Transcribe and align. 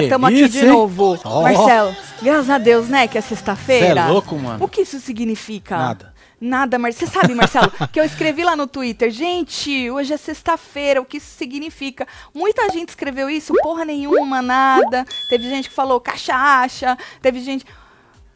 sexta-feira! 0.00 0.08
Tamo 0.08 0.26
aqui 0.26 0.48
de 0.48 0.66
novo. 0.66 1.18
Ó. 1.24 1.42
Marcelo, 1.42 1.96
graças 2.22 2.50
a 2.50 2.58
Deus, 2.58 2.88
né, 2.88 3.08
que 3.08 3.18
é 3.18 3.20
sexta-feira. 3.20 4.02
Cê 4.02 4.08
é 4.08 4.12
louco, 4.12 4.36
mano. 4.36 4.64
O 4.64 4.68
que 4.68 4.82
isso 4.82 5.00
significa? 5.00 5.76
Nada. 5.76 6.18
Nada, 6.40 6.78
mas 6.78 6.94
você 6.94 7.06
sabe, 7.06 7.34
Marcelo, 7.34 7.70
que 7.92 7.98
eu 7.98 8.04
escrevi 8.04 8.44
lá 8.44 8.54
no 8.54 8.68
Twitter, 8.68 9.10
gente, 9.10 9.90
hoje 9.90 10.12
é 10.12 10.16
sexta-feira, 10.16 11.00
o 11.00 11.04
que 11.04 11.16
isso 11.16 11.36
significa? 11.36 12.06
Muita 12.32 12.68
gente 12.70 12.90
escreveu 12.90 13.28
isso, 13.28 13.52
porra 13.60 13.84
nenhuma, 13.84 14.40
nada. 14.40 15.04
Teve 15.28 15.48
gente 15.48 15.68
que 15.68 15.74
falou 15.74 16.00
cachaça, 16.00 16.96
teve 17.20 17.40
gente. 17.40 17.64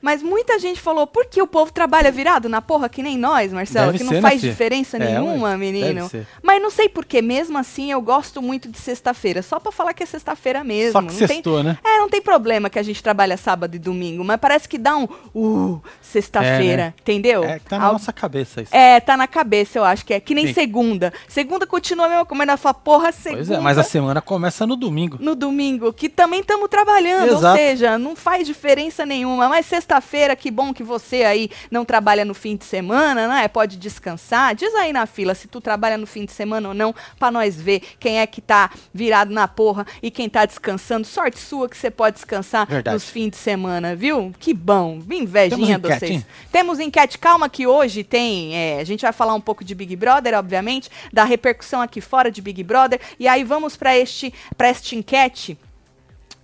Mas 0.02 0.20
muita 0.22 0.58
gente 0.58 0.80
falou, 0.80 1.06
por 1.06 1.26
que 1.26 1.40
o 1.40 1.46
povo 1.46 1.72
trabalha 1.72 2.10
virado 2.10 2.48
na 2.48 2.60
porra 2.60 2.88
que 2.88 3.02
nem 3.02 3.16
nós, 3.16 3.52
Marcelo? 3.52 3.86
Deve 3.92 3.98
que 3.98 4.04
não 4.04 4.12
né, 4.14 4.20
faz 4.20 4.40
diferença 4.40 4.96
É, 4.96 5.00
nenhuma, 5.00 5.56
menino. 5.56 6.10
Mas 6.42 6.60
não 6.60 6.70
sei 6.70 6.88
porquê, 6.88 7.22
mesmo 7.22 7.56
assim 7.56 7.92
eu 7.92 8.02
gosto 8.02 8.42
muito 8.42 8.68
de 8.68 8.78
sexta-feira. 8.78 9.42
Só 9.42 9.60
pra 9.60 9.70
falar 9.70 9.94
que 9.94 10.02
é 10.02 10.06
sexta-feira 10.06 10.64
mesmo. 10.64 10.92
Só 10.92 11.00
que 11.02 11.12
não 11.12 11.18
tem, 11.18 11.28
sextou, 11.28 11.62
né? 11.62 11.78
é, 11.84 11.98
não 11.98 12.08
tem 12.08 12.20
problema 12.20 12.68
que 12.68 12.78
a 12.78 12.82
gente 12.82 13.00
trabalha 13.02 13.36
sábado 13.36 13.76
e 13.76 13.78
domingo, 13.78 14.24
mas 14.24 14.38
parece 14.40 14.68
que 14.68 14.76
dá 14.76 14.96
um 14.96 15.06
uh, 15.34 15.80
sexta-feira, 16.00 16.72
É, 16.82 16.86
né? 16.86 16.94
entendeu? 17.00 17.44
É 17.44 17.58
tá 17.60 17.78
na 17.78 17.86
Al- 17.86 17.92
nossa 17.92 18.12
cabeça 18.12 18.60
isso. 18.62 18.74
É, 18.74 18.98
tá 19.00 19.16
na 19.16 19.28
cabeça, 19.28 19.78
eu 19.78 19.84
acho 19.84 20.04
que 20.04 20.12
é. 20.14 20.20
Que 20.20 20.34
nem 20.34 20.48
Sim. 20.48 20.54
segunda. 20.54 21.12
Segunda 21.28 21.66
continua 21.66 22.06
a 22.06 22.08
mesma 22.08 22.24
coisa, 22.26 22.38
mas 22.38 22.48
ela 22.48 22.56
fala, 22.56 22.74
porra, 22.74 23.12
segunda. 23.12 23.44
Pois 23.44 23.50
é, 23.50 23.60
mas 23.60 23.78
a 23.78 23.82
semana 23.84 24.20
começa 24.20 24.66
no 24.66 24.74
domingo. 24.76 25.16
No 25.20 25.34
domingo, 25.34 25.92
que 25.92 26.08
também 26.08 26.40
estamos 26.40 26.68
trabalhando, 26.68 27.30
ou 27.30 27.38
Exato. 27.38 27.56
seja, 27.56 27.96
não 27.98 28.16
faz 28.16 28.46
diferença 28.46 29.06
nenhuma. 29.06 29.48
Mas 29.48 29.66
sexta-feira, 29.92 30.34
que 30.34 30.50
bom 30.50 30.72
que 30.72 30.82
você 30.82 31.22
aí 31.24 31.50
não 31.70 31.84
trabalha 31.84 32.24
no 32.24 32.32
fim 32.32 32.56
de 32.56 32.64
semana, 32.64 33.28
né? 33.28 33.48
Pode 33.48 33.76
descansar. 33.76 34.54
Diz 34.54 34.74
aí 34.74 34.92
na 34.92 35.04
fila 35.06 35.34
se 35.34 35.46
tu 35.48 35.60
trabalha 35.60 35.98
no 35.98 36.06
fim 36.06 36.24
de 36.24 36.32
semana 36.32 36.68
ou 36.68 36.74
não, 36.74 36.94
pra 37.18 37.30
nós 37.30 37.60
ver 37.60 37.80
quem 37.98 38.20
é 38.20 38.26
que 38.26 38.40
tá 38.40 38.70
virado 38.94 39.32
na 39.32 39.46
porra 39.46 39.86
e 40.02 40.10
quem 40.10 40.28
tá 40.28 40.46
descansando. 40.46 41.06
Sorte 41.06 41.38
sua 41.38 41.68
que 41.68 41.76
você 41.76 41.90
pode 41.90 42.16
descansar 42.16 42.66
Verdade. 42.66 42.94
nos 42.94 43.10
fins 43.10 43.30
de 43.30 43.36
semana, 43.36 43.94
viu? 43.94 44.32
Que 44.38 44.54
bom. 44.54 45.00
Invejinha 45.10 45.78
Temos 45.78 45.98
de 45.98 46.06
vocês. 46.06 46.26
Temos 46.50 46.80
enquete. 46.80 47.18
Calma 47.18 47.48
que 47.48 47.66
hoje 47.66 48.02
tem. 48.02 48.54
é, 48.56 48.80
a 48.80 48.84
gente 48.84 49.02
vai 49.02 49.12
falar 49.12 49.34
um 49.34 49.40
pouco 49.40 49.64
de 49.64 49.74
Big 49.74 49.94
Brother, 49.96 50.34
obviamente, 50.34 50.90
da 51.12 51.24
repercussão 51.24 51.80
aqui 51.80 52.00
fora 52.00 52.30
de 52.30 52.40
Big 52.40 52.62
Brother. 52.62 53.00
E 53.18 53.28
aí 53.28 53.44
vamos 53.44 53.76
para 53.76 53.96
este, 53.96 54.32
pra 54.56 54.68
esta 54.68 54.94
enquete. 54.94 55.58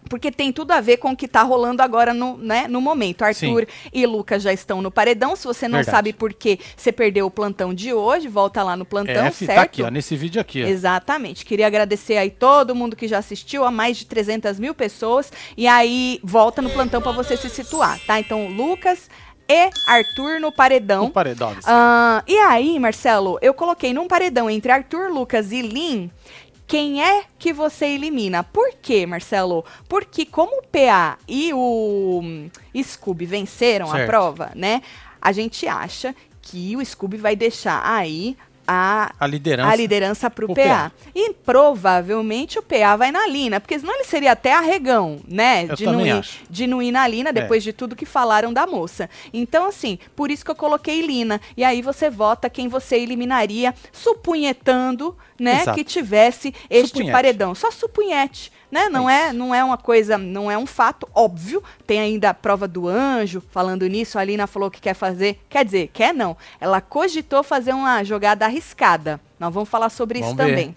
Porque 0.09 0.31
tem 0.31 0.53
tudo 0.53 0.73
a 0.73 0.81
ver 0.81 0.97
com 0.97 1.11
o 1.13 1.17
que 1.17 1.29
tá 1.29 1.43
rolando 1.43 1.83
agora 1.83 2.15
no, 2.15 2.37
né, 2.39 2.67
no 2.69 2.81
momento. 2.81 3.23
Arthur 3.23 3.67
e 3.93 4.07
Lucas 4.07 4.43
já 4.43 4.53
estão 4.53 4.81
no 4.81 4.91
paredão. 4.91 5.37
Se 5.37 5.47
você 5.47 5.69
não 5.69 5.79
Verdade. 5.79 5.97
sabe 5.97 6.13
por 6.13 6.33
que 6.33 6.59
você 6.77 6.91
perdeu 6.91 7.27
o 7.27 7.31
plantão 7.31 7.75
de 7.75 7.93
hoje, 7.93 8.29
volta 8.29 8.63
lá 8.63 8.77
no 8.77 8.85
plantão, 8.85 9.27
F 9.27 9.47
certo? 9.47 9.57
tá 9.57 9.63
aqui, 9.63 9.83
ó, 9.83 9.91
nesse 9.91 10.17
vídeo 10.17 10.41
aqui, 10.41 10.65
ó. 10.65 10.67
Exatamente. 10.67 11.45
Queria 11.45 11.67
agradecer 11.67 12.17
aí 12.17 12.31
todo 12.31 12.75
mundo 12.75 12.97
que 12.97 13.07
já 13.07 13.19
assistiu, 13.19 13.65
a 13.65 13.71
mais 13.71 13.97
de 13.97 14.07
300 14.07 14.59
mil 14.59 14.75
pessoas. 14.75 15.33
E 15.57 15.67
aí, 15.67 16.21
volta 16.23 16.63
no 16.63 16.71
plantão 16.71 17.01
pra 17.01 17.13
você 17.13 17.37
se 17.37 17.49
situar, 17.49 17.99
tá? 18.07 18.19
Então, 18.19 18.49
Lucas 18.49 19.09
e 19.49 19.71
Arthur 19.87 20.39
no 20.41 20.53
paredão. 20.53 21.05
No 21.05 21.11
paredão. 21.11 21.57
Ah, 21.65 22.23
e 22.27 22.37
aí, 22.37 22.79
Marcelo, 22.79 23.39
eu 23.41 23.55
coloquei 23.55 23.95
num 23.95 24.07
paredão 24.07 24.51
entre 24.51 24.71
Arthur, 24.71 25.11
Lucas 25.11 25.53
e 25.53 25.63
Lin. 25.63 26.11
Quem 26.69 27.03
é 27.03 27.25
que 27.39 27.51
você 27.51 27.87
elimina? 27.87 28.45
Por 28.45 28.75
quê, 28.75 29.07
Marcelo? 29.07 29.65
Porque 29.89 30.27
como 30.27 30.59
o 30.59 30.63
PA 30.63 31.19
e 31.27 31.51
o 31.55 32.21
hum, 32.23 32.51
Scooby 32.81 33.25
venceram 33.25 33.87
a 33.87 33.93
Certo. 33.93 34.07
prova, 34.07 34.53
né? 34.55 34.83
A 35.21 35.33
gente 35.33 35.67
acha 35.67 36.15
que 36.43 36.77
o 36.77 36.85
Scooby 36.85 37.17
vai 37.17 37.35
deixar 37.35 37.81
aí 37.85 38.37
a 38.69 39.13
A 39.19 39.27
liderança. 39.27 39.71
a 39.71 39.75
liderança 39.77 40.31
pro 40.31 40.47
pro 40.49 40.55
PA. 40.55 40.93
E 41.15 41.33
provavelmente 41.33 42.59
o 42.59 42.63
PA 42.63 42.97
vai 42.97 43.11
na 43.11 43.27
Lina, 43.27 43.59
porque 43.61 43.79
senão 43.79 43.95
ele 43.95 44.05
seria 44.05 44.33
até 44.33 44.53
arregão, 44.53 45.21
né? 45.27 45.65
Eu 45.69 45.75
de, 45.75 45.85
não 45.87 46.07
ir, 46.07 46.25
de 46.51 46.67
não 46.67 46.83
ir 46.83 46.93
na 46.93 47.07
Lina 47.09 47.33
depois 47.33 47.63
de 47.63 47.73
tudo 47.73 47.97
que 47.97 48.05
falaram 48.07 48.53
da 48.53 48.67
moça. 48.67 49.09
Então, 49.33 49.67
assim, 49.67 49.99
por 50.15 50.31
isso 50.31 50.45
que 50.45 50.51
eu 50.51 50.55
coloquei 50.55 51.01
Lina. 51.01 51.41
E 51.57 51.65
aí 51.65 51.81
você 51.81 52.11
vota 52.11 52.51
quem 52.51 52.69
você 52.69 52.97
eliminaria, 52.99 53.75
supunhetando, 53.93 55.17
né, 55.39 55.63
Exato. 55.63 55.77
que 55.79 55.85
tivesse 55.85 56.55
este 56.69 56.89
Supunhete. 56.89 57.13
paredão. 57.13 57.55
Só 57.55 57.71
supunhete. 57.71 58.53
Né? 58.71 58.89
Não, 58.89 59.09
é, 59.09 59.33
não 59.33 59.55
é 59.55 59.65
uma 59.65 59.79
coisa, 59.79 60.19
não 60.19 60.51
é 60.51 60.59
um 60.59 60.67
fato 60.67 61.09
óbvio. 61.15 61.63
Tem 61.87 62.01
ainda 62.01 62.31
a 62.31 62.35
prova 62.35 62.69
do 62.69 62.87
anjo. 62.87 63.43
Falando 63.51 63.87
nisso, 63.87 64.19
a 64.19 64.25
Lina 64.25 64.47
falou 64.47 64.71
que 64.71 64.81
quer 64.81 64.95
fazer. 64.95 65.41
Quer 65.49 65.65
dizer, 65.65 65.89
quer 65.93 66.13
não. 66.13 66.37
Ela 66.61 66.81
cogitou 66.81 67.43
fazer 67.43 67.73
uma 67.73 68.05
jogada 68.05 68.45
arriscada. 68.45 69.21
Nós 69.41 69.53
vamos 69.53 69.69
falar 69.69 69.89
sobre 69.89 70.19
isso 70.19 70.35
Vamos 70.35 70.45
ver. 70.45 70.51
também. 70.51 70.77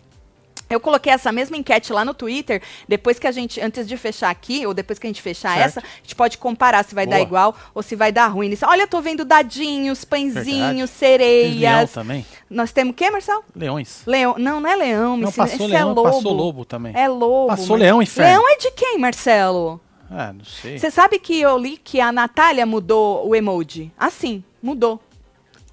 Eu 0.71 0.79
coloquei 0.79 1.11
essa 1.11 1.31
mesma 1.31 1.57
enquete 1.57 1.91
lá 1.93 2.03
no 2.05 2.13
Twitter, 2.13 2.61
depois 2.87 3.19
que 3.19 3.27
a 3.27 3.31
gente, 3.31 3.59
antes 3.61 3.87
de 3.87 3.97
fechar 3.97 4.29
aqui, 4.29 4.65
ou 4.65 4.73
depois 4.73 4.97
que 4.97 5.05
a 5.05 5.09
gente 5.09 5.21
fechar 5.21 5.53
Certo. 5.55 5.65
essa, 5.65 5.79
a 5.81 6.01
gente 6.01 6.15
pode 6.15 6.37
comparar 6.37 6.83
se 6.85 6.95
vai 6.95 7.05
dar 7.05 7.17
Boa. 7.17 7.25
igual 7.27 7.55
ou 7.75 7.83
se 7.83 7.95
vai 7.95 8.11
dar 8.11 8.27
ruim. 8.27 8.55
Olha, 8.65 8.83
eu 8.83 8.87
tô 8.87 9.01
vendo 9.01 9.23
dadinhos, 9.25 10.03
pãezinhos, 10.05 10.45
Verdade. 10.45 10.61
Tem 10.61 10.75
leão 10.77 10.87
sereias. 10.87 11.91
também. 11.91 12.25
Nós 12.49 12.71
temos 12.71 12.91
o 12.91 12.95
quê, 12.95 13.09
Marcelo? 13.11 13.43
Leões. 13.55 14.01
Leão. 14.05 14.35
Não, 14.37 14.59
não 14.59 14.69
é 14.69 14.75
leão, 14.75 15.17
Não, 15.17 15.31
passou 15.31 15.45
esse 15.55 15.67
leão, 15.67 15.81
é 15.91 15.93
lobo. 15.93 16.03
passou 16.03 16.33
lobo 16.33 16.65
também. 16.65 16.93
É 16.95 17.07
lobo. 17.07 17.47
Passou 17.47 17.75
mas- 17.77 17.81
leão, 17.81 18.01
inferno. 18.01 18.29
Leão 18.31 18.49
é 18.49 18.57
de 18.57 18.71
quem, 18.71 18.97
Marcelo? 18.97 19.79
Ah, 20.09 20.33
não 20.33 20.43
sei. 20.43 20.77
Você 20.77 20.91
sabe 20.91 21.17
que 21.19 21.39
eu 21.39 21.57
li 21.57 21.77
que 21.77 22.01
a 22.01 22.11
Natália 22.11 22.65
mudou 22.65 23.27
o 23.27 23.33
emoji? 23.35 23.91
Assim, 23.97 24.43
mudou. 24.61 25.01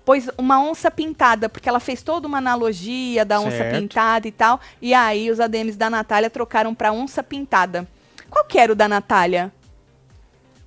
Pôs 0.08 0.26
uma 0.38 0.58
onça 0.58 0.90
pintada, 0.90 1.50
porque 1.50 1.68
ela 1.68 1.78
fez 1.78 2.00
toda 2.02 2.26
uma 2.26 2.38
analogia 2.38 3.26
da 3.26 3.40
onça 3.40 3.58
Certo. 3.58 3.78
pintada 3.78 4.26
e 4.26 4.32
tal. 4.32 4.58
E 4.80 4.94
aí 4.94 5.30
os 5.30 5.38
ADMs 5.38 5.76
da 5.76 5.90
Natália 5.90 6.30
trocaram 6.30 6.74
pra 6.74 6.90
onça 6.92 7.22
pintada. 7.22 7.86
Qual 8.30 8.42
que 8.46 8.58
era 8.58 8.72
o 8.72 8.74
da 8.74 8.88
Natália? 8.88 9.52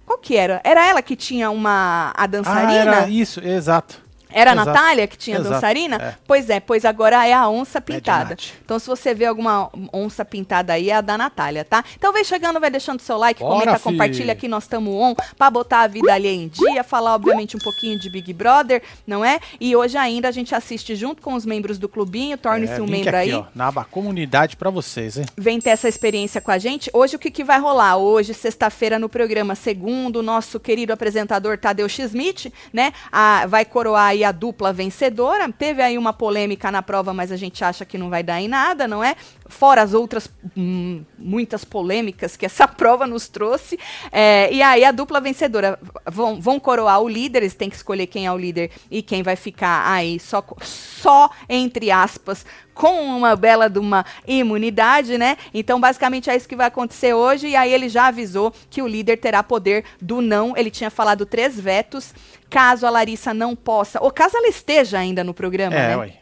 Qual 0.05 0.19
que 0.19 0.37
era? 0.37 0.61
Era 0.63 0.85
ela 0.87 1.01
que 1.01 1.15
tinha 1.15 1.49
uma 1.49 2.13
a 2.15 2.23
Ah, 2.23 2.27
dançarina? 2.27 2.71
era 2.97 3.09
isso, 3.09 3.39
exato. 3.43 4.00
Era 4.33 4.51
a. 4.51 4.55
Natália 4.55 5.07
que 5.07 5.17
tinha 5.17 5.37
Exato, 5.37 5.53
dançarina? 5.55 5.95
é. 5.97 6.15
Pois 6.27 6.49
é, 6.49 6.59
pois 6.59 6.85
agora 6.85 7.25
é 7.27 7.33
a 7.33 7.47
onça 7.49 7.81
pintada. 7.81 8.31
Nath. 8.31 8.43
Então, 8.63 8.77
se 8.79 8.87
você 8.87 9.13
vê 9.13 9.25
alguma 9.25 9.69
onça 9.93 10.23
pintada 10.23 10.73
aí, 10.73 10.89
é 10.89 10.95
a 10.95 11.01
da 11.01 11.17
Natália, 11.17 11.65
tá? 11.65 11.83
Então, 11.97 12.13
vem 12.13 12.23
chegando, 12.23 12.59
vai 12.59 12.69
deixando 12.69 12.99
seu 13.01 13.17
like, 13.17 13.39
Bora, 13.41 13.53
comenta, 13.59 13.77
fi. 13.77 13.83
compartilha 13.83 14.33
aqui, 14.33 14.47
nós 14.47 14.63
estamos 14.63 14.93
on, 14.93 15.15
pra 15.37 15.49
botar 15.49 15.81
a 15.81 15.87
vida 15.87 16.13
ali 16.13 16.27
em 16.27 16.47
dia, 16.47 16.83
falar, 16.83 17.15
obviamente, 17.15 17.55
um 17.57 17.59
pouquinho 17.59 17.99
de 17.99 18.09
Big 18.09 18.31
Brother, 18.33 18.81
não 19.05 19.23
é? 19.25 19.39
E 19.59 19.75
hoje 19.75 19.97
ainda 19.97 20.27
a 20.27 20.31
gente 20.31 20.53
assiste 20.55 20.95
junto 20.95 21.21
com 21.21 21.33
os 21.33 21.45
membros 21.45 21.77
do 21.77 21.89
clubinho, 21.89 22.37
torne-se 22.37 22.73
É, 22.73 22.81
um 22.81 22.87
membro 22.87 23.09
aqui, 23.09 23.31
aí. 23.31 23.33
ó, 23.33 23.45
na 23.55 23.67
aba 23.67 23.83
comunidade 23.83 24.55
pra 24.55 24.69
vocês, 24.69 25.17
hein? 25.17 25.25
Vem 25.37 25.59
ter 25.59 25.71
essa 25.71 25.87
experiência 25.89 26.39
com 26.41 26.51
a 26.51 26.57
gente. 26.57 26.89
Hoje 26.93 27.15
o 27.15 27.19
que, 27.19 27.31
que 27.31 27.43
vai 27.43 27.59
rolar? 27.59 27.97
Hoje, 27.97 28.33
sexta-feira, 28.33 28.97
no 28.99 29.09
programa 29.09 29.55
segundo, 29.55 30.17
o 30.17 30.23
nosso 30.23 30.59
querido 30.59 30.93
apresentador 30.93 31.57
Tadeu 31.57 31.87
Schmidt, 31.89 32.53
né? 32.71 32.93
a- 33.11 33.45
vai 33.47 33.65
coroar 33.65 34.07
aí 34.07 34.20
a 34.23 34.31
dupla 34.31 34.71
vencedora. 34.73 35.51
Teve 35.51 35.81
aí 35.81 35.97
uma 35.97 36.13
polêmica 36.13 36.71
na 36.71 36.81
prova, 36.81 37.13
mas 37.13 37.31
a 37.31 37.37
gente 37.37 37.63
acha 37.63 37.85
que 37.85 37.97
não 37.97 38.09
vai 38.09 38.23
dar 38.23 38.41
em 38.41 38.47
nada, 38.47 38.87
não 38.87 39.03
é? 39.03 39.15
Fora 39.51 39.81
as 39.81 39.93
outras 39.93 40.29
hum, 40.57 41.03
muitas 41.17 41.63
polêmicas 41.63 42.35
que 42.35 42.45
essa 42.45 42.67
prova 42.69 43.05
nos 43.05 43.27
trouxe. 43.27 43.77
É, 44.11 44.51
e 44.51 44.61
aí 44.61 44.83
a 44.83 44.91
dupla 44.91 45.21
vencedora 45.21 45.77
vão, 46.05 46.39
vão 46.41 46.59
coroar 46.59 47.01
o 47.01 47.07
líder, 47.07 47.43
eles 47.43 47.53
têm 47.53 47.69
que 47.69 47.75
escolher 47.75 48.07
quem 48.07 48.25
é 48.25 48.31
o 48.31 48.37
líder 48.37 48.71
e 48.89 49.01
quem 49.01 49.21
vai 49.21 49.35
ficar 49.35 49.91
aí 49.91 50.19
só, 50.19 50.43
só 50.61 51.29
entre 51.47 51.91
aspas, 51.91 52.45
com 52.73 53.17
uma 53.17 53.35
bela 53.35 53.69
de 53.69 53.77
uma 53.77 54.05
imunidade, 54.25 55.17
né? 55.17 55.37
Então, 55.53 55.79
basicamente 55.79 56.29
é 56.29 56.35
isso 56.35 56.47
que 56.47 56.55
vai 56.55 56.67
acontecer 56.67 57.13
hoje. 57.13 57.49
E 57.49 57.55
aí 57.55 57.71
ele 57.71 57.89
já 57.89 58.07
avisou 58.07 58.53
que 58.69 58.81
o 58.81 58.87
líder 58.87 59.17
terá 59.17 59.43
poder 59.43 59.83
do 60.01 60.21
não. 60.21 60.55
Ele 60.55 60.71
tinha 60.71 60.89
falado 60.89 61.25
três 61.25 61.59
vetos. 61.59 62.13
Caso 62.49 62.87
a 62.87 62.89
Larissa 62.89 63.33
não 63.33 63.55
possa, 63.55 64.01
ou 64.01 64.11
caso 64.11 64.35
ela 64.35 64.47
esteja 64.47 64.99
ainda 64.99 65.23
no 65.23 65.33
programa, 65.33 65.75
É, 65.75 65.87
né? 65.89 65.95
ué. 65.97 66.13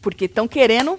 Porque 0.00 0.24
estão 0.24 0.48
querendo 0.48 0.98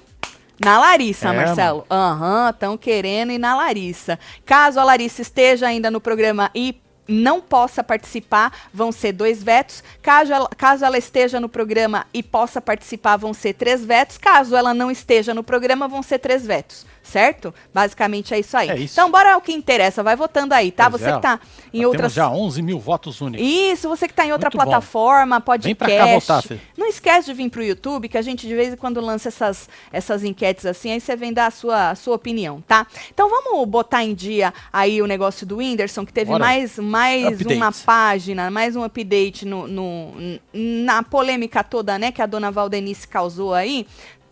na 0.64 0.80
Larissa, 0.80 1.30
É, 1.30 1.34
Marcelo. 1.34 1.86
Aham, 1.90 2.50
estão 2.50 2.78
querendo 2.78 3.32
ir 3.32 3.38
na 3.38 3.56
Larissa. 3.56 4.20
Caso 4.46 4.80
a 4.80 4.84
Larissa 4.84 5.22
esteja 5.22 5.68
ainda 5.68 5.90
no 5.90 6.02
programa 6.02 6.50
e 6.54 6.80
não 7.10 7.42
possa 7.42 7.84
participar, 7.84 8.54
vão 8.74 8.92
ser 8.92 9.12
dois 9.12 9.44
vetos. 9.44 9.84
Caso 10.02 10.32
ela, 10.32 10.50
caso 10.56 10.86
ela 10.86 10.98
esteja 10.98 11.40
no 11.40 11.50
programa 11.50 12.06
e 12.14 12.22
possa 12.22 12.62
participar, 12.62 13.18
vão 13.18 13.34
ser 13.34 13.54
três 13.54 13.84
vetos. 13.84 14.18
Caso 14.18 14.56
ela 14.56 14.74
não 14.74 14.92
esteja 14.92 15.34
no 15.34 15.44
programa, 15.44 15.88
vão 15.88 16.04
ser 16.04 16.20
três 16.20 16.46
vetos. 16.46 16.86
Certo? 17.02 17.52
Basicamente 17.74 18.36
é 18.36 18.40
isso 18.40 18.56
aí. 18.56 18.70
É 18.70 18.78
isso. 18.78 18.94
Então, 18.94 19.10
bora 19.10 19.34
ao 19.34 19.42
que 19.42 19.52
interessa. 19.52 20.04
Vai 20.04 20.16
votando 20.16 20.54
aí, 20.54 20.72
tá? 20.72 20.88
Pois 20.92 21.02
você 21.02 21.10
é, 21.10 21.14
que 21.14 21.22
tá 21.22 21.40
em 21.74 21.82
Nós 21.82 21.88
outras. 21.88 22.14
Já 22.14 22.30
11 22.30 22.62
mil 22.62 22.80
votos 22.80 23.20
únicos. 23.20 23.48
Isso, 23.48 23.90
você 23.90 24.06
que 24.06 24.14
está 24.14 24.28
em 24.28 24.32
outra 24.32 24.50
Muito 24.50 24.58
bom. 24.58 24.64
plataforma, 24.66 25.42
podcast. 25.42 25.68
Vem 25.68 25.76
pra 25.76 25.88
cá 25.88 26.06
votar, 26.14 26.44
filho. 26.44 26.62
Não 26.78 26.86
esquece 26.86 27.26
de 27.26 27.34
vir 27.34 27.50
pro 27.50 27.64
YouTube, 27.64 28.10
que 28.10 28.18
a 28.18 28.22
gente 28.22 28.48
de 28.48 28.54
vez 28.54 28.74
em 28.74 28.78
quando 28.78 29.02
lança 29.02 29.30
essas, 29.30 29.68
essas 29.92 30.24
enquetes 30.24 30.68
assim, 30.68 30.92
aí 30.92 31.02
você 31.02 31.16
vem 31.16 31.34
dar 31.34 31.48
a 31.48 31.52
sua, 31.52 31.90
a 31.90 31.96
sua 31.96 32.16
opinião, 32.16 32.62
tá? 32.68 32.86
Então 33.12 33.28
vamos 33.28 33.68
botar 33.68 34.04
em 34.04 34.14
dia 34.14 34.54
aí 34.72 35.02
o 35.02 35.08
negócio 35.08 35.48
do 35.48 35.58
Whindersson, 35.58 36.06
que 36.06 36.14
teve 36.14 36.30
Bora. 36.30 36.44
mais, 36.44 36.78
mais 37.00 37.26
Update. 37.28 37.54
uma 37.56 37.72
página, 37.72 38.52
mais 38.52 38.76
um 38.76 38.84
update 38.84 39.46
no, 39.46 39.68
no- 39.68 40.14
na 40.54 41.02
polêmica 41.02 41.64
toda, 41.64 41.98
né, 41.98 42.12
que 42.12 42.22
a 42.22 42.26
dona 42.26 42.52
Valdenice 42.52 43.08
causou 43.08 43.54
aí. 43.54 43.88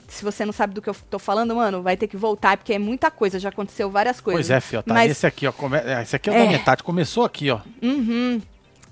Se 0.08 0.24
você 0.24 0.46
não 0.46 0.54
sabe 0.54 0.74
do 0.74 0.82
que 0.82 0.90
eu 0.90 0.96
tô 1.10 1.20
falando, 1.20 1.56
mano, 1.56 1.82
vai 1.82 1.96
ter 1.98 2.08
que 2.08 2.16
voltar, 2.18 2.58
porque 2.58 2.74
é 2.74 2.80
muita 2.80 3.10
coisa, 3.12 3.40
já 3.40 3.50
aconteceu 3.50 3.90
várias 3.90 4.20
coisas. 4.22 4.48
Pois 4.48 4.50
é, 4.52 4.60
fio, 4.62 4.82
tá? 4.84 4.94
Mas- 4.94 5.12
Esse 5.12 5.26
aqui, 5.28 5.46
ó. 5.48 5.52
come- 5.52 5.78
é, 5.78 6.02
Esse 6.02 6.16
aqui 6.16 6.30
é 6.30 6.34
o 6.34 6.36
É. 6.36 6.46
da 6.46 6.52
metade. 6.52 6.84
Começou 6.84 7.24
aqui, 7.26 7.50
ó. 7.52 7.60
Uhum. 7.82 8.42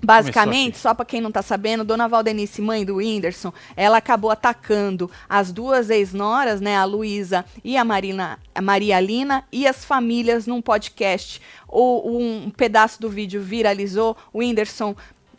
Basicamente, 0.03 0.77
só 0.77 0.93
pra 0.93 1.05
quem 1.05 1.21
não 1.21 1.31
tá 1.31 1.41
sabendo, 1.41 1.83
Dona 1.83 2.07
Valdenice, 2.07 2.61
mãe 2.61 2.85
do 2.85 2.97
Whindersson, 2.97 3.51
ela 3.75 3.97
acabou 3.97 4.29
atacando 4.29 5.09
as 5.27 5.51
duas 5.51 5.89
ex-noras, 5.89 6.61
né, 6.61 6.77
a 6.77 6.85
Luísa 6.85 7.45
e 7.63 7.77
a, 7.77 7.83
Marina, 7.83 8.39
a 8.53 8.61
Maria 8.61 8.99
Lina, 8.99 9.43
e 9.51 9.67
as 9.67 9.83
famílias 9.83 10.45
num 10.45 10.61
podcast. 10.61 11.41
O, 11.67 12.17
um 12.17 12.49
pedaço 12.49 13.01
do 13.01 13.09
vídeo 13.09 13.41
viralizou, 13.41 14.15
o 14.31 14.39
Whindersson 14.39 14.95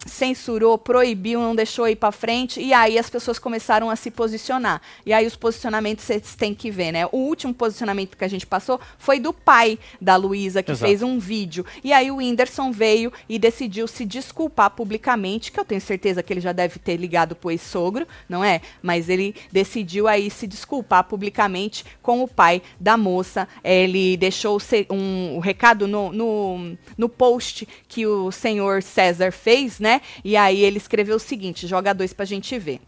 censurou, 0.06 0.78
proibiu, 0.78 1.40
não 1.40 1.54
deixou 1.54 1.88
ir 1.88 1.96
pra 1.96 2.12
frente, 2.12 2.60
e 2.60 2.72
aí 2.72 2.98
as 2.98 3.10
pessoas 3.10 3.38
começaram 3.38 3.90
a 3.90 3.96
se 3.96 4.10
posicionar. 4.10 4.80
E 5.04 5.12
aí 5.12 5.26
os 5.26 5.36
posicionamentos 5.36 6.04
vocês 6.04 6.34
têm 6.34 6.54
que 6.54 6.70
ver, 6.70 6.92
né? 6.92 7.06
O 7.06 7.18
último 7.18 7.52
posicionamento 7.52 8.16
que 8.16 8.24
a 8.24 8.28
gente 8.28 8.46
passou 8.46 8.80
foi 8.98 9.18
do 9.18 9.32
pai 9.32 9.78
da 10.00 10.16
Luísa, 10.16 10.62
que 10.62 10.72
Exato. 10.72 10.88
fez 10.88 11.02
um 11.02 11.18
vídeo. 11.18 11.64
E 11.82 11.92
aí 11.92 12.10
o 12.10 12.16
Whindersson 12.16 12.70
veio 12.70 13.12
e 13.28 13.38
decidiu 13.38 13.86
se 13.88 14.04
desculpar 14.04 14.70
publicamente, 14.70 15.50
que 15.50 15.58
eu 15.58 15.64
tenho 15.64 15.80
certeza 15.80 16.22
que 16.22 16.32
ele 16.32 16.40
já 16.40 16.52
deve 16.52 16.78
ter 16.78 16.96
ligado 16.96 17.34
pro 17.34 17.50
ex-sogro, 17.50 18.06
não 18.28 18.44
é? 18.44 18.60
Mas 18.82 19.08
ele 19.08 19.34
decidiu 19.52 20.08
aí 20.08 20.30
se 20.30 20.46
desculpar 20.46 21.04
publicamente 21.04 21.84
com 22.02 22.22
o 22.22 22.28
pai 22.28 22.62
da 22.78 22.96
moça. 22.96 23.48
Ele 23.62 24.16
deixou 24.16 24.58
um, 24.90 25.36
o 25.36 25.40
recado 25.40 25.86
no, 25.86 26.12
no, 26.12 26.76
no 26.96 27.08
post 27.08 27.66
que 27.88 28.06
o 28.06 28.30
senhor 28.30 28.82
César 28.82 29.32
fez, 29.32 29.80
né? 29.80 29.95
E 30.24 30.36
aí 30.36 30.62
ele 30.62 30.78
escreveu 30.78 31.16
o 31.16 31.20
seguinte: 31.20 31.66
joga 31.66 31.92
dois 31.94 32.12
pra 32.12 32.24
gente 32.24 32.58
ver. 32.58 32.80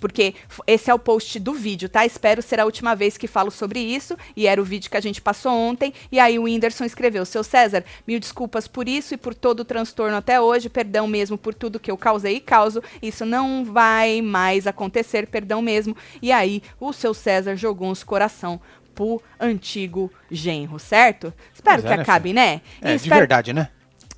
Porque 0.00 0.34
esse 0.66 0.90
é 0.90 0.94
o 0.94 0.98
post 0.98 1.38
do 1.38 1.54
vídeo, 1.54 1.88
tá? 1.88 2.04
Espero 2.04 2.42
ser 2.42 2.60
a 2.60 2.64
última 2.66 2.94
vez 2.94 3.16
que 3.16 3.26
falo 3.26 3.50
sobre 3.50 3.80
isso. 3.80 4.14
E 4.36 4.46
era 4.46 4.60
o 4.60 4.64
vídeo 4.64 4.90
que 4.90 4.96
a 4.98 5.00
gente 5.00 5.22
passou 5.22 5.52
ontem. 5.52 5.94
E 6.12 6.18
aí 6.18 6.38
o 6.38 6.42
Whindersson 6.42 6.84
escreveu: 6.84 7.24
Seu 7.24 7.42
César, 7.42 7.82
mil 8.06 8.20
desculpas 8.20 8.68
por 8.68 8.86
isso 8.86 9.14
e 9.14 9.16
por 9.16 9.34
todo 9.34 9.60
o 9.60 9.64
transtorno 9.64 10.16
até 10.16 10.38
hoje. 10.38 10.68
Perdão 10.68 11.06
mesmo 11.06 11.38
por 11.38 11.54
tudo 11.54 11.80
que 11.80 11.90
eu 11.90 11.96
causei 11.96 12.36
e 12.36 12.40
causo. 12.40 12.82
Isso 13.00 13.24
não 13.24 13.64
vai 13.64 14.20
mais 14.20 14.66
acontecer, 14.66 15.26
perdão 15.28 15.62
mesmo. 15.62 15.96
E 16.20 16.30
aí 16.32 16.62
o 16.78 16.92
seu 16.92 17.14
César 17.14 17.56
jogou 17.56 17.88
uns 17.88 18.02
coração 18.04 18.60
pro 18.94 19.22
antigo 19.40 20.12
genro, 20.30 20.78
certo? 20.78 21.32
Espero 21.54 21.80
é, 21.80 21.82
que 21.82 21.96
né, 21.96 22.02
acabe, 22.02 22.32
né? 22.32 22.60
E 22.82 22.86
É, 22.86 22.90
de 22.90 22.96
espero- 22.96 23.20
verdade, 23.20 23.52
né? 23.52 23.68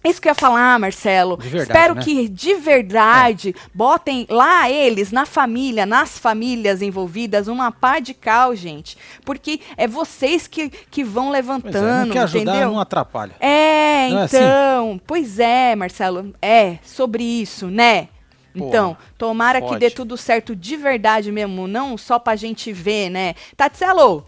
Isso 0.08 0.20
que 0.20 0.29
eu 0.29 0.31
ia 0.31 0.35
falar, 0.35 0.79
Marcelo. 0.79 1.37
De 1.37 1.49
verdade, 1.49 1.70
Espero 1.70 1.94
né? 1.94 2.03
que 2.03 2.29
de 2.29 2.55
verdade 2.55 3.55
botem 3.75 4.26
lá 4.31 4.70
eles, 4.70 5.11
na 5.12 5.26
família, 5.26 5.85
nas 5.87 6.19
famílias 6.19 6.82
envolvidas, 6.82 7.49
uma 7.49 7.70
pá 7.73 7.99
de 7.99 8.14
cal, 8.14 8.55
gente. 8.55 8.97
Porque 9.25 9.61
é 9.76 9.87
vocês 9.87 10.47
que, 10.47 10.69
que 10.69 11.03
vão 11.05 11.25
Pois 11.26 11.35
é, 11.35 11.37
levantando, 11.38 12.06
não 12.06 12.12
quer 12.12 12.20
ajudar, 12.23 12.53
entendeu? 12.53 12.69
não 12.73 12.81
atrapalha. 12.81 13.32
É, 13.41 14.08
Não 14.11 14.19
é 14.20 14.23
assim? 14.25 14.37
então. 14.37 15.00
Pois 15.06 15.38
é, 15.38 15.75
Marcelo. 15.76 16.35
É, 16.41 16.79
sobre 16.85 17.23
isso, 17.25 17.67
né? 17.69 18.08
Porra, 18.56 18.69
Então, 18.69 18.97
tomara 19.19 19.61
que 19.61 19.69
fode. 19.69 19.81
dê 19.81 19.91
tudo 19.91 20.17
certo 20.17 20.56
de 20.56 20.76
verdade 20.76 21.31
mesmo, 21.31 21.67
não 21.69 21.99
só 21.99 22.19
pra 22.19 22.37
gente 22.37 22.73
ver, 22.73 23.11
né? 23.11 23.35
Tatselo, 23.55 24.25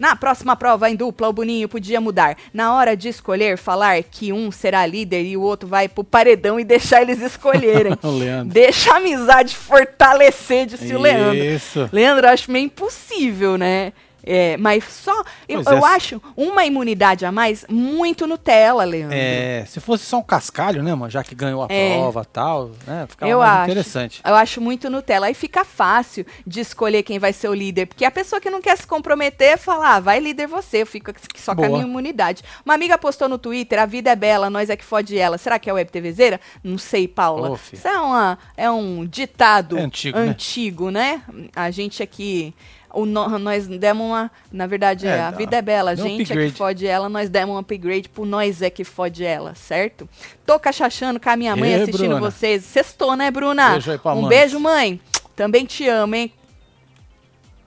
na 0.00 0.16
próxima 0.16 0.56
prova 0.56 0.88
em 0.88 0.96
dupla, 0.96 1.28
o 1.28 1.32
Boninho 1.32 1.68
podia 1.68 2.00
mudar. 2.00 2.34
Na 2.54 2.74
hora 2.74 2.96
de 2.96 3.10
escolher, 3.10 3.58
falar 3.58 4.02
que 4.02 4.32
um 4.32 4.50
será 4.50 4.86
líder 4.86 5.24
e 5.24 5.36
o 5.36 5.42
outro 5.42 5.68
vai 5.68 5.90
pro 5.90 6.02
paredão 6.02 6.58
e 6.58 6.64
deixar 6.64 7.02
eles 7.02 7.20
escolherem. 7.20 7.92
Deixa 8.48 8.94
a 8.94 8.96
amizade 8.96 9.54
fortalecer, 9.54 10.64
disse 10.64 10.94
o 10.94 10.98
Leandro. 10.98 11.36
Isso. 11.36 11.90
Leandro, 11.92 12.26
eu 12.26 12.30
acho 12.30 12.50
meio 12.50 12.64
impossível, 12.64 13.58
né? 13.58 13.92
É, 14.24 14.56
mas 14.56 14.84
só. 14.84 15.24
Eu, 15.48 15.60
é, 15.60 15.64
eu 15.66 15.84
acho 15.84 16.20
uma 16.36 16.64
imunidade 16.64 17.24
a 17.24 17.32
mais 17.32 17.64
muito 17.68 18.26
Nutella, 18.26 18.84
Leandro. 18.84 19.16
É, 19.16 19.64
se 19.66 19.80
fosse 19.80 20.04
só 20.04 20.18
um 20.18 20.22
cascalho, 20.22 20.82
né, 20.82 20.94
mano? 20.94 21.10
Já 21.10 21.24
que 21.24 21.34
ganhou 21.34 21.62
a 21.62 21.66
É. 21.70 21.94
prova 21.96 22.22
e 22.22 22.26
tal, 22.26 22.70
né? 22.86 23.06
Ficava 23.08 23.30
Eu 23.30 23.40
acho. 23.42 23.70
interessante. 23.70 24.20
Eu 24.24 24.34
acho 24.34 24.60
muito 24.60 24.90
Nutella. 24.90 25.26
Aí 25.26 25.34
fica 25.34 25.64
fácil 25.64 26.26
de 26.46 26.60
escolher 26.60 27.02
quem 27.02 27.18
vai 27.18 27.32
ser 27.32 27.48
o 27.48 27.54
líder. 27.54 27.86
Porque 27.86 28.04
a 28.04 28.10
pessoa 28.10 28.40
que 28.40 28.50
não 28.50 28.60
quer 28.60 28.76
se 28.76 28.86
comprometer 28.86 29.56
fala, 29.58 29.96
ah, 29.96 30.00
vai 30.00 30.20
líder 30.20 30.46
você, 30.46 30.82
eu 30.82 30.86
fico 30.86 31.12
só 31.36 31.54
com 31.54 31.64
a 31.64 31.68
minha 31.68 31.82
imunidade. 31.82 32.42
Uma 32.64 32.74
amiga 32.74 32.98
postou 32.98 33.28
no 33.28 33.38
Twitter, 33.38 33.78
a 33.80 33.86
vida 33.86 34.10
é 34.10 34.16
bela, 34.16 34.50
nós 34.50 34.68
é 34.70 34.76
que 34.76 34.84
fode 34.84 35.16
ela. 35.18 35.38
Será 35.38 35.58
que 35.58 35.68
é 35.68 35.72
web 35.72 35.90
TVzeira? 35.90 36.40
Não 36.62 36.78
sei, 36.78 37.08
Paula. 37.08 37.58
Isso 37.72 37.86
é, 37.88 37.98
uma, 37.98 38.38
é 38.56 38.70
um 38.70 39.06
ditado 39.06 39.78
É 39.78 39.82
antigo, 39.82 40.18
né? 40.18 40.28
antigo, 40.28 40.90
né? 40.90 41.22
A 41.56 41.70
gente 41.70 42.02
aqui... 42.02 42.54
O 42.92 43.06
no- 43.06 43.38
nós 43.38 43.66
demos 43.68 44.06
uma. 44.06 44.30
Na 44.50 44.66
verdade, 44.66 45.06
É, 45.06 45.20
a 45.20 45.30
vida 45.30 45.56
é 45.56 45.62
bela. 45.62 45.92
A 45.92 45.94
gente 45.94 46.22
é 46.22 46.24
que 46.26 46.32
upgrade. 46.32 46.52
fode 46.52 46.86
ela, 46.86 47.08
nós 47.08 47.28
demos 47.28 47.54
um 47.54 47.58
upgrade 47.58 48.08
pro 48.08 48.24
nós 48.24 48.60
é 48.62 48.68
que 48.70 48.82
fode 48.84 49.24
ela, 49.24 49.54
certo? 49.54 50.08
Tô 50.44 50.58
cachachando 50.58 51.20
com 51.20 51.30
a 51.30 51.36
minha 51.36 51.54
mãe 51.54 51.70
Ê, 51.72 51.82
assistindo 51.82 52.16
Bruna. 52.16 52.20
vocês. 52.30 52.64
Sextou, 52.64 53.14
né, 53.16 53.30
Bruna? 53.30 53.70
Beijo 53.70 53.90
aí 53.92 53.98
pra 53.98 54.12
um 54.14 54.22
mãe. 54.22 54.28
beijo, 54.28 54.58
mãe. 54.58 55.00
Também 55.36 55.64
te 55.64 55.86
amo, 55.88 56.14
hein? 56.16 56.32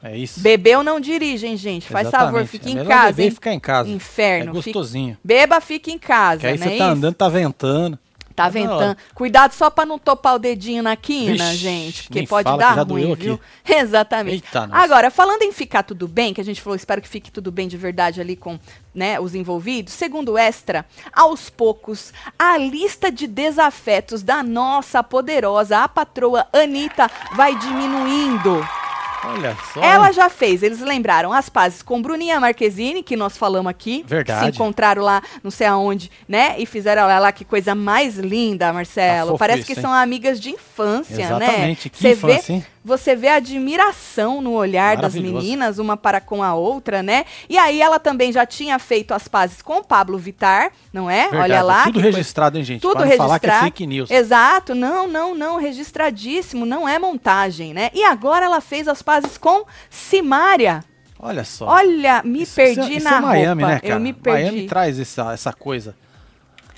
É 0.06 0.18
isso. 0.18 0.42
Bebeu 0.42 0.84
não 0.84 1.00
dirige, 1.00 1.48
hein, 1.48 1.56
gente? 1.56 1.88
Faz 1.88 2.10
favor, 2.10 2.42
Exatamente. 2.42 2.50
fique 2.50 2.68
É 2.78 2.82
em 2.82 2.86
casa, 2.86 3.08
beber 3.12 3.24
hein? 3.24 3.28
e 3.30 3.32
ficar 3.32 3.54
em 3.54 3.60
casa. 3.60 3.90
Inferno. 3.90 4.50
É 4.50 4.54
gostosinho. 4.54 5.18
Beba, 5.24 5.62
fique 5.62 5.92
em 5.92 5.98
casa, 5.98 6.42
Que 6.42 6.48
aí 6.48 6.58
né? 6.58 6.68
você 6.68 6.78
tá 6.78 6.86
andando, 6.90 7.16
tá 7.16 7.30
ventando. 7.30 7.98
Tá 8.36 8.50
ventando. 8.50 8.98
Cuidado 9.14 9.54
só 9.54 9.70
pra 9.70 9.86
não 9.86 10.00
topar 10.00 10.36
o 10.36 10.40
dedinho 10.40 10.82
na 10.82 10.96
quina, 10.96 11.50
Vixe, 11.50 11.56
gente. 11.56 12.04
Porque 12.04 12.26
pode 12.26 12.58
dar 12.58 12.80
ruim, 12.80 13.14
viu? 13.16 13.36
aqui. 13.36 13.40
Exatamente. 13.74 14.44
Eita. 14.46 14.70
Agora, 14.72 15.12
falando 15.12 15.44
em 15.44 15.52
ficar 15.52 15.84
tudo 15.84 16.08
bem, 16.08 16.34
que 16.34 16.42
a 16.42 16.44
gente 16.44 16.62
falou, 16.62 16.76
espero 16.76 17.02
que 17.02 17.08
fique 17.08 17.32
tudo 17.32 17.52
bem 17.52 17.68
de 17.68 17.78
verdade 17.78 18.20
ali 18.20 18.36
com 18.36 18.60
né, 18.94 19.20
os 19.20 19.36
envolvidos. 19.36 19.94
Segundo 19.94 20.34
o 20.34 20.38
Extra, 20.38 20.86
aos 21.12 21.50
poucos, 21.50 22.12
a 22.38 22.58
lista 22.58 23.12
de 23.12 23.28
desafetos 23.28 24.24
da 24.24 24.42
nossa 24.42 25.04
poderosa, 25.04 25.80
a 25.80 25.88
patroa 25.88 26.48
Anitta, 26.52 27.10
vai 27.36 27.56
diminuindo. 27.56 28.83
Olha 29.24 29.56
só. 29.74 29.82
Ela 29.82 30.12
já 30.12 30.30
fez, 30.30 30.64
eles 30.64 30.80
lembraram 30.80 31.32
as 31.32 31.50
pazes 31.50 31.82
com 31.82 32.02
Bruninha 32.02 32.40
Marquezine, 32.40 33.02
que 33.02 33.16
nós 33.16 33.38
falamos 33.38 33.70
aqui. 33.70 34.04
Verdade. 34.08 34.46
Se 34.46 34.52
encontraram 34.52 35.02
lá, 35.02 35.22
não 35.44 35.50
sei 35.50 35.68
aonde, 35.68 36.12
né? 36.28 36.56
E 36.58 36.66
fizeram 36.66 37.04
olha 37.04 37.20
lá 37.20 37.32
que 37.32 37.46
coisa 37.46 37.74
mais 37.74 38.18
linda, 38.18 38.72
Marcelo. 38.74 39.34
Tá 39.34 39.38
Parece 39.38 39.60
isso, 39.60 39.68
que 39.68 39.74
hein? 39.74 39.82
são 39.82 39.94
amigas 39.94 40.40
de 40.40 40.50
infância, 40.50 41.38
né? 41.38 41.46
Exatamente, 41.46 41.90
que 41.90 41.98
Você 41.98 42.12
infância, 42.12 42.42
vê, 42.48 42.54
hein? 42.54 42.66
Você 42.84 43.16
vê 43.16 43.30
a 43.30 43.36
admiração 43.36 44.42
no 44.42 44.52
olhar 44.52 44.98
das 44.98 45.14
meninas, 45.16 45.80
uma 45.80 45.96
para 45.96 46.20
com 46.20 46.44
a 46.44 46.54
outra, 46.54 47.02
né? 47.02 47.26
E 47.50 47.58
aí 47.58 47.82
ela 47.82 48.00
também 48.00 48.32
já 48.32 48.46
tinha 48.46 48.78
feito 48.80 49.14
as 49.14 49.28
pazes 49.28 49.62
com 49.62 49.78
o 49.78 49.84
Pablo 49.84 50.18
Vittar, 50.18 50.72
não 50.92 51.10
é? 51.10 51.24
Verdade, 51.30 51.44
Olha 51.44 51.62
lá. 51.62 51.84
Tudo 51.86 52.00
registrado, 52.00 52.58
hein, 52.58 52.64
gente? 52.64 52.82
tudo 52.82 53.06
não 53.06 53.12
falar 53.12 53.40
que 53.40 53.46
é 53.46 53.50
registrado. 53.50 53.64
fake 53.66 53.88
news. 53.88 54.12
Exato, 54.12 54.76
não, 54.76 55.08
não, 55.08 55.34
não, 55.34 55.58
registradíssimo, 55.60 56.66
não 56.66 56.88
é 56.88 57.00
montagem, 57.00 57.74
né? 57.74 57.90
E 57.94 58.04
agora 58.04 58.46
ela 58.46 58.60
fez 58.62 58.88
as 58.88 59.02
pazes 59.02 59.38
com 59.38 59.66
Simária. 59.90 60.84
Olha 61.20 61.44
só. 61.46 61.66
Olha, 61.68 62.22
me 62.24 62.42
Isso- 62.42 62.56
perdi 62.56 62.80
isso 62.82 62.92
é- 62.92 62.96
isso 62.98 63.10
na 63.10 63.18
é 63.18 63.22
Miami, 63.22 63.62
roupa. 63.64 63.76
né, 63.76 63.80
cara? 63.80 63.94
Eu 63.94 64.00
me 64.00 64.12
perdi. 64.14 64.42
Miami 64.44 64.68
traz 64.68 65.00
essa, 65.00 65.32
essa 65.34 65.54
coisa, 65.54 65.96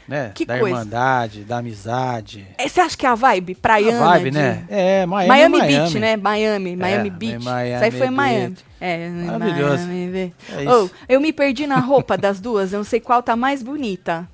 né? 0.07 0.31
Que 0.35 0.45
da 0.45 0.59
coisa? 0.59 0.77
irmandade, 0.79 1.43
da 1.43 1.57
amizade. 1.57 2.47
É, 2.57 2.67
Você 2.67 2.79
acha 2.81 2.95
que 2.97 3.05
é 3.05 3.09
a 3.09 3.15
vibe 3.15 3.55
praiana? 3.55 4.01
a 4.05 4.09
vibe, 4.17 4.31
de- 4.31 4.37
né? 4.37 4.65
É, 4.69 5.05
Miami, 5.05 5.27
Miami, 5.29 5.57
Miami. 5.57 5.77
Beach, 5.79 5.99
né? 5.99 6.17
Miami, 6.17 6.75
Miami 6.75 7.07
É, 7.07 7.11
Beach. 7.11 7.43
Miami 7.43 7.75
Isso 7.75 7.83
aí 7.83 7.91
foi 7.91 8.09
Miami. 8.09 8.47
Beach. 8.49 8.65
É, 8.79 9.09
Maravilhoso. 9.09 9.87
Miami. 9.87 10.33
É. 10.49 10.71
Oh, 10.73 10.89
eu 11.09 11.19
me 11.21 11.33
perdi 11.33 11.65
na 11.67 11.79
roupa 11.79 12.17
das 12.17 12.39
duas, 12.39 12.71
eu 12.73 12.77
não 12.77 12.83
sei 12.83 12.99
qual 12.99 13.23
tá 13.23 13.35
mais 13.35 13.63
bonita. 13.63 14.27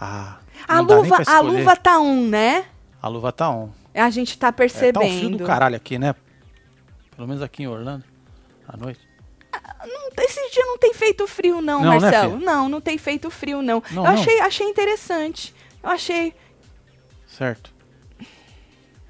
Ah, 0.00 0.36
A 0.66 0.80
luva, 0.80 1.22
a 1.26 1.40
luva 1.40 1.76
tá 1.76 1.98
um, 2.00 2.26
né? 2.28 2.64
A 3.02 3.08
luva 3.08 3.30
tá 3.32 3.50
on. 3.50 3.68
A 3.94 4.10
gente 4.10 4.38
tá 4.38 4.48
É, 4.48 4.50
tá 4.52 4.64
um 4.64 4.68
frio 4.68 4.92
percebendo. 4.92 5.38
do 5.38 5.44
caralho 5.44 5.74
aqui, 5.76 5.98
né? 5.98 6.14
Pelo 7.16 7.26
menos 7.26 7.42
aqui 7.42 7.64
em 7.64 7.66
Orlando, 7.66 8.04
à 8.68 8.76
noite. 8.76 9.00
Esse 10.18 10.50
dia 10.50 10.64
não 10.64 10.76
tem 10.78 10.92
feito 10.92 11.26
frio, 11.26 11.60
não, 11.60 11.82
Não, 11.82 11.90
né, 11.92 11.98
Marcelo. 12.00 12.38
filha? 12.38 12.44
não, 12.46 12.68
não 12.68 12.80
tem 12.80 12.98
feito 12.98 13.30
frio, 13.30 13.62
não. 13.62 13.82
Não, 13.90 14.04
eu 14.04 14.12
não? 14.12 14.20
Achei, 14.20 14.40
achei 14.40 14.66
interessante. 14.66 15.54
Eu 15.82 15.90
achei. 15.90 16.34
Certo. 17.26 17.72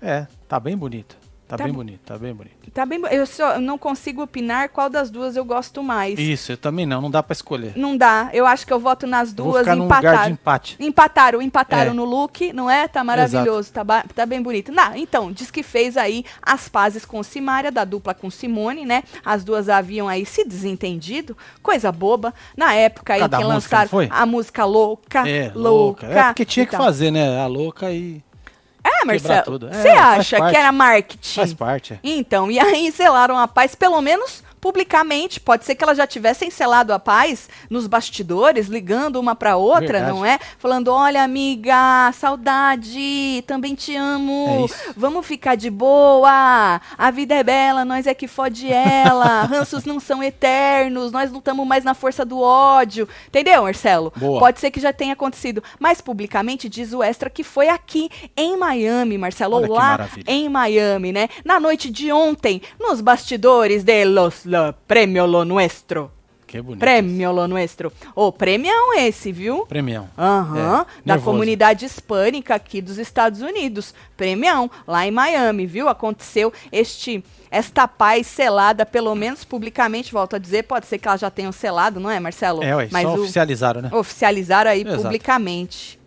É, 0.03 0.27
tá 0.47 0.61
bem 0.61 0.77
bonito. 0.77 1.17
Tá, 1.49 1.57
Tá 1.57 1.65
bem 1.65 1.73
bo- 1.73 1.79
bonito, 1.79 2.01
tá 2.05 2.19
bem 2.19 2.35
bonito. 2.35 2.71
Tá 2.75 2.85
bem. 2.85 3.01
Eu 3.11 3.25
só 3.27 3.59
não 3.59 3.79
consigo 3.79 4.21
opinar 4.23 4.69
qual 4.69 4.91
das 4.91 5.11
duas 5.11 5.35
eu 5.35 5.47
gosto 5.47 5.83
mais. 5.83 6.19
Isso, 6.19 6.53
eu 6.53 6.59
também 6.59 6.85
não, 6.85 7.01
não 7.01 7.11
dá 7.11 7.23
pra 7.23 7.33
escolher. 7.33 7.73
Não 7.75 7.97
dá. 7.97 8.29
Eu 8.35 8.45
acho 8.47 8.67
que 8.67 8.73
eu 8.73 8.79
voto 8.79 9.07
nas 9.07 9.33
vou 9.33 9.47
duas 9.53 9.61
ficar 9.61 9.75
e 9.75 9.79
num 9.79 9.85
lugar 9.85 10.01
de 10.03 10.07
empataram. 10.09 10.31
empate. 10.33 10.77
Empataram, 10.79 11.41
empataram 11.43 11.91
É. 11.93 11.95
no 11.95 12.05
look, 12.05 12.53
não 12.53 12.69
é? 12.71 12.87
Tá 12.87 13.03
maravilhoso, 13.03 13.73
tá, 13.73 13.83
tá 14.15 14.27
bem 14.27 14.43
bonito. 14.43 14.71
Não, 14.71 14.95
então, 14.95 15.33
diz 15.33 15.51
que 15.51 15.63
fez 15.63 15.97
aí 15.97 16.23
as 16.43 16.69
pazes 16.69 17.07
com 17.07 17.23
Simária, 17.23 17.73
da 17.73 17.83
dupla 17.85 18.13
com 18.13 18.31
Simone, 18.31 18.85
né? 18.85 19.03
As 19.25 19.43
duas 19.43 19.71
haviam 19.71 20.07
aí 20.07 20.27
se 20.27 20.45
desentendido, 20.45 21.35
coisa 21.63 21.91
boba. 21.91 22.35
Na 22.55 22.75
época 22.75 23.15
aí 23.15 23.21
Cada 23.21 23.39
que 23.39 23.45
música, 23.45 23.79
lançaram 23.85 24.09
a 24.11 24.27
música 24.27 24.65
Louca, 24.67 25.27
É, 25.27 25.51
Louca. 25.55 26.07
louca. 26.07 26.07
É 26.07 26.25
porque 26.25 26.45
tinha 26.45 26.67
que 26.67 26.77
fazer, 26.77 27.11
né? 27.11 27.41
A 27.41 27.47
louca 27.47 27.91
e 27.91 28.23
É, 28.85 29.01
quebrar 29.01 29.07
Marcelo. 29.07 29.69
É, 29.69 29.83
você 29.83 29.89
faz 29.89 29.89
acha 29.89 30.51
que 30.51 30.57
era 30.57 30.73
marketing? 30.73 31.35
faz 31.35 31.55
parte. 31.55 31.95
é. 31.95 31.99
Então, 32.03 32.51
e 32.51 32.59
aí 32.59 32.91
selaram 32.93 33.39
a 33.39 33.47
paz, 33.49 33.75
pelo 33.75 34.01
menos 34.01 34.43
publicamente. 34.61 35.41
Pode 35.41 35.65
ser 35.65 35.75
que 35.75 35.85
elas 35.85 35.97
já 35.97 36.07
tivessem 36.07 36.51
selado 36.51 36.93
a 36.93 36.99
paz 36.99 37.49
nos 37.71 37.87
bastidores, 37.87 38.67
ligando 38.67 39.17
uma 39.17 39.35
pra 39.35 39.57
outra, 39.57 39.87
Verdade. 39.99 40.11
não 40.13 40.25
é? 40.25 40.39
Falando: 40.59 40.89
olha, 40.89 41.23
amiga, 41.23 42.13
saudade, 42.13 43.43
também 43.47 43.75
te 43.75 43.95
É 43.95 43.99
amo. 43.99 44.65
isso. 44.67 44.95
Vamos 44.97 45.27
ficar 45.27 45.55
de 45.57 45.71
boa. 45.71 46.81
A 46.97 47.11
vida 47.11 47.35
é 47.35 47.43
bela, 47.43 47.85
nós 47.85 48.07
é 48.07 48.15
que 48.15 48.29
fode 48.29 48.73
ela. 48.73 49.43
Ranços 49.49 49.85
não 49.85 49.99
são 50.01 50.23
eternos, 50.23 51.13
nós 51.13 51.31
lutamos 51.33 51.67
mais 51.67 51.85
na 51.85 51.95
força 51.95 52.25
do 52.25 52.41
ódio. 52.41 53.09
Entendeu, 53.29 53.63
Marcelo? 53.63 54.13
Boa. 54.17 54.39
Pode 54.41 54.61
ser 54.61 54.71
que 54.71 54.81
já 54.81 54.93
tenha 54.93 55.13
acontecido. 55.13 55.63
Mas 55.79 56.01
publicamente 56.01 56.69
diz 56.69 56.93
o 56.93 57.03
Extra 57.03 57.31
que 57.31 57.43
foi 57.45 57.69
aqui 57.69 58.11
em 58.37 58.57
Miami, 58.57 59.17
Marcelo. 59.19 59.57
Olha 59.57 59.69
lá 59.73 60.09
em 60.27 60.49
Miami, 60.49 61.13
né? 61.13 61.29
Na 61.45 61.59
noite 61.61 61.91
de 61.91 62.13
ontem, 62.13 62.61
nos 62.79 63.01
bastidores 63.01 63.83
de 63.85 64.05
los 64.05 64.45
lo, 64.49 64.73
Premio 64.87 65.27
Lo 65.27 65.45
Nuestro. 65.45 66.11
Que 66.47 66.63
bonito. 66.63 66.81
Prêmio 66.81 67.31
Lo 67.31 67.47
Nuestro. 67.47 67.93
Ô, 68.15 68.33
premião 68.33 68.95
esse, 68.99 69.31
viu? 69.31 69.67
Premião. 69.67 70.09
Aham, 70.17 70.57
É, 70.57 71.05
da 71.05 71.15
nervoso. 71.15 71.25
comunidade 71.27 71.85
hispânica 71.85 72.55
aqui 72.55 72.81
dos 72.81 72.97
Estados 72.97 73.43
Unidos. 73.43 73.95
Premião, 74.17 74.71
lá 74.87 75.07
em 75.07 75.11
Miami, 75.11 75.67
viu? 75.67 75.91
Aconteceu 75.91 76.51
este 76.73 77.23
esta 77.51 77.87
paz 77.87 78.27
selada, 78.27 78.85
pelo 78.87 79.15
menos 79.15 79.45
publicamente, 79.45 80.13
volto 80.13 80.37
a 80.37 80.39
dizer, 80.39 80.63
pode 80.65 80.87
ser 80.87 80.99
que 80.99 81.07
elas 81.09 81.21
já 81.21 81.31
tenham 81.31 81.53
selado, 81.53 81.99
não 82.01 82.11
é, 82.11 82.19
Marcelo? 82.21 82.63
É, 82.63 82.75
ué, 82.77 82.89
Mas 82.91 83.03
só 83.03 83.15
o- 83.15 83.21
oficializaram, 83.23 83.83
né? 83.83 83.91
oficializaram 83.93 84.71
aí 84.71 84.83
Exato. 84.83 85.03
publicamente. 85.03 85.98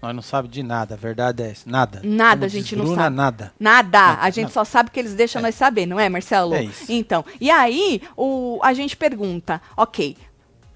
Nós 0.00 0.14
não 0.14 0.22
sabemos 0.22 0.54
de 0.54 0.62
nada, 0.62 0.94
a 0.94 0.96
verdade 0.96 1.42
é 1.42 1.50
essa. 1.50 1.68
Nada. 1.68 2.00
Nada, 2.04 2.46
a 2.46 2.48
gente 2.48 2.76
não 2.76 2.94
sabe. 2.94 3.16
nada. 3.16 3.52
Nada, 3.58 3.98
Nada, 3.98 4.22
a 4.22 4.30
gente 4.30 4.42
nada. 4.44 4.54
só 4.54 4.64
sabe 4.64 4.90
que 4.90 5.00
eles 5.00 5.14
deixam 5.14 5.42
nós 5.42 5.54
saber, 5.56 5.86
não 5.86 5.98
é, 5.98 6.08
Marcelo? 6.08 6.54
É 6.54 6.62
isso. 6.62 6.84
Então, 6.88 7.24
e 7.40 7.50
aí 7.50 8.00
o, 8.16 8.60
a 8.62 8.72
gente 8.72 8.96
pergunta, 8.96 9.60
ok, 9.76 10.16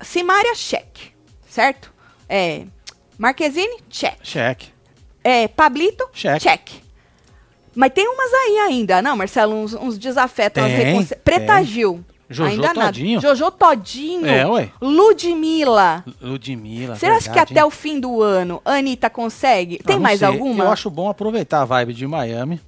Simária, 0.00 0.55
cheque, 0.57 1.12
certo? 1.49 1.93
É, 2.29 2.64
Marquezine, 3.17 3.76
cheque. 3.88 4.19
Cheque. 4.29 4.69
É, 5.23 5.47
Pablito, 5.47 6.09
Cheque. 6.12 6.41
cheque. 6.43 6.83
Mas 7.75 7.93
tem 7.93 8.07
umas 8.09 8.33
aí 8.35 8.59
ainda, 8.59 9.00
não, 9.00 9.17
Marcelo? 9.17 9.55
Uns, 9.55 9.73
uns 9.75 9.97
desafetos, 9.97 10.61
umas 10.62 10.73
Tem, 10.73 10.85
reconci- 10.85 11.14
Preta 11.17 11.55
tem. 11.57 11.64
Gil. 11.64 12.05
Jojo 12.32 12.50
ainda 12.50 12.74
todinho. 12.74 13.20
nada. 13.20 13.28
Jojo 13.36 13.50
Todinho. 13.50 14.26
É, 14.26 14.46
ué. 14.46 14.70
Ludmilla. 14.80 16.04
Ludmilla. 16.20 16.96
Será 16.96 17.18
que 17.18 17.24
verdade, 17.24 17.52
até 17.52 17.60
hein? 17.60 17.66
o 17.66 17.70
fim 17.70 18.00
do 18.00 18.22
ano 18.22 18.60
a 18.64 18.72
Anitta 18.72 19.08
consegue? 19.10 19.78
Ah, 19.82 19.86
Tem 19.86 19.98
mais 20.00 20.18
sei. 20.20 20.28
alguma? 20.28 20.64
Eu 20.64 20.70
acho 20.70 20.90
bom 20.90 21.08
aproveitar 21.08 21.62
a 21.62 21.64
vibe 21.64 21.94
de 21.94 22.06
Miami 22.06 22.60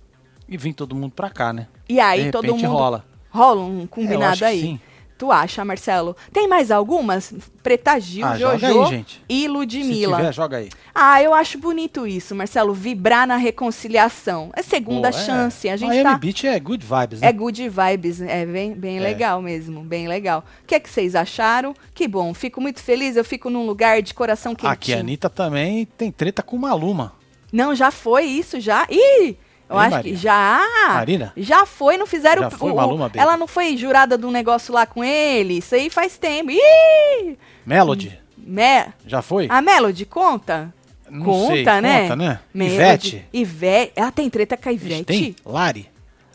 e 0.48 0.56
vir 0.56 0.72
todo 0.72 0.94
mundo 0.94 1.12
pra 1.14 1.30
cá, 1.30 1.52
né? 1.52 1.66
E 1.88 1.98
aí 2.00 2.30
todo 2.30 2.54
mundo 2.54 2.66
rola. 2.68 3.04
rola 3.30 3.60
um 3.62 3.82
É, 3.82 3.86
combinado 3.86 4.38
que 4.38 4.44
aí. 4.44 4.60
sim. 4.60 4.80
Tu 5.24 5.32
acha, 5.32 5.64
Marcelo? 5.64 6.14
Tem 6.30 6.46
mais 6.46 6.70
algumas? 6.70 7.32
Preta 7.62 7.98
Gil, 7.98 8.26
Ah, 8.26 8.36
Jojo 8.36 8.66
aí, 8.84 9.06
e 9.26 9.40
Se 9.42 9.48
Ludmilla. 9.48 10.16
tiver, 10.18 10.34
joga 10.34 10.56
aí. 10.58 10.68
Ah, 10.94 11.22
eu 11.22 11.32
acho 11.32 11.56
bonito 11.58 12.06
isso, 12.06 12.34
Marcelo. 12.34 12.74
Vibrar 12.74 13.26
na 13.26 13.36
reconciliação. 13.36 14.50
É 14.54 14.60
segunda 14.62 15.10
Boa, 15.10 15.22
é. 15.22 15.24
chance. 15.24 15.66
A 15.66 15.76
gente 15.78 15.88
Miami 15.88 16.02
tá. 16.10 16.18
Beach 16.18 16.46
é 16.46 16.60
good 16.60 16.84
vibes, 16.84 17.20
né? 17.22 17.26
É 17.28 17.32
good 17.32 17.68
vibes, 17.70 18.20
é 18.20 18.44
bem, 18.44 18.74
bem 18.74 18.98
É. 18.98 19.00
legal 19.00 19.40
mesmo, 19.40 19.80
bem 19.80 20.06
legal. 20.08 20.44
O 20.62 20.66
que 20.66 20.74
é 20.74 20.80
que 20.80 20.90
vocês 20.90 21.14
acharam? 21.14 21.74
Que 21.94 22.06
bom, 22.06 22.34
fico 22.34 22.60
muito 22.60 22.80
feliz, 22.82 23.16
eu 23.16 23.24
fico 23.24 23.48
num 23.48 23.64
lugar 23.64 24.02
de 24.02 24.12
coração 24.12 24.54
quentinho. 24.54 24.72
Aqui 24.72 24.92
a 24.92 24.98
Anitta 25.00 25.30
também 25.30 25.86
tem 25.86 26.12
treta 26.12 26.42
com 26.42 26.58
Maluma. 26.58 27.14
Não, 27.50 27.74
já 27.74 27.90
foi 27.90 28.24
isso, 28.24 28.60
já? 28.60 28.86
Ih, 28.90 29.38
eu 29.68 29.78
acho 29.78 29.90
Maria. 29.90 30.12
que 30.12 30.16
já. 30.18 30.60
Marina? 30.88 31.32
Já 31.36 31.64
foi, 31.66 31.96
não 31.96 32.06
fizeram 32.06 32.42
Já 32.42 32.48
o- 32.48 32.50
foi, 32.50 32.70
o- 32.70 32.76
Maluma, 32.76 33.08
baby. 33.08 33.18
Ela 33.18 33.36
não 33.36 33.46
foi 33.46 33.76
jurada 33.76 34.16
de 34.18 34.26
um 34.26 34.30
negócio 34.30 34.72
lá 34.74 34.86
com 34.86 35.02
ele? 35.04 35.58
Isso 35.58 35.74
aí 35.74 35.88
faz 35.90 36.16
tempo. 36.18 36.50
Ih! 36.50 37.38
Melody, 37.64 38.18
Me... 38.36 38.86
já 39.06 39.22
foi? 39.22 39.46
A 39.50 39.60
Melody 39.62 40.04
conta? 40.04 40.72
Não 41.08 41.24
conta, 41.24 41.52
sei, 41.54 41.64
né? 41.82 42.02
conta, 42.02 42.16
né? 42.16 42.40
Melody. 42.52 42.74
Ivete. 42.76 43.24
Ivete. 43.32 43.92
Ela 43.96 44.10
tem 44.10 44.28
treta 44.30 44.56
com 44.56 44.68
a 44.68 44.72
Ivete? 44.72 45.04
Tem? 45.04 45.36
Lari, 45.44 45.88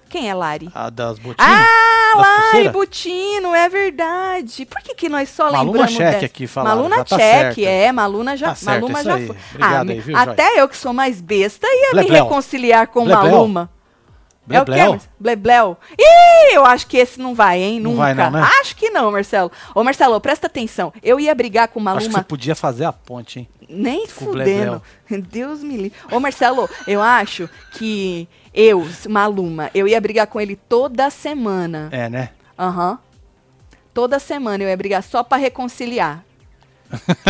Quem 0.10 0.30
é 0.30 0.34
Lari? 0.34 0.70
a 0.74 0.89
das 0.89 1.20
botinas. 1.20 1.36
Ah, 1.50 2.13
das 2.18 2.54
Lari. 2.54 2.70
Butino, 2.70 3.54
é 3.56 3.70
verdade. 3.70 4.66
Por 4.66 4.82
que, 4.82 4.96
que 4.96 5.08
nós 5.10 5.30
só 5.30 5.46
Maluma 5.51 5.63
lembramos 5.66 5.92
Cheque 5.92 6.12
dessa? 6.12 6.25
aqui 6.25 6.48
falaram, 6.48 6.75
Maluna 6.78 6.96
já 6.98 7.06
tá 7.06 7.18
Cheque, 7.18 7.62
certo. 7.63 7.68
é. 7.68 7.92
Maluna 7.92 8.38
já, 8.38 8.48
Tá 8.50 8.56
certo, 8.56 8.82
Maluma 8.82 9.04
já 9.04 9.16
aí. 9.16 9.28
foi. 9.28 9.36
Obrigado 9.54 9.86
me- 9.88 9.94
aí, 9.94 10.00
viu, 10.00 10.16
Joy? 10.18 10.24
até 10.30 10.60
eu 10.62 10.68
que 10.68 10.78
sou 10.78 10.94
mais 10.94 11.22
besta 11.22 11.68
ia 11.68 11.88
me 11.89 12.01
Blebleu. 12.01 12.24
reconciliar 12.24 12.88
com 12.88 13.06
Blebleu. 13.06 13.32
Maluma. 13.32 13.70
É 14.51 14.60
o 14.62 14.66
quê? 14.66 14.72
Blebleu? 14.72 14.89
Marcelo? 14.94 15.12
Blebleu. 15.20 15.78
Ih, 16.00 16.56
eu 16.56 16.66
acho 16.66 16.88
que 16.88 16.98
esse 16.98 17.20
não 17.20 17.36
vai, 17.36 17.62
hein? 17.62 17.80
Não 17.80 17.92
Nunca. 17.92 18.04
vai 18.04 18.13
não, 18.16 18.32
né? 18.32 18.48
Acho 18.60 18.75
que 18.75 18.89
não, 18.89 19.12
Marcelo. 19.12 19.51
Ô, 19.75 19.84
Marcelo, 19.84 20.20
presta 20.20 20.48
atenção. 20.48 20.92
Eu 21.04 21.20
ia 21.20 21.36
brigar 21.36 21.68
com 21.68 21.80
Acho 21.82 21.98
que 21.98 22.04
você 22.06 22.08
Maluma 22.10 22.24
podia 22.24 22.56
fazer 22.56 22.86
a 22.86 22.92
ponte, 22.92 23.38
hein? 23.42 23.50
nem 23.70 24.08
com 24.08 24.25
o 24.25 24.28
fudendo. 24.30 24.82
Deus 25.30 25.62
me 25.62 25.78
livre. 25.78 25.94
Ô, 26.12 26.20
Marcelo, 26.20 26.68
eu 26.88 27.00
acho 27.00 27.48
que 27.74 28.28
eu, 28.53 28.88
Maluma, 29.08 29.70
eu 29.74 29.88
ia 29.88 30.00
brigar 30.01 30.27
com 30.27 30.39
ele 30.39 30.56
toda 30.56 31.10
semana. 31.10 31.89
É, 31.91 32.10
né? 32.10 32.29
Aham. 32.58 32.98
Toda 33.94 34.20
semana 34.20 34.63
eu 34.63 34.70
ia 34.70 34.77
brigar 34.77 35.03
só 35.03 35.24
pra 35.24 35.38
reconciliar. 35.38 36.24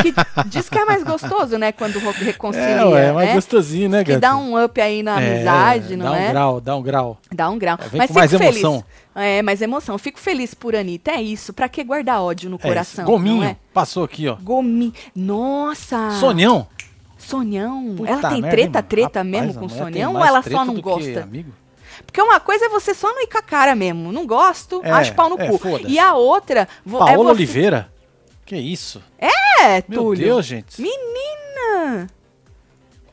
Que 0.01 0.13
diz 0.47 0.69
que 0.69 0.77
é 0.77 0.85
mais 0.85 1.03
gostoso, 1.03 1.57
né? 1.57 1.71
Quando 1.71 1.97
reconcilia. 1.99 2.65
é, 2.67 2.85
ué, 2.85 3.05
é 3.07 3.11
mais 3.11 3.29
né? 3.29 3.35
gostosinho, 3.35 3.89
né, 3.89 4.03
Que 4.03 4.11
gata? 4.13 4.21
dá 4.21 4.37
um 4.37 4.63
up 4.63 4.79
aí 4.79 5.03
na 5.03 5.17
amizade, 5.17 5.95
não 5.97 6.05
dá 6.05 6.11
um 6.11 6.15
é? 6.15 6.29
grau, 6.31 6.61
dá 6.61 6.75
um 6.77 6.81
grau. 6.81 7.17
Dá 7.33 7.49
um 7.49 7.59
grau. 7.59 7.77
É, 7.81 7.97
Mas 7.97 8.11
mais 8.11 8.31
feliz. 8.31 8.45
emoção. 8.63 8.83
É, 9.15 9.41
mais 9.41 9.61
emoção. 9.61 9.97
Fico 9.97 10.17
feliz 10.19 10.53
por 10.53 10.75
Anitta. 10.75 11.11
É 11.11 11.21
isso. 11.21 11.51
Pra 11.51 11.67
que 11.67 11.83
guardar 11.83 12.21
ódio 12.21 12.49
no 12.49 12.55
É 12.55 12.59
coração? 12.59 13.03
isso. 13.03 13.11
Gominho, 13.11 13.43
é? 13.43 13.57
passou 13.73 14.03
aqui, 14.05 14.27
ó. 14.29 14.35
Gomi. 14.35 14.93
Nossa! 15.13 16.11
Sonhão. 16.19 16.67
Sonhão. 17.29 17.95
Puta 17.97 18.09
ela 18.11 18.29
tem 18.29 18.41
treta, 18.41 18.81
treta 18.83 19.23
mesmo 19.23 19.53
Rapaz, 19.53 19.57
com 19.59 19.67
tem 19.67 19.77
Sonhão 19.77 20.15
ou 20.15 20.25
ela 20.25 20.41
só 20.41 20.65
não 20.65 20.75
que 20.75 20.81
gosta? 20.81 21.23
amigo. 21.23 21.51
Porque 22.05 22.21
uma 22.21 22.39
coisa 22.39 22.65
é 22.65 22.69
você 22.69 22.93
só 22.93 23.07
não 23.13 23.21
ir 23.21 23.27
com 23.27 23.37
a 23.37 23.41
cara 23.41 23.75
mesmo. 23.75 24.11
Não 24.11 24.25
gosto, 24.25 24.81
É, 24.83 24.91
acho 24.91 25.13
pau 25.13 25.29
no 25.29 25.39
é, 25.39 25.47
cu. 25.47 25.59
E 25.87 25.99
a 25.99 26.13
outra 26.15 26.61
é 26.61 26.89
Paola 26.91 27.15
você... 27.33 27.41
Oliveira? 27.43 27.91
Que 28.45 28.55
isso? 28.57 29.01
É, 29.17 29.83
Meu 29.87 30.01
Túlio. 30.01 30.23
Deus, 30.25 30.45
gente. 30.45 30.81
Menina! 30.81 32.07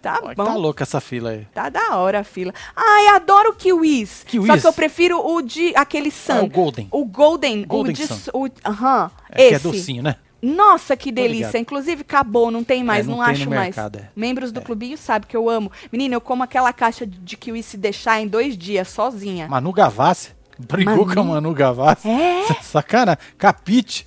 Tá 0.00 0.20
Olha, 0.22 0.34
bom. 0.36 0.44
Tá 0.44 0.54
louca 0.54 0.84
essa 0.84 1.00
fila 1.00 1.30
aí. 1.30 1.46
Tá 1.52 1.68
da 1.68 1.96
hora 1.96 2.20
a 2.20 2.24
fila. 2.24 2.54
Ai, 2.76 3.08
adoro 3.08 3.52
kiwis. 3.54 4.22
Kiwis? 4.24 4.46
Só 4.46 4.56
que 4.60 4.66
eu 4.66 4.72
prefiro 4.72 5.18
o 5.20 5.42
de 5.42 5.74
aquele 5.74 6.08
Ah, 6.10 6.12
sun. 6.12 6.44
o 6.44 6.48
Golden. 6.48 6.88
O 6.92 7.04
golden. 7.04 7.64
Golden 7.64 7.92
o 7.92 7.96
de, 7.96 8.06
Sun. 8.06 8.30
o- 8.32 8.48
Aham. 8.64 9.10
É, 9.30 9.36
que 9.36 9.42
é 9.42 9.50
esse. 9.56 9.62
docinho, 9.64 10.02
né? 10.02 10.14
Nossa, 10.42 10.96
que 10.96 11.10
delícia. 11.10 11.58
Inclusive, 11.58 12.02
acabou, 12.02 12.50
não 12.50 12.62
tem 12.62 12.84
mais, 12.84 13.06
É, 13.06 13.10
não 13.10 13.18
não, 13.18 13.24
tem 13.24 13.34
acho 13.34 13.44
no 13.44 13.50
mais. 13.56 13.74
mercado, 13.74 13.98
é. 13.98 14.08
Membros 14.14 14.52
do 14.52 14.60
É. 14.60 14.62
clubinho 14.62 14.96
sabem 14.98 15.28
que 15.28 15.36
eu 15.36 15.48
amo. 15.48 15.72
Menina, 15.90 16.14
eu 16.14 16.20
como 16.20 16.42
aquela 16.42 16.72
caixa 16.72 17.06
de, 17.06 17.36
kiwi 17.36 17.62
se 17.62 17.76
deixar 17.76 18.20
em 18.20 18.28
dois 18.28 18.56
dias, 18.56 18.88
sozinha. 18.88 19.48
Manu 19.48 19.72
Gavassi. 19.72 20.30
Brigou 20.58 21.04
Manu? 21.06 21.14
com 21.14 21.20
a 21.20 21.24
Manu 21.24 21.52
Gavassi. 21.54 22.08
É? 22.08 22.44
Sacana. 22.62 23.18
Capite. 23.38 24.06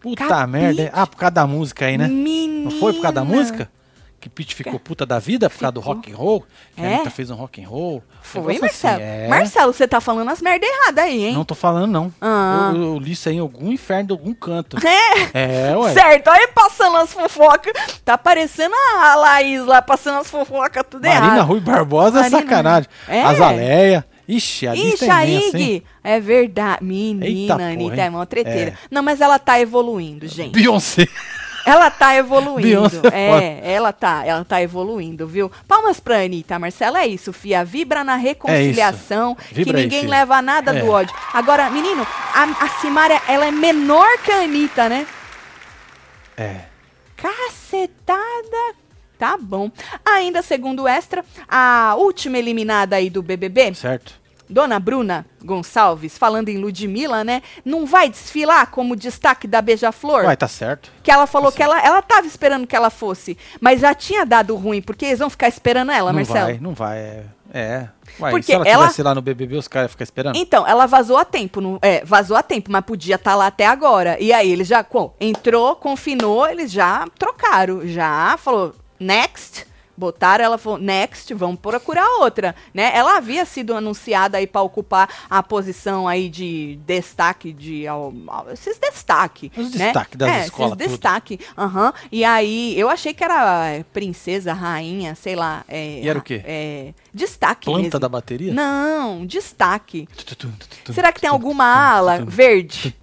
Puta 0.00 0.26
Capite. 0.26 0.50
merda. 0.50 0.90
Ah, 0.92 1.06
por 1.06 1.16
causa 1.16 1.30
da 1.32 1.46
música 1.46 1.86
aí, 1.86 1.96
né? 1.98 2.06
Menina. 2.08 2.70
Não 2.70 2.78
foi 2.78 2.92
por 2.92 3.02
causa 3.02 3.14
da 3.14 3.24
música? 3.24 3.70
Que 4.22 4.28
Pete 4.28 4.54
ficou 4.54 4.78
puta 4.78 5.04
da 5.04 5.18
vida 5.18 5.50
por 5.50 5.58
causa 5.58 5.72
do 5.72 5.80
rock 5.80 6.12
and 6.12 6.16
roll? 6.16 6.46
Que 6.76 6.80
É? 6.80 6.86
a 6.86 6.94
Anitta 6.94 7.10
fez 7.10 7.28
um 7.28 7.34
rock 7.34 7.60
and 7.60 7.68
roll. 7.68 8.00
Foi, 8.22 8.40
Negócio 8.40 8.60
Marcelo? 8.60 8.94
assim, 8.94 9.02
é. 9.04 9.26
Marcelo, 9.28 9.72
você 9.72 9.88
tá 9.88 10.00
falando 10.00 10.28
as 10.30 10.40
merda 10.40 10.64
erradas 10.64 11.04
aí, 11.04 11.24
hein? 11.24 11.34
Não 11.34 11.44
tô 11.44 11.56
falando, 11.56 11.90
não. 11.90 12.14
Ah. 12.20 12.70
Eu, 12.72 12.82
eu 12.82 12.98
li 13.00 13.10
isso 13.10 13.28
aí 13.28 13.34
em 13.34 13.40
algum 13.40 13.72
inferno 13.72 14.06
de 14.06 14.12
algum 14.12 14.32
canto. 14.32 14.76
É. 15.34 15.70
É, 15.72 15.76
ué. 15.76 15.92
Certo, 15.92 16.28
aí 16.28 16.46
passando 16.54 16.98
as 16.98 17.12
fofocas. 17.12 17.72
Tá 18.04 18.16
parecendo 18.16 18.74
a 19.00 19.16
Laís 19.16 19.66
lá, 19.66 19.82
passando 19.82 20.20
as 20.20 20.30
fofocas 20.30 20.84
tudo 20.88 21.02
Marina 21.02 21.26
errado. 21.26 21.46
Rui 21.48 21.58
Barbosa 21.58 22.18
é 22.20 22.22
Marina- 22.22 22.38
sacanagem. 22.42 22.88
É. 23.08 23.22
Azaleia. 23.24 24.06
Ixi, 24.28 24.68
a 24.68 24.74
lista 24.74 25.04
Ixi, 25.04 25.10
é 25.10 25.10
a? 25.12 25.24
Ig, 25.26 25.84
é 26.04 26.20
verdade. 26.20 26.84
Menina, 26.84 27.26
Eita 27.26 27.54
Anitta 27.54 27.90
porra, 27.96 28.02
é 28.02 28.10
mó 28.10 28.24
treteira. 28.24 28.70
É. 28.70 28.74
Não, 28.88 29.02
mas 29.02 29.20
ela 29.20 29.36
tá 29.36 29.58
evoluindo, 29.58 30.28
gente. 30.28 30.52
Beyoncé. 30.52 31.08
Ela 31.64 31.90
tá 31.90 32.14
evoluindo. 32.16 32.62
Beyoncé 32.62 33.00
é 33.12 33.60
é, 33.62 33.72
ela 33.72 33.92
tá, 33.92 34.24
ela 34.26 34.44
tá 34.44 34.60
evoluindo, 34.62 35.26
viu? 35.26 35.50
Palmas 35.68 36.00
pra 36.00 36.22
Anitta, 36.22 36.58
Marcela, 36.58 37.00
é 37.00 37.06
isso, 37.06 37.32
fia. 37.32 37.64
Vibra 37.64 38.02
na 38.02 38.16
reconciliação, 38.16 39.34
que 39.34 39.54
Vibra 39.54 39.78
aí, 39.78 39.84
ninguém 39.84 40.06
leva 40.06 40.42
nada 40.42 40.76
É. 40.76 40.80
do 40.80 40.90
ódio. 40.90 41.14
Agora, 41.32 41.70
menino, 41.70 42.06
a, 42.34 42.42
a 42.64 42.68
Simária, 42.80 43.20
ela 43.28 43.46
é 43.46 43.50
menor 43.50 44.18
que 44.24 44.30
a 44.32 44.42
Anitta, 44.42 44.88
né? 44.88 45.06
É. 46.36 46.60
Cacetada. 47.16 48.74
Tá 49.18 49.36
bom. 49.40 49.70
Ainda 50.04 50.42
segundo 50.42 50.82
o 50.82 50.88
Extra, 50.88 51.24
a 51.48 51.94
última 51.96 52.38
eliminada 52.38 52.96
aí 52.96 53.08
do 53.08 53.22
BBB, 53.22 53.74
Certo. 53.74 54.20
Dona 54.52 54.78
Bruna 54.78 55.24
Gonçalves, 55.44 56.16
falando 56.18 56.48
em 56.48 56.58
Ludmilla, 56.58 57.24
né? 57.24 57.42
Não 57.64 57.86
vai 57.86 58.08
desfilar 58.08 58.70
como 58.70 58.94
destaque 58.94 59.46
da 59.48 59.60
Beija-Flor? 59.62 60.24
Uai, 60.24 60.36
tá 60.36 60.46
certo. 60.48 60.90
Que 61.02 61.10
ela 61.10 61.26
falou 61.26 61.50
Tá 61.50 61.56
que 61.56 61.62
ela, 61.62 61.80
ela 61.84 62.02
tava 62.02 62.26
esperando 62.26 62.66
que 62.66 62.76
ela 62.76 62.90
fosse, 62.90 63.36
mas 63.60 63.80
já 63.80 63.94
tinha 63.94 64.24
dado 64.26 64.54
ruim, 64.56 64.80
porque 64.82 65.06
eles 65.06 65.18
vão 65.18 65.30
ficar 65.30 65.48
esperando 65.48 65.90
ela, 65.90 66.10
não 66.12 66.16
Marcelo. 66.16 66.46
vai, 66.46 66.58
não 66.60 66.74
vai. 66.74 66.98
É, 66.98 67.24
É. 67.54 67.88
Uai, 68.18 68.30
Porque 68.30 68.46
se 68.46 68.52
ela 68.52 68.66
ela- 68.66 68.82
tivesse 68.84 69.02
lá 69.02 69.14
no 69.14 69.20
BBB, 69.22 69.56
os 69.56 69.68
caras 69.68 69.90
ficar 69.90 70.04
esperando? 70.04 70.36
Então, 70.36 70.66
ela 70.66 70.86
vazou 70.86 71.16
a 71.18 71.24
tempo, 71.24 71.60
não, 71.60 71.78
é, 71.82 72.02
vazou 72.04 72.36
a 72.36 72.42
tempo, 72.42 72.70
mas 72.72 72.82
podia 72.84 73.14
estar 73.16 73.34
lá 73.34 73.46
até 73.46 73.66
agora. 73.66 74.16
E 74.20 74.32
aí 74.32 74.50
eles 74.50 74.66
já, 74.68 74.82
com, 74.84 75.12
entrou, 75.20 75.76
confinou, 75.76 76.46
eles 76.48 76.70
já 76.72 77.06
trocaram, 77.18 77.86
já 77.86 78.36
falou, 78.38 78.74
next, 78.98 79.66
botaram, 79.96 80.44
ela 80.44 80.58
falou, 80.58 80.78
next, 80.78 81.32
vamos 81.34 81.60
procurar 81.60 82.06
outra, 82.20 82.54
né? 82.72 82.90
Ela 82.94 83.16
havia 83.16 83.44
sido 83.44 83.74
anunciada 83.74 84.38
aí 84.38 84.46
para 84.46 84.62
ocupar 84.62 85.08
a 85.28 85.42
posição 85.42 86.08
aí 86.08 86.28
de 86.28 86.78
destaque, 86.86 87.52
de, 87.52 87.86
ao- 87.86 88.12
ao- 88.26 88.50
esses 88.50 88.78
destaque, 88.78 89.50
Os 89.56 89.74
né? 89.74 89.86
destaque 89.86 90.16
das 90.16 90.30
é, 90.30 90.40
escolas, 90.44 90.72
esses 90.72 90.82
tudo. 90.84 90.88
destaque, 90.90 91.40
aham. 91.56 91.92
E 92.10 92.24
aí, 92.24 92.78
eu 92.78 92.88
achei 92.88 93.12
que 93.14 93.22
era 93.22 93.66
é, 93.68 93.82
princesa, 93.84 94.52
rainha, 94.52 95.14
sei 95.14 95.36
lá. 95.36 95.64
É, 95.68 96.00
E 96.00 96.08
era 96.08 96.18
o 96.18 96.22
quê? 96.22 96.42
É, 96.44 96.94
destaque 97.12 97.66
Planta 97.66 97.82
mesmo. 97.82 98.00
da 98.00 98.08
bateria? 98.08 98.52
Não, 98.52 99.24
destaque. 99.26 100.08
Tutum, 100.16 100.50
tutum, 100.52 100.92
Será 100.92 101.12
que 101.12 101.20
tem 101.20 101.30
alguma 101.30 101.64
ala 101.64 102.18
tutum, 102.18 102.30
verde? 102.30 102.96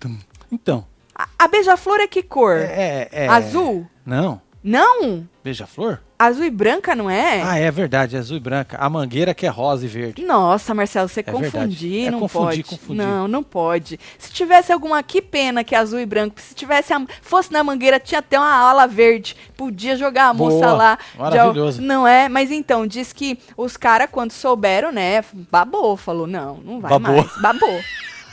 Então. 0.51 0.86
A, 1.13 1.27
a 1.38 1.48
beija-flor 1.48 2.00
é 2.00 2.08
que 2.08 2.24
cor? 2.24 2.55
É, 2.58 3.08
é- 3.12 3.27
Azul? 3.27 3.86
Não. 4.05 4.41
Não? 4.63 5.27
Beija-flor? 5.43 6.01
Azul 6.21 6.43
e 6.43 6.49
branca, 6.49 6.93
não 6.93 7.09
é? 7.09 7.41
Ah, 7.41 7.57
é 7.57 7.71
verdade, 7.71 8.17
é 8.17 8.19
azul 8.19 8.35
e 8.35 8.41
branca. 8.41 8.75
A 8.77 8.89
mangueira 8.89 9.33
que 9.33 9.45
é 9.45 9.49
rosa 9.49 9.85
e 9.85 9.88
verde. 9.88 10.21
Nossa, 10.21 10.73
Marcelo, 10.75 11.07
você 11.07 11.21
É 11.21 11.23
confundir, 11.23 11.49
verdade. 11.51 12.05
É 12.07 12.11
não 12.11 12.19
confundir, 12.19 12.45
pode. 12.45 12.63
confundir. 12.65 13.05
Não, 13.05 13.25
não 13.25 13.41
pode. 13.41 13.97
Se 14.17 14.29
tivesse 14.29 14.73
alguma, 14.73 15.01
que 15.01 15.21
pena 15.21 15.63
que 15.63 15.73
é 15.73 15.77
azul 15.77 15.97
e 15.97 16.05
branco. 16.05 16.35
Se 16.41 16.53
tivesse, 16.53 16.91
a- 16.93 17.05
fosse 17.21 17.53
na 17.53 17.63
mangueira, 17.63 18.01
tinha 18.01 18.19
até 18.19 18.38
uma 18.38 18.51
ala 18.53 18.85
verde. 18.85 19.33
Podia 19.55 19.95
jogar 19.95 20.25
a 20.27 20.33
moça 20.33 20.57
Boa, 20.57 20.73
lá. 20.73 20.99
de 21.13 21.17
maravilhoso. 21.19 21.81
não 21.81 22.05
é? 22.05 22.27
Mas 22.27 22.51
então, 22.51 22.85
diz 22.85 23.13
que 23.13 23.39
os 23.55 23.77
caras, 23.77 24.09
quando 24.11 24.31
souberam, 24.33 24.91
né, 24.91 25.23
babou. 25.49 25.95
Falou, 25.95 26.27
não, 26.27 26.57
não 26.57 26.81
vai 26.81 26.89
Babou. 26.99 27.15
mais. 27.15 27.41
Babou. 27.41 27.79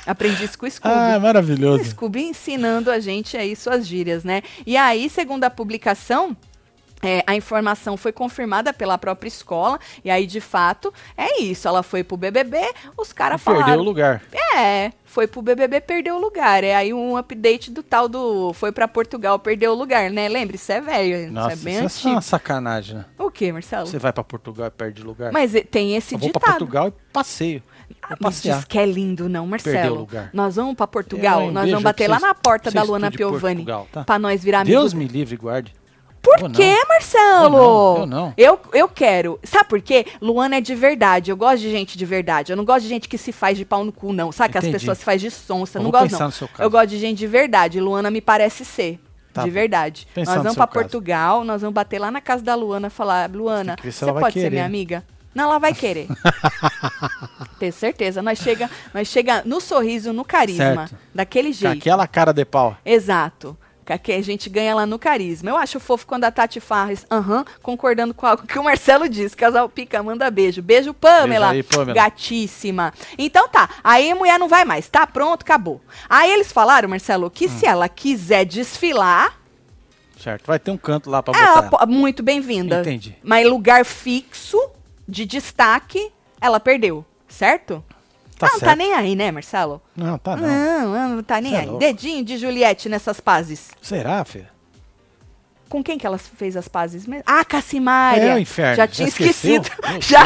Aprendi 0.05 0.45
isso 0.45 0.59
com 0.59 0.67
o 0.67 0.71
Scooby. 0.71 0.93
Ah, 0.93 1.19
O 1.19 1.21
maravilhoso. 1.21 1.85
Scooby 1.85 2.23
ensinando 2.25 2.91
a 2.91 2.99
gente 2.99 3.37
aí 3.37 3.55
suas 3.55 3.87
gírias, 3.87 4.25
né? 4.25 4.43
E 4.67 4.77
aí, 4.77 5.09
segundo 5.09 5.45
a 5.45 5.51
publicação, 5.51 6.37
é, 7.03 7.23
a 7.27 7.35
informação 7.37 7.97
foi 7.97 8.13
confirmada 8.13 8.73
pela 8.73 8.97
própria 8.99 9.29
escola, 9.29 9.79
e 10.05 10.11
aí, 10.11 10.27
de 10.27 10.41
fato, 10.41 10.93
é 11.17 11.41
isso. 11.43 11.69
Ela 11.69 11.83
foi 11.83 12.03
pro 12.03 12.17
BBB, 12.17 12.59
os 12.97 13.13
caras 13.13 13.43
Perdeu 13.43 13.63
falaram. 13.63 13.81
o 13.81 13.85
lugar. 13.85 14.23
É, 14.55 14.93
foi 15.05 15.27
pro 15.27 15.43
BBB, 15.43 15.81
perdeu 15.81 16.17
o 16.17 16.21
lugar. 16.21 16.65
É 16.65 16.75
aí 16.75 16.93
um 16.93 17.17
update 17.17 17.71
do 17.71 17.83
tal 17.83 18.09
do. 18.09 18.53
Foi 18.55 18.73
pra 18.73 18.89
Portugal, 18.89 19.39
perdeu 19.39 19.73
o 19.73 19.75
lugar, 19.75 20.11
né? 20.11 20.29
Lembre, 20.29 20.57
isso 20.57 20.73
é 20.73 20.81
velho, 20.81 21.31
Nossa, 21.33 21.55
isso 21.55 21.63
é 21.63 21.65
bem 21.65 21.85
isso 21.87 22.09
é 22.09 22.11
uma 22.11 22.21
sacanagem, 22.23 22.97
né? 22.97 23.05
O 23.19 23.31
que, 23.31 23.53
Marcelo? 23.53 23.87
Você 23.87 23.99
vai 23.99 24.13
pra 24.13 24.25
Portugal 24.25 24.67
e 24.67 24.71
perde 24.71 25.03
lugar. 25.03 25.33
Mas 25.33 25.55
eh, 25.55 25.63
tem 25.63 25.97
esse 25.97 26.15
eu 26.15 26.19
vou 26.19 26.31
pra 26.31 26.41
ditado. 26.41 26.59
Portugal 26.59 26.89
e 26.89 27.13
passeio. 27.13 27.63
Ah, 28.03 28.17
passear. 28.17 28.57
diz 28.57 28.65
que 28.65 28.79
é 28.79 28.87
lindo, 28.87 29.29
não, 29.29 29.47
Marcelo. 29.47 29.75
Perdeu 29.77 29.95
o 29.95 29.99
lugar. 29.99 30.31
Nós 30.33 30.57
vamos 30.57 30.75
pra 30.75 30.87
Portugal, 30.87 31.43
É, 31.43 31.45
um 31.45 31.51
nós 31.53 31.69
vamos 31.69 31.85
bater 31.85 32.09
lá 32.09 32.19
na 32.19 32.35
porta 32.35 32.71
da 32.71 32.83
Luana 32.83 33.11
Piovani. 33.11 33.65
Portugal, 33.65 33.89
tá? 33.93 34.05
Pra 34.05 34.19
nós 34.19 34.43
virar 34.43 34.61
amigos 34.61 34.81
Deus 34.81 34.95
me 34.95 35.07
livre 35.07 35.37
guarde. 35.37 35.73
Por 36.27 36.43
não. 36.43 36.51
quê, 36.51 36.77
Marcelo? 36.89 37.45
Eu 37.45 37.51
não, 37.51 37.97
eu 37.99 38.07
não. 38.07 38.35
Eu, 38.37 38.61
eu 38.73 38.89
quero. 38.89 39.39
Sabe 39.45 39.69
por 39.69 39.81
quê? 39.81 40.07
Luana 40.21 40.57
é 40.57 40.61
de 40.61 40.75
verdade. 40.75 41.31
Eu 41.31 41.37
gosto 41.37 41.61
de 41.61 41.71
gente 41.71 41.97
de 41.97 42.05
verdade. 42.05 42.53
Eu 42.53 42.57
não 42.57 42.65
gosto 42.65 42.83
de 42.83 42.89
gente 42.89 43.09
que 43.09 43.17
se 43.17 43.31
faz 43.31 43.57
de 43.57 43.65
pau 43.65 43.85
no 43.85 43.93
cu, 43.93 44.13
não. 44.13 44.33
Sabe 44.33 44.53
que 44.53 44.59
as 44.59 44.67
pessoas 44.67 44.99
se 44.99 45.05
faz 45.05 45.21
de 45.21 45.31
sonsa. 45.31 45.79
Eu 45.79 45.85
não 45.85 45.91
gosto, 45.91 46.19
não. 46.19 46.31
Eu 46.59 46.71
gosto 46.71 46.89
de 46.89 46.99
gente 46.99 47.19
de 47.19 47.27
verdade. 47.29 47.81
Luana 47.81 48.11
me 48.11 48.21
parece 48.21 48.65
ser. 48.65 48.99
Tá 49.33 49.45
de 49.45 49.51
verdade. 49.51 50.09
Nós 50.17 50.27
vamos 50.27 50.57
caso. 50.57 50.69
Portugal, 50.69 51.45
nós 51.45 51.61
vamos 51.61 51.75
bater 51.75 51.99
lá 52.01 52.11
na 52.11 52.21
casa 52.21 52.43
da 52.43 52.55
Luana 52.55 52.89
e 52.89 52.91
falar: 52.91 53.31
Luana, 53.31 53.77
você 53.83 54.13
pode 54.13 54.33
ser 54.33 54.41
querer. 54.41 54.51
minha 54.51 54.65
amiga? 54.65 55.05
Não, 55.35 55.45
ela 55.45 55.59
vai 55.59 55.75
querer. 55.75 56.09
Tenho 57.61 57.73
certeza. 57.73 58.23
Nós 58.23 58.39
chega, 58.39 58.71
nós 58.95 59.07
chega 59.07 59.43
no 59.45 59.61
sorriso, 59.61 60.11
no 60.11 60.25
carisma. 60.25 60.89
Certo. 60.89 60.97
Daquele 61.15 61.53
jeito. 61.53 61.77
aquela 61.77 62.07
cara 62.07 62.33
de 62.33 62.45
pau. 62.47 62.75
Exato. 62.85 63.57
Que- 63.99 64.13
a 64.13 64.23
gente 64.23 64.49
ganha 64.51 64.75
lá 64.75 64.85
no 64.87 64.99
carisma. 64.99 65.51
Eu 65.51 65.57
acho 65.57 65.79
fofo 65.79 66.07
quando 66.07 66.25
a 66.25 66.31
Tati 66.31 66.59
Farres, 66.61 67.07
aham, 67.11 67.45
concordando 67.63 68.13
com 68.13 68.27
algo 68.27 68.47
que 68.47 68.59
o 68.59 68.65
Marcelo 68.65 69.09
disse. 69.09 69.37
Casal 69.37 69.69
Pica 69.69 70.03
manda 70.03 70.31
beijo. 70.31 70.61
Beijo, 70.63 70.93
Pamela. 70.93 71.51
Beijo 71.51 71.69
aí, 71.69 71.77
Pamela. 71.77 71.95
Gatíssima. 71.95 72.93
Então 73.17 73.49
tá. 73.49 73.69
Aí 73.85 74.11
a 74.11 74.15
mulher 74.17 74.39
não 74.39 74.49
vai 74.49 74.65
mais. 74.65 74.89
Tá 74.89 75.07
pronto, 75.07 75.43
acabou. 75.43 75.81
Aí 76.09 76.31
eles 76.33 76.51
falaram, 76.51 76.89
Marcelo, 76.89 77.31
que 77.31 77.47
Hum. 77.47 77.49
se 77.51 77.67
ela 77.67 77.89
quiser 77.89 78.45
desfilar, 78.45 79.39
Certo. 80.19 80.47
Vai 80.47 80.59
ter 80.59 80.71
um 80.71 80.77
canto 80.79 81.11
lá 81.11 81.23
pra 81.23 81.39
ela 81.39 81.63
botar. 81.63 81.87
muito 81.87 82.23
bem-vinda. 82.23 82.81
Entendi. 82.81 83.17
Mas 83.23 83.47
lugar 83.49 83.85
fixo, 83.85 84.59
de 85.07 85.25
destaque, 85.27 86.11
ela 86.41 86.59
perdeu. 86.59 87.05
Certo? 87.29 87.85
Tá 88.39 88.47
ela 88.47 88.53
não 88.55 88.61
tá 88.61 88.67
certo. 88.67 88.79
nem 88.79 88.93
aí, 88.93 89.17
né, 89.17 89.31
Marcelo? 89.33 89.81
Não, 89.97 90.19
tá 90.19 90.37
não. 90.37 90.47
Não, 90.93 91.09
não 91.17 91.23
tá 91.23 91.41
nem 91.41 91.55
é 91.55 91.61
aí. 91.61 91.67
louco. 91.67 91.81
Dedinho 91.81 92.25
de 92.25 92.37
Juliette 92.37 92.89
nessas 92.89 93.19
pazes. 93.21 93.71
Será, 93.81 94.25
filha? 94.25 94.56
Com 95.69 95.83
quem 95.83 95.99
que 95.99 96.07
ela 96.07 96.17
fez 96.19 96.57
as 96.57 96.69
pazes 96.69 97.07
mesmo? 97.07 97.25
Ah, 97.27 97.45
Cassimária. 97.45 98.23
É 98.23 98.35
o 98.35 98.39
inferno. 98.39 98.77
Já 98.77 98.87
tinha 98.87 99.09
esquecido. 99.09 99.69
Já. 100.01 100.23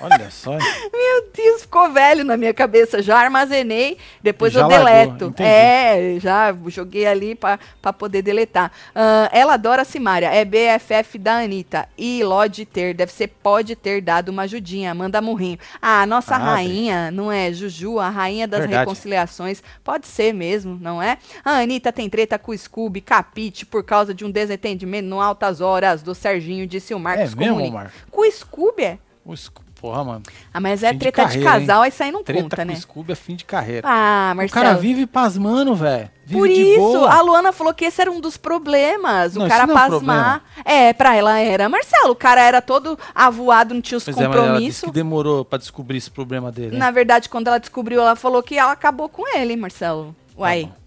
Olha 0.00 0.30
só. 0.30 0.52
Meu 0.52 1.28
Deus, 1.34 1.62
ficou 1.62 1.90
velho 1.92 2.24
na 2.24 2.36
minha 2.36 2.54
cabeça. 2.54 3.02
Já 3.02 3.18
armazenei, 3.18 3.98
depois 4.22 4.52
Já 4.52 4.60
eu 4.60 4.68
deleto. 4.68 5.34
É, 5.38 6.16
já 6.20 6.54
joguei 6.68 7.06
ali 7.06 7.34
pra 7.34 7.58
pra 7.82 7.92
poder 7.92 8.22
deletar. 8.22 8.70
Ah, 8.94 9.28
ela 9.32 9.54
adora 9.54 9.84
Simária, 9.84 10.26
é 10.32 10.44
BFF 10.44 11.18
da 11.18 11.38
Anitta. 11.38 11.88
E 11.98 12.22
Lode 12.22 12.64
ter, 12.64 12.94
deve 12.94 13.12
ser 13.12 13.26
pode 13.28 13.74
ter 13.74 14.00
dado 14.00 14.28
uma 14.28 14.42
ajudinha. 14.42 14.94
Manda 14.94 15.20
murrinho. 15.20 15.58
Ah, 15.82 16.06
nossa 16.06 16.36
Ah, 16.36 16.38
rainha, 16.38 17.10
não 17.10 17.30
é? 17.30 17.52
Juju, 17.52 17.98
a 17.98 18.08
rainha 18.08 18.46
das 18.46 18.60
Verdade. 18.60 18.80
reconciliações. 18.80 19.62
Pode 19.82 20.06
ser 20.06 20.32
mesmo, 20.32 20.78
não 20.80 21.02
é? 21.02 21.18
A 21.44 21.58
Anitta 21.58 21.92
tem 21.92 22.08
treta 22.08 22.38
com 22.38 22.52
o 22.52 22.56
Scooby, 22.58 23.00
Capite, 23.00 23.66
por 23.66 23.82
causa 23.84 24.14
de 24.14 24.24
um 24.24 24.30
desentendimento 24.60 25.08
no 25.08 25.20
Altas 25.20 25.60
Horas 25.60 26.02
do 26.02 26.14
Serginho, 26.14 26.66
disse 26.66 26.94
o 26.94 26.98
Marcos 27.00 27.32
É 27.32 27.36
mesmo? 27.36 27.80
Com 28.10 28.20
o 28.28 28.30
Scooby, 28.30 28.82
é? 28.84 28.98
O 29.24 29.34
Sco- 29.36 29.62
Porra, 29.80 30.04
mano. 30.04 30.22
Ah, 30.52 30.60
mas 30.60 30.82
é 30.82 30.88
Fim 30.90 30.98
de 30.98 31.00
treta 31.10 31.22
de, 31.24 31.38
carreira, 31.40 31.50
casal, 31.66 31.80
aí 31.82 31.90
sai 31.90 32.10
não 32.10 32.22
Treta 32.22 32.42
conta, 32.42 32.64
né? 32.66 32.74
o 32.74 32.76
Scooby 32.76 33.12
é 33.12 33.14
fim 33.14 33.34
de 33.34 33.46
carreira. 33.46 33.88
Ah, 33.90 34.32
o 34.34 34.36
Marcelo. 34.36 34.66
cara 34.66 34.74
vive 34.76 35.06
pasmando, 35.06 35.74
velho. 35.74 36.10
Por 36.30 36.46
de 36.48 36.52
isso, 36.52 36.78
boa. 36.80 37.10
a 37.10 37.22
Luana 37.22 37.50
falou 37.50 37.72
que 37.72 37.86
esse 37.86 37.98
era 37.98 38.12
um 38.12 38.20
dos 38.20 38.36
problemas. 38.36 39.34
Não, 39.36 39.46
o 39.46 39.48
cara 39.48 39.64
isso 39.64 39.72
é 39.72 39.74
pasmar. 39.74 40.44
É, 40.66 40.92
pra 40.92 41.16
ela 41.16 41.38
era. 41.38 41.66
Marcelo, 41.70 42.12
o 42.12 42.14
cara 42.14 42.42
era 42.42 42.60
todo 42.60 42.98
avoado, 43.14 43.72
não 43.72 43.80
tinha 43.80 43.96
os 43.96 44.04
Pois 44.04 44.18
é, 44.18 44.24
compromissos. 44.26 44.84
que 44.84 44.90
demorou 44.90 45.46
pra 45.46 45.58
descobrir 45.58 45.96
esse 45.96 46.10
problema 46.10 46.52
dele. 46.52 46.72
né? 46.72 46.78
Na 46.78 46.90
verdade, 46.90 47.30
quando 47.30 47.48
ela 47.48 47.56
descobriu, 47.58 48.02
ela 48.02 48.14
falou 48.16 48.42
que 48.42 48.58
ela 48.58 48.72
acabou 48.72 49.08
com 49.08 49.26
ele, 49.34 49.56
Marcelo. 49.56 50.14
Uai. 50.36 50.64
Tá. 50.66 50.79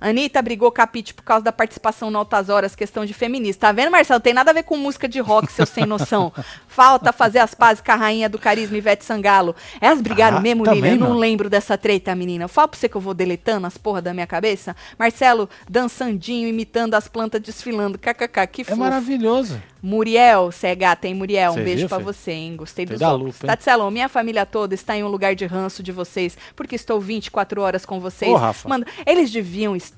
Anitta 0.00 0.40
brigou 0.40 0.72
com 0.72 0.80
a 0.80 0.86
Pitty 0.86 1.12
por 1.14 1.22
causa 1.22 1.44
da 1.44 1.52
participação 1.52 2.10
no 2.10 2.18
Altas 2.18 2.48
Horas, 2.48 2.74
questão 2.74 3.04
de 3.04 3.12
feminista. 3.12 3.66
Tá 3.66 3.72
vendo, 3.72 3.90
Marcelo? 3.90 4.20
Tem 4.20 4.32
nada 4.32 4.50
a 4.50 4.54
ver 4.54 4.62
com 4.62 4.76
música 4.76 5.06
de 5.06 5.20
rock, 5.20 5.52
seu 5.52 5.66
sem 5.66 5.84
noção. 5.84 6.32
Falta 6.66 7.12
fazer 7.12 7.40
as 7.40 7.54
pazes 7.54 7.82
com 7.82 7.92
a 7.92 7.96
rainha 7.96 8.28
do 8.28 8.38
carisma, 8.38 8.76
Ivete 8.78 9.04
Sangalo. 9.04 9.54
Elas 9.80 10.00
brigaram 10.00 10.38
Ah, 10.38 10.40
mesmo, 10.40 10.64
Lilian? 10.64 10.92
Eu 10.94 10.98
não 10.98 11.12
lembro 11.18 11.50
dessa 11.50 11.76
treta, 11.76 12.14
menina. 12.14 12.48
Fala 12.48 12.68
pra 12.68 12.78
você 12.78 12.88
que 12.88 12.96
eu 12.96 13.00
vou 13.00 13.12
deletando 13.12 13.66
as 13.66 13.76
porra 13.76 14.00
da 14.00 14.14
minha 14.14 14.26
cabeça. 14.26 14.74
Marcelo 14.98 15.48
dançandinho, 15.68 16.48
imitando 16.48 16.94
as 16.94 17.06
plantas 17.08 17.40
desfilando. 17.42 17.98
KKK, 17.98 18.46
que 18.46 18.62
É 18.62 18.64
fofo. 18.64 18.76
maravilhoso. 18.78 19.60
Muriel, 19.82 20.52
você 20.52 20.68
é 20.68 20.74
gata, 20.74 21.08
hein, 21.08 21.14
Muriel? 21.14 21.52
Um 21.52 21.54
Cê 21.54 21.62
beijo 21.62 21.78
viu, 21.80 21.88
pra 21.88 21.98
Fê? 21.98 22.04
você, 22.04 22.32
hein? 22.32 22.54
Gostei 22.56 22.86
Fez 22.86 23.00
dos? 23.00 23.38
Tatselo, 23.38 23.90
minha 23.90 24.10
família 24.10 24.44
toda 24.44 24.74
está 24.74 24.94
em 24.94 25.02
um 25.02 25.08
lugar 25.08 25.34
de 25.34 25.46
ranço 25.46 25.82
de 25.82 25.90
vocês, 25.90 26.36
porque 26.54 26.74
estou 26.74 27.00
24 27.00 27.62
horas 27.62 27.86
com 27.86 27.98
vocês. 27.98 28.30
Ô, 28.30 28.36
Rafa. 28.36 28.68
Mano, 28.68 28.84
eles 29.06 29.30
deviam 29.30 29.74
estar. 29.74 29.89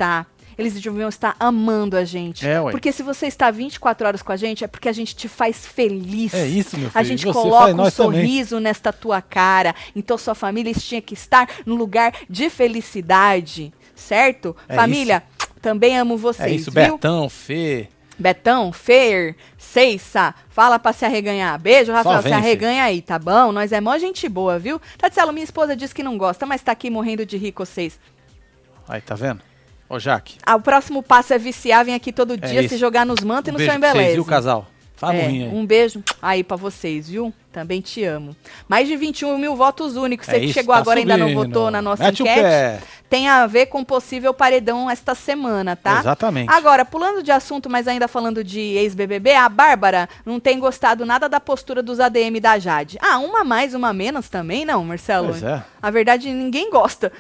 Eles 0.58 0.74
deviam 0.74 1.08
estar 1.08 1.34
amando 1.40 1.96
a 1.96 2.04
gente. 2.04 2.46
É, 2.46 2.60
ué. 2.60 2.70
Porque 2.72 2.92
se 2.92 3.02
você 3.02 3.26
está 3.26 3.50
24 3.50 4.06
horas 4.06 4.22
com 4.22 4.32
a 4.32 4.36
gente, 4.36 4.62
é 4.62 4.66
porque 4.66 4.88
a 4.88 4.92
gente 4.92 5.16
te 5.16 5.26
faz 5.26 5.66
feliz. 5.66 6.34
É 6.34 6.46
isso, 6.46 6.76
meu 6.78 6.88
A 6.88 6.90
filho. 6.90 7.04
gente 7.06 7.24
Você 7.24 7.32
coloca 7.32 7.62
faz, 7.64 7.74
um 7.74 7.76
nós 7.78 7.94
também. 7.96 8.20
sorriso 8.20 8.60
nesta 8.60 8.92
tua 8.92 9.22
cara. 9.22 9.74
Então 9.96 10.18
sua 10.18 10.34
família 10.34 10.72
tinha 10.74 11.00
que 11.00 11.14
estar 11.14 11.48
no 11.64 11.74
lugar 11.74 12.12
de 12.28 12.50
felicidade. 12.50 13.72
Certo? 13.94 14.54
É 14.68 14.74
família, 14.74 15.22
também 15.60 15.96
amo 15.98 16.16
vocês. 16.16 16.50
É 16.52 16.54
isso, 16.54 16.70
viu? 16.70 16.94
Betão, 16.96 17.28
Fê. 17.30 17.88
Betão, 18.18 18.72
Fer, 18.72 19.34
Ceissa, 19.56 20.34
fala 20.50 20.78
pra 20.78 20.92
se 20.92 21.04
arreganhar. 21.04 21.58
Beijo, 21.58 21.92
Rafael, 21.92 22.20
vem, 22.20 22.30
se 22.32 22.38
arreganha 22.38 22.84
aí, 22.84 23.00
tá 23.00 23.18
bom? 23.18 23.52
Nós 23.52 23.72
é 23.72 23.80
mó 23.80 23.96
gente 23.96 24.28
boa, 24.28 24.58
viu? 24.58 24.80
Tatselo, 24.98 25.32
minha 25.32 25.44
esposa 25.44 25.74
disse 25.74 25.94
que 25.94 26.02
não 26.02 26.18
gosta, 26.18 26.44
mas 26.44 26.62
tá 26.62 26.72
aqui 26.72 26.90
morrendo 26.90 27.24
de 27.24 27.36
rir 27.38 27.52
com 27.52 27.64
vocês. 27.64 27.98
Aí, 28.86 29.00
tá 29.00 29.14
vendo? 29.14 29.40
Ô, 29.94 29.98
Jaque. 29.98 30.36
Ah, 30.46 30.56
o 30.56 30.60
próximo 30.60 31.02
passo 31.02 31.34
é 31.34 31.38
viciar, 31.38 31.84
vem 31.84 31.94
aqui 31.94 32.10
todo 32.12 32.32
É 32.32 32.36
dia 32.38 32.60
isso. 32.60 32.70
se 32.70 32.76
jogar 32.78 33.04
nos 33.04 33.20
mantos 33.20 33.48
e 33.48 33.50
Um 33.50 33.52
no 33.52 33.58
beijo 33.58 33.70
seu 33.72 33.80
pra 33.80 33.92
vocês, 33.92 34.14
viu, 34.14 34.24
casal? 34.24 34.66
Fala 34.96 35.14
É, 35.16 35.24
um 35.24 35.26
aí. 35.28 35.48
um 35.48 35.66
beijo 35.66 36.02
aí 36.22 36.42
pra 36.42 36.56
vocês, 36.56 37.10
viu? 37.10 37.30
Também 37.52 37.80
te 37.82 38.02
amo. 38.04 38.34
Mais 38.66 38.88
de 38.88 38.96
21 38.96 39.36
mil 39.36 39.54
votos 39.54 39.96
únicos. 39.96 40.24
Você 40.26 40.36
É 40.36 40.38
que 40.38 40.44
isso, 40.46 40.54
chegou 40.54 40.74
tá 40.74 40.80
agora 40.80 40.98
e 40.98 41.02
ainda 41.02 41.18
não 41.18 41.28
subindo. 41.28 41.44
votou 41.48 41.70
na 41.70 41.82
nossa 41.82 42.04
Mete 42.04 42.22
o 42.22 42.26
enquete. 42.26 42.84
tem 43.10 43.28
a 43.28 43.46
ver 43.46 43.66
com 43.66 43.84
possível 43.84 44.32
paredão 44.32 44.88
esta 44.88 45.14
semana, 45.14 45.76
tá? 45.76 45.98
Exatamente. 45.98 46.50
Agora, 46.50 46.84
pulando 46.86 47.22
de 47.22 47.30
assunto, 47.30 47.68
mas 47.68 47.86
ainda 47.86 48.08
falando 48.08 48.42
de 48.42 48.60
ex-BBB, 48.60 49.34
a 49.34 49.48
Bárbara 49.50 50.08
não 50.24 50.40
tem 50.40 50.58
gostado 50.58 51.04
nada 51.04 51.28
da 51.28 51.38
postura 51.40 51.82
dos 51.82 52.00
ADM 52.00 52.40
da 52.40 52.58
Jade. 52.58 52.96
Ah, 53.02 53.18
uma 53.18 53.44
mais, 53.44 53.74
uma 53.74 53.92
menos 53.92 54.30
também, 54.30 54.64
não, 54.64 54.82
Marcelo? 54.84 55.28
Pois 55.30 55.42
é. 55.42 55.62
A 55.82 55.90
verdade, 55.90 56.32
ninguém 56.32 56.70
gosta. 56.70 57.12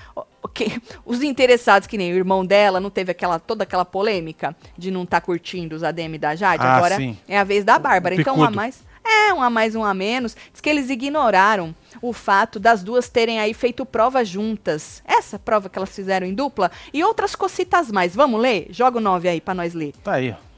O- 0.42 0.46
ok, 0.46 0.80
Os 1.04 1.22
interessados, 1.22 1.86
que 1.86 1.96
nem 1.98 2.12
o 2.12 2.16
irmão 2.16 2.44
dela, 2.44 2.80
não 2.80 2.90
teve 2.90 3.10
aquela 3.12 3.38
toda 3.38 3.62
aquela 3.64 3.84
polêmica 3.84 4.54
de 4.76 4.90
não 4.90 5.04
estar 5.04 5.20
curtindo 5.20 5.74
os 5.76 5.82
ADM 5.82 6.18
da 6.18 6.34
Jade? 6.34 6.64
Ah, 6.64 6.76
Agora 6.76 6.96
sim. 6.96 7.16
é 7.28 7.38
a 7.38 7.44
vez 7.44 7.64
da 7.64 7.78
Bárbara. 7.78 8.14
Então, 8.14 8.34
uma 8.36 8.48
a 8.48 8.50
mais. 8.50 8.82
É, 9.04 9.32
um 9.34 9.42
a 9.42 9.50
mais, 9.50 9.74
um 9.74 9.84
a 9.84 9.92
menos. 9.92 10.36
Diz 10.52 10.60
que 10.60 10.70
eles 10.70 10.88
ignoraram 10.88 11.74
o 12.00 12.12
fato 12.12 12.60
das 12.60 12.82
duas 12.84 13.08
terem 13.08 13.40
aí 13.40 13.52
feito 13.52 13.84
prova 13.84 14.24
juntas. 14.24 15.02
Essa 15.04 15.38
prova 15.38 15.68
que 15.68 15.76
elas 15.78 15.94
fizeram 15.94 16.26
em 16.26 16.34
dupla 16.34 16.70
e 16.92 17.02
outras 17.02 17.34
cocitas 17.34 17.90
mais. 17.90 18.14
Vamos 18.14 18.40
ler? 18.40 18.68
Joga 18.70 18.98
o 18.98 19.00
9 19.00 19.28
aí 19.28 19.40
pra 19.40 19.54
nós 19.54 19.74
ler. 19.74 19.92
Tá 20.04 20.14
aí, 20.14 20.30
ó. 20.30 20.52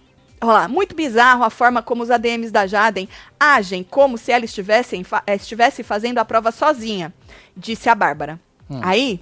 Olha 0.47 0.53
lá, 0.53 0.69
muito 0.69 0.95
bizarro 0.95 1.43
a 1.43 1.49
forma 1.49 1.81
como 1.83 2.03
os 2.03 2.11
ADMs 2.11 2.51
da 2.53 2.67
Jaden 2.67 3.09
agem 3.41 3.83
como 3.83 4.19
se 4.19 4.31
ela 4.31 4.45
estivessem 4.45 5.03
fa- 5.03 5.23
eh, 5.27 5.37
estivesse 5.37 5.83
fazendo 5.83 6.19
a 6.19 6.25
prova 6.25 6.53
sozinha, 6.53 7.15
disse 7.57 7.89
a 7.89 7.95
Bárbara. 7.95 8.39
Hum. 8.69 8.79
Aí 8.83 9.21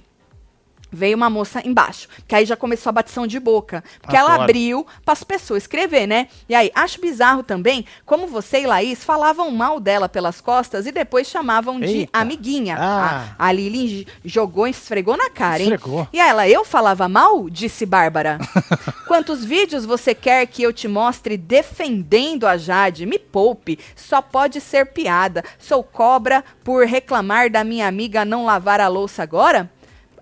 veio 0.93 1.15
uma 1.17 1.29
moça 1.29 1.61
embaixo, 1.67 2.07
que 2.27 2.35
aí 2.35 2.45
já 2.45 2.55
começou 2.55 2.89
a 2.89 2.93
batição 2.93 3.25
de 3.27 3.39
boca, 3.39 3.83
porque 4.01 4.15
Ah, 4.15 4.19
ela 4.19 4.29
claro. 4.29 4.43
abriu 4.43 4.85
para 5.03 5.13
as 5.13 5.23
pessoas 5.23 5.63
escrever, 5.63 6.07
né? 6.07 6.27
E 6.47 6.55
aí, 6.55 6.71
acho 6.75 7.01
bizarro 7.01 7.43
também 7.43 7.85
como 8.05 8.27
você 8.27 8.61
e 8.61 8.65
Laís 8.67 9.03
falavam 9.03 9.49
mal 9.51 9.79
dela 9.79 10.07
pelas 10.07 10.39
costas 10.39 10.85
e 10.85 10.91
depois 10.91 11.27
chamavam 11.27 11.79
de 11.79 11.85
Eita. 11.85 12.19
amiguinha. 12.19 12.77
Ah. 12.79 13.33
A, 13.37 13.47
a 13.47 13.51
Lili 13.51 14.07
jogou, 14.23 14.67
esfregou 14.67 15.17
na 15.17 15.29
cara, 15.29 15.61
hein? 15.61 15.73
Esfregou. 15.73 16.07
E 16.13 16.19
ela, 16.19 16.47
eu 16.47 16.63
falava 16.63 17.07
mal? 17.09 17.49
Disse 17.49 17.85
Bárbara. 17.85 18.37
Quantos 19.07 19.43
vídeos 19.43 19.85
você 19.85 20.13
quer 20.15 20.45
que 20.47 20.63
eu 20.63 20.71
te 20.73 20.87
mostre 20.87 21.37
defendendo 21.37 22.45
a 22.47 22.57
Jade? 22.57 23.05
Me 23.05 23.17
poupe, 23.19 23.79
só 23.95 24.21
pode 24.21 24.59
ser 24.61 24.87
piada. 24.87 25.43
Sou 25.59 25.83
cobra 25.83 26.43
por 26.63 26.85
reclamar 26.85 27.49
da 27.49 27.63
minha 27.63 27.87
amiga 27.87 28.23
não 28.25 28.45
lavar 28.45 28.79
a 28.79 28.87
louça 28.87 29.23
agora? 29.23 29.69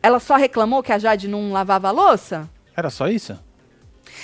Ela 0.03 0.19
só 0.19 0.35
reclamou 0.35 0.81
que 0.81 0.91
a 0.91 0.97
Jade 0.97 1.27
não 1.27 1.51
lavava 1.51 1.89
a 1.89 1.91
louça? 1.91 2.49
Era 2.75 2.89
só 2.89 3.07
isso? 3.07 3.37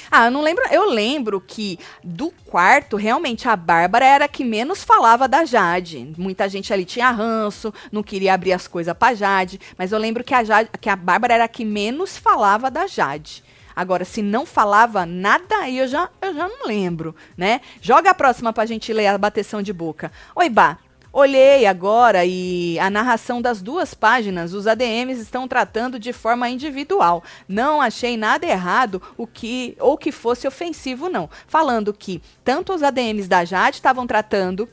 Ah, 0.09 0.25
eu 0.25 0.31
não 0.31 0.41
lembro. 0.41 0.63
Eu 0.71 0.89
lembro 0.89 1.39
que 1.39 1.77
do 2.03 2.31
quarto, 2.45 2.95
realmente, 2.95 3.47
a 3.47 3.55
Bárbara 3.55 4.05
era 4.05 4.25
a 4.25 4.27
que 4.27 4.43
menos 4.43 4.83
falava 4.83 5.27
da 5.27 5.45
Jade. 5.45 6.13
Muita 6.17 6.49
gente 6.49 6.73
ali 6.73 6.85
tinha 6.85 7.11
ranço, 7.11 7.73
não 7.91 8.03
queria 8.03 8.33
abrir 8.33 8.53
as 8.53 8.67
coisas 8.67 8.95
pra 8.97 9.13
Jade. 9.13 9.59
Mas 9.77 9.91
eu 9.91 9.99
lembro 9.99 10.23
que 10.23 10.33
a, 10.33 10.43
Jade, 10.43 10.69
que 10.79 10.89
a 10.89 10.95
Bárbara 10.95 11.35
era 11.35 11.43
a 11.43 11.49
que 11.49 11.65
menos 11.65 12.17
falava 12.17 12.71
da 12.71 12.87
Jade. 12.87 13.43
Agora, 13.75 14.03
se 14.03 14.23
não 14.23 14.45
falava 14.45 15.05
nada, 15.05 15.57
aí 15.57 15.77
eu 15.77 15.87
já, 15.87 16.09
eu 16.19 16.33
já 16.33 16.47
não 16.47 16.65
lembro, 16.65 17.15
né? 17.37 17.61
Joga 17.79 18.09
a 18.09 18.13
próxima 18.15 18.51
pra 18.51 18.65
gente 18.65 18.91
ler 18.91 19.05
a 19.05 19.17
bateção 19.17 19.61
de 19.61 19.71
boca. 19.71 20.11
Oi, 20.35 20.49
Bá. 20.49 20.79
Olhei 21.21 21.65
agora 21.65 22.23
e 22.25 22.77
a 22.77 22.91
narração 22.91 23.41
das 23.41 23.59
duas 23.59 23.95
páginas, 23.95 24.53
os 24.53 24.67
ADMs 24.67 25.19
estão 25.19 25.47
tratando 25.47 25.97
de 25.97 26.13
forma 26.13 26.47
individual. 26.47 27.23
Não 27.47 27.81
achei 27.81 28.15
nada 28.15 28.45
errado 28.45 29.01
o 29.17 29.25
que 29.25 29.75
ou 29.79 29.97
que 29.97 30.11
fosse 30.11 30.47
ofensivo 30.47 31.09
não. 31.09 31.27
Falando 31.47 31.91
que 31.91 32.21
tanto 32.43 32.71
os 32.71 32.83
ADMs 32.83 33.27
da 33.27 33.43
Jade 33.43 33.77
estavam 33.77 34.05
tratando 34.05 34.69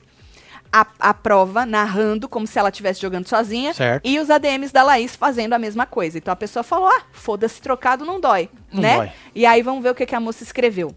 a, 0.70 0.86
a 1.00 1.14
prova, 1.14 1.64
narrando 1.64 2.28
como 2.28 2.46
se 2.46 2.58
ela 2.58 2.68
estivesse 2.68 3.00
jogando 3.00 3.26
sozinha, 3.26 3.72
Certo. 3.72 4.06
e 4.06 4.18
os 4.20 4.28
ADMs 4.28 4.70
da 4.70 4.82
Laís 4.82 5.16
fazendo 5.16 5.54
a 5.54 5.58
mesma 5.58 5.86
coisa. 5.86 6.18
Então 6.18 6.30
a 6.30 6.36
pessoa 6.36 6.62
falou: 6.62 6.88
"Ah, 6.88 7.04
foda-se, 7.10 7.58
trocado 7.62 8.04
não 8.04 8.20
dói", 8.20 8.50
Não 8.70 8.82
né? 8.82 8.96
dói. 8.98 9.12
E 9.34 9.46
aí 9.46 9.62
vamos 9.62 9.82
ver 9.82 9.88
o 9.92 9.94
que, 9.94 10.04
que 10.04 10.14
a 10.14 10.20
moça 10.20 10.42
escreveu. 10.42 10.94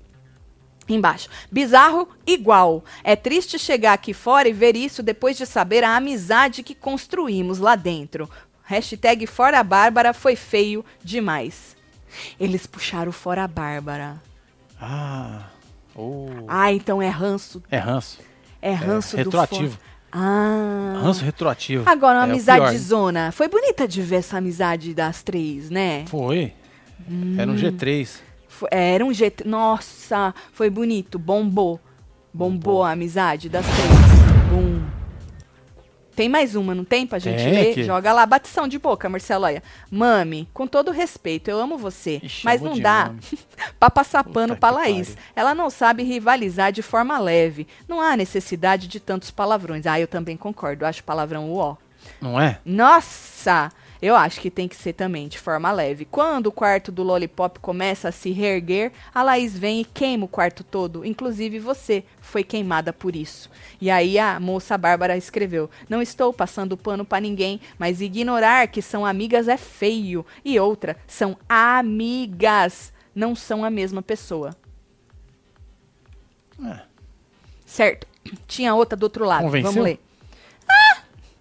Embaixo. 0.88 1.30
Bizarro 1.52 2.08
igual. 2.26 2.84
É 3.04 3.15
triste 3.15 3.60
chegar 3.60 3.93
aqui 3.93 4.13
fora 4.13 4.47
e 4.47 4.54
ver 4.54 4.76
isso 4.76 5.04
depois 5.04 5.38
de 5.38 5.45
saber 5.45 5.84
a 5.84 5.95
amizade 5.95 6.63
que 6.63 6.73
construímos 6.76 7.60
lá 7.60 7.76
dentro. 7.76 8.30
Hashtag 8.63 9.26
fora 9.28 9.63
Bárbara 9.63 10.13
foi 10.13 10.36
feio 10.36 10.84
demais. 11.04 11.76
Eles 12.39 12.65
puxaram 12.65 13.12
fora 13.12 13.43
a 13.43 13.47
Bárbara. 13.47 14.21
Ah. 14.80 15.43
Oh. 15.95 16.28
Ah, 16.47 16.71
então 16.71 17.02
é 17.02 17.10
ranço. 17.10 17.62
É 17.71 17.78
ranço. 17.78 18.19
É 18.62 18.71
ranço 18.73 19.15
do 19.15 19.23
retroativo. 19.23 19.78
Ah. 20.12 21.00
Ranço 21.02 21.23
retroativo. 21.23 21.89
Agora, 21.89 22.19
uma 22.19 22.28
É 22.28 22.32
amizade 22.32 22.78
zona. 22.78 23.32
Foi 23.32 23.47
bonita 23.47 23.88
de 23.88 24.02
ver 24.02 24.17
essa 24.17 24.38
amizade 24.38 24.93
das 24.93 25.21
três, 25.23 25.69
né? 25.69 26.06
Foi. 26.08 26.54
Era 27.38 27.50
um 27.52 27.54
Hum. 27.54 27.58
G3. 27.58 28.19
Foi- 28.58 28.70
era 28.72 29.06
um 29.06 29.13
jeito. 29.13 29.48
Nossa, 29.48 30.34
foi 30.52 30.70
bonito. 30.70 31.20
Bombou. 31.20 31.80
Bombou 32.34 32.84
a 32.84 32.91
amizade 32.91 33.50
das 33.50 33.65
três. 33.65 34.50
Bum. 34.50 34.86
Tem 36.15 36.28
mais 36.28 36.56
uma, 36.56 36.74
não 36.74 36.84
tem 36.84 37.06
pra 37.06 37.20
gente 37.20 37.38
Tem 37.43 37.52
ler? 37.54 37.72
aqui. 37.72 37.84
Joga 37.84 38.12
lá, 38.12 38.26
batição 38.26 38.67
de 38.67 38.80
boca, 38.80 39.08
Marcelo. 39.08 39.46
Olha. 39.46 39.62
Mami, 39.91 40.50
com 40.52 40.65
todo 40.65 40.89
respeito, 40.89 41.48
eu 41.48 41.60
amo 41.60 41.78
você. 41.78 42.20
Ixi, 42.24 42.43
mas 42.43 42.60
não 42.60 42.80
dá 42.80 43.12
pra 43.80 43.91
passar 43.91 44.24
Puta 44.24 44.34
pano 44.34 44.54
que 44.56 44.60
pra 44.60 44.72
Laís. 44.72 45.10
pariu. 45.10 45.24
Ela 45.36 45.54
não 45.54 45.70
sabe 45.70 46.02
rivalizar 46.02 46.72
de 46.72 46.82
forma 46.82 47.20
leve. 47.20 47.67
Não 47.88 48.02
há 48.02 48.17
necessidade 48.17 48.88
de 48.88 49.00
tantos 49.00 49.30
palavrões. 49.30 49.86
Ah, 49.86 50.00
eu 50.00 50.08
também 50.08 50.36
concordo. 50.36 50.88
Acho 50.88 51.04
palavrão 51.04 51.52
o 51.52 51.58
ó. 51.58 51.76
Não 52.20 52.41
é? 52.41 52.60
Nossa! 52.65 53.72
Eu 54.01 54.15
acho 54.15 54.39
que 54.39 54.51
tem 54.51 54.67
que 54.67 54.75
ser 54.75 54.93
também 54.93 55.27
de 55.27 55.39
forma 55.39 55.71
leve. 55.71 56.05
Quando 56.05 56.47
o 56.47 56.51
quarto 56.51 56.91
do 56.91 57.03
Lollipop 57.03 57.60
começa 57.60 58.10
a 58.10 58.12
se 58.12 58.31
reerguer, 58.31 58.91
a 59.13 59.23
Laís 59.23 59.57
vem 59.57 59.81
e 59.81 59.86
queima 59.86 60.25
o 60.25 60.27
quarto 60.27 60.63
todo. 60.63 61.03
Inclusive 61.05 61.60
você 61.60 62.03
foi 62.19 62.43
queimada 62.43 62.93
por 62.93 63.15
isso. 63.15 63.49
E 63.81 63.89
aí 63.89 64.19
a 64.19 64.39
moça 64.39 64.77
Bárbara 64.77 65.17
escreveu: 65.17 65.69
Não 65.89 66.01
estou 66.01 66.31
passando 66.31 66.77
pano 66.77 67.03
pra 67.03 67.19
ninguém, 67.19 67.60
mas 67.77 68.01
ignorar 68.01 68.67
que 68.67 68.81
são 68.81 69.05
amigas 69.05 69.47
é 69.47 69.57
feio. 69.57 70.25
E 70.43 70.60
outra, 70.60 70.97
são 71.07 71.38
amigas, 71.47 72.93
não 73.15 73.36
são 73.36 73.63
a 73.65 73.69
mesma 73.69 74.01
pessoa. 74.01 74.55
É. 76.63 76.81
Certo? 77.65 78.07
Tinha 78.47 78.73
outra 78.73 78.97
do 78.97 79.03
outro 79.03 79.25
lado. 79.25 79.43
Convenceu? 79.43 79.71
Vamos 79.71 79.83
ler. 79.83 80.07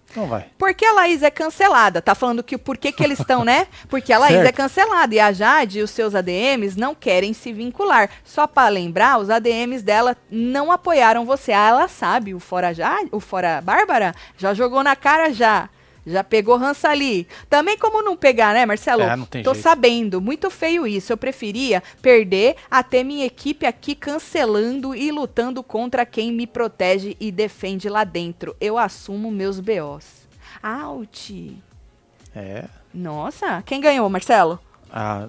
Então 0.09 0.25
vai. 0.27 0.45
Porque 0.57 0.85
a 0.85 0.93
Laís 0.93 1.21
é 1.21 1.29
cancelada. 1.29 2.01
Tá 2.01 2.15
falando 2.15 2.41
que 2.43 2.57
por 2.57 2.77
que, 2.77 2.91
que 2.91 3.03
eles 3.03 3.19
estão, 3.19 3.43
né? 3.43 3.67
Porque 3.89 4.11
a 4.11 4.17
Laís 4.17 4.35
Certo. 4.35 4.47
é 4.47 4.51
cancelada. 4.51 5.13
E 5.13 5.19
a 5.19 5.31
Jade 5.31 5.79
e 5.79 5.81
os 5.83 5.91
seus 5.91 6.15
ADMs 6.15 6.77
não 6.79 6.95
querem 6.95 7.33
se 7.33 7.51
vincular. 7.53 8.09
Só 8.23 8.47
para 8.47 8.69
lembrar, 8.69 9.19
os 9.19 9.29
ADMs 9.29 9.83
dela 9.83 10.15
não 10.31 10.71
apoiaram 10.71 11.25
você. 11.25 11.51
Ah, 11.51 11.67
ela 11.67 11.87
sabe. 11.87 12.33
O 12.33 12.39
Fora 12.39 12.73
Jade, 12.73 13.09
o 13.11 13.19
Fora 13.19 13.61
Bárbara, 13.61 14.15
já 14.37 14.53
jogou 14.53 14.83
na 14.83 14.95
cara 14.95 15.31
já. 15.33 15.69
Já 16.07 16.23
pegou 16.23 16.55
rança 16.55 16.87
ali. 16.87 17.27
Também 17.49 17.77
como 17.77 18.01
não 18.01 18.15
pegar, 18.15 18.53
né, 18.53 18.65
Marcelo? 18.65 19.01
É, 19.01 19.13
não 19.13 19.25
tem 19.25 19.43
Tô 19.43 19.53
jeito. 19.53 19.63
sabendo. 19.63 20.21
Muito 20.21 20.49
feio 20.49 20.87
isso. 20.87 21.11
Eu 21.11 21.17
preferia 21.17 21.83
perder 22.01 22.55
a 22.71 22.81
ter 22.81 23.03
minha 23.03 23.25
equipe 23.25 23.65
aqui 23.65 23.93
cancelando 23.93 24.95
e 24.95 25.11
lutando 25.11 25.61
contra 25.61 26.05
quem 26.05 26.31
me 26.31 26.47
protege 26.47 27.17
e 27.19 27.29
defende 27.29 27.89
lá 27.89 28.05
dentro. 28.05 28.55
Eu 28.61 28.77
assumo 28.77 29.29
meus 29.29 29.59
BOs. 29.59 30.25
Out. 30.63 31.61
É. 32.33 32.63
Nossa, 32.93 33.61
quem 33.65 33.81
ganhou, 33.81 34.09
Marcelo? 34.09 34.59
A, 34.89 35.27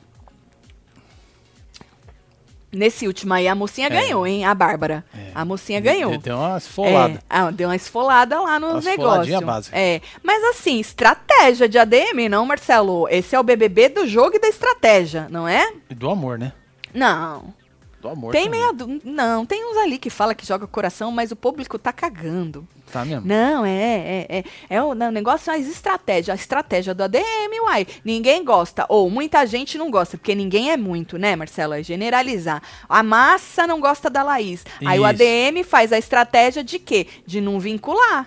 Nesse 2.70 3.06
último 3.06 3.32
aí, 3.32 3.48
a 3.48 3.54
mocinha 3.54 3.86
É. 3.86 3.90
ganhou, 3.90 4.26
hein? 4.26 4.44
A 4.44 4.54
Bárbara. 4.54 5.02
É. 5.16 5.30
A 5.34 5.42
mocinha 5.44 5.80
ganhou. 5.80 6.18
Deu 6.18 6.36
uma 6.36 6.58
esfolada. 6.58 7.14
É, 7.14 7.18
ah, 7.30 7.50
deu 7.50 7.68
uma 7.68 7.76
esfolada 7.76 8.38
lá 8.40 8.60
nos 8.60 8.70
Uma 8.70 8.90
negócios. 8.90 8.98
esfoladinha 9.28 9.40
básica. 9.40 9.78
É, 9.78 10.00
mas 10.22 10.44
assim, 10.44 10.78
estratégia 10.78 11.66
de 11.68 11.78
ADM, 11.78 12.28
não, 12.28 12.44
Marcelo? 12.44 13.08
Esse 13.08 13.34
é 13.34 13.40
o 13.40 13.42
BBB 13.42 13.88
do 13.88 14.06
jogo 14.06 14.36
e 14.36 14.38
da 14.38 14.48
estratégia, 14.48 15.26
não 15.30 15.48
é? 15.48 15.72
E 15.88 15.94
do 15.94 16.10
amor, 16.10 16.38
né? 16.38 16.52
Não. 16.92 17.54
Do 18.00 18.08
amor. 18.08 18.30
Tem 18.32 18.44
também. 18.44 18.60
meia 18.60 18.72
du- 18.72 19.00
Não, 19.04 19.44
tem 19.44 19.64
uns 19.64 19.76
ali 19.78 19.98
que 19.98 20.08
fala 20.08 20.34
que 20.34 20.46
joga 20.46 20.66
coração, 20.68 21.10
mas 21.10 21.32
o 21.32 21.36
público 21.36 21.78
tá 21.78 21.92
cagando. 21.92 22.66
Tá 22.92 23.04
mesmo? 23.04 23.26
Não, 23.26 23.66
é, 23.66 24.26
é, 24.30 24.38
é. 24.38 24.44
É 24.70 24.82
o, 24.82 24.90
o 24.90 24.94
negócio, 24.94 25.52
as 25.52 25.66
estratégias. 25.66 26.30
A 26.30 26.40
estratégia 26.40 26.94
do 26.94 27.02
ADM, 27.02 27.60
uai. 27.64 27.86
Ninguém 28.04 28.44
gosta. 28.44 28.86
Ou 28.88 29.10
muita 29.10 29.44
gente 29.46 29.76
não 29.76 29.90
gosta, 29.90 30.16
porque 30.16 30.34
ninguém 30.34 30.70
é 30.70 30.76
muito, 30.76 31.18
né, 31.18 31.34
Marcelo? 31.36 31.74
É 31.74 31.82
generalizar. 31.82 32.62
A 32.88 33.02
massa 33.02 33.66
não 33.66 33.80
gosta 33.80 34.08
da 34.08 34.22
Laís. 34.22 34.64
Aí 34.86 34.98
o 34.98 35.02
Isso. 35.02 35.22
ADM 35.22 35.64
faz 35.64 35.92
a 35.92 35.98
estratégia 35.98 36.62
de 36.64 36.78
quê? 36.78 37.06
De 37.26 37.40
não 37.40 37.58
vincular. 37.60 38.26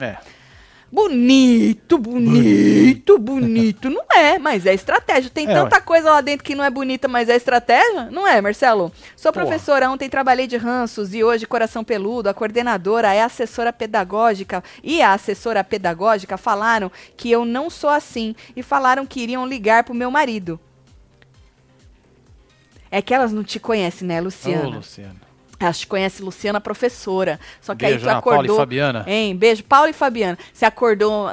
É. 0.00 0.16
Bonito, 0.94 1.98
bonito, 1.98 3.18
bonito. 3.18 3.90
Não 3.90 4.04
é, 4.14 4.38
mas 4.38 4.64
é 4.64 4.72
estratégia. 4.72 5.28
Tem 5.28 5.50
É, 5.50 5.52
tanta 5.52 5.80
coisa 5.80 6.08
lá 6.08 6.20
dentro 6.20 6.44
que 6.44 6.54
não 6.54 6.62
é 6.62 6.70
bonita, 6.70 7.08
mas 7.08 7.28
é 7.28 7.34
estratégia? 7.34 8.04
Não 8.12 8.28
é, 8.28 8.40
Marcelo? 8.40 8.92
Sou 9.16 9.32
Porra. 9.32 9.44
professora, 9.44 9.90
ontem 9.90 10.08
trabalhei 10.08 10.46
de 10.46 10.56
ranços 10.56 11.12
e 11.12 11.24
hoje 11.24 11.48
coração 11.48 11.82
peludo. 11.82 12.28
A 12.28 12.34
coordenadora 12.34 13.12
é 13.12 13.22
assessora 13.22 13.72
pedagógica 13.72 14.62
e 14.84 15.02
a 15.02 15.12
assessora 15.14 15.64
pedagógica 15.64 16.36
falaram 16.36 16.92
que 17.16 17.28
eu 17.28 17.44
não 17.44 17.68
sou 17.68 17.90
assim 17.90 18.36
e 18.54 18.62
falaram 18.62 19.04
que 19.04 19.20
iriam 19.20 19.44
ligar 19.44 19.82
pro 19.82 19.94
meu 19.94 20.12
marido. 20.12 20.60
É 22.88 23.02
que 23.02 23.12
elas 23.12 23.32
não 23.32 23.42
te 23.42 23.58
conhecem, 23.58 24.06
né, 24.06 24.20
Ô, 24.20 24.24
Luciana? 24.24 24.80
Elas 25.60 25.78
te 25.80 25.86
conhecem 25.86 26.24
Luciana 26.24 26.60
professora. 26.60 27.38
Só 27.60 27.74
que 27.74 27.84
Beijo, 27.86 27.98
aí 27.98 28.02
tu 28.02 28.08
Ana 28.10 28.22
Paula 28.22 28.36
e 28.36 28.38
acordou. 28.38 28.56
Fabiana. 28.56 29.04
Hein? 29.06 29.36
Beijo, 29.36 29.62
Paulo 29.64 29.88
e 29.88 29.92
Fabiana. 29.92 30.36
Você 30.52 30.64
acordou 30.64 31.28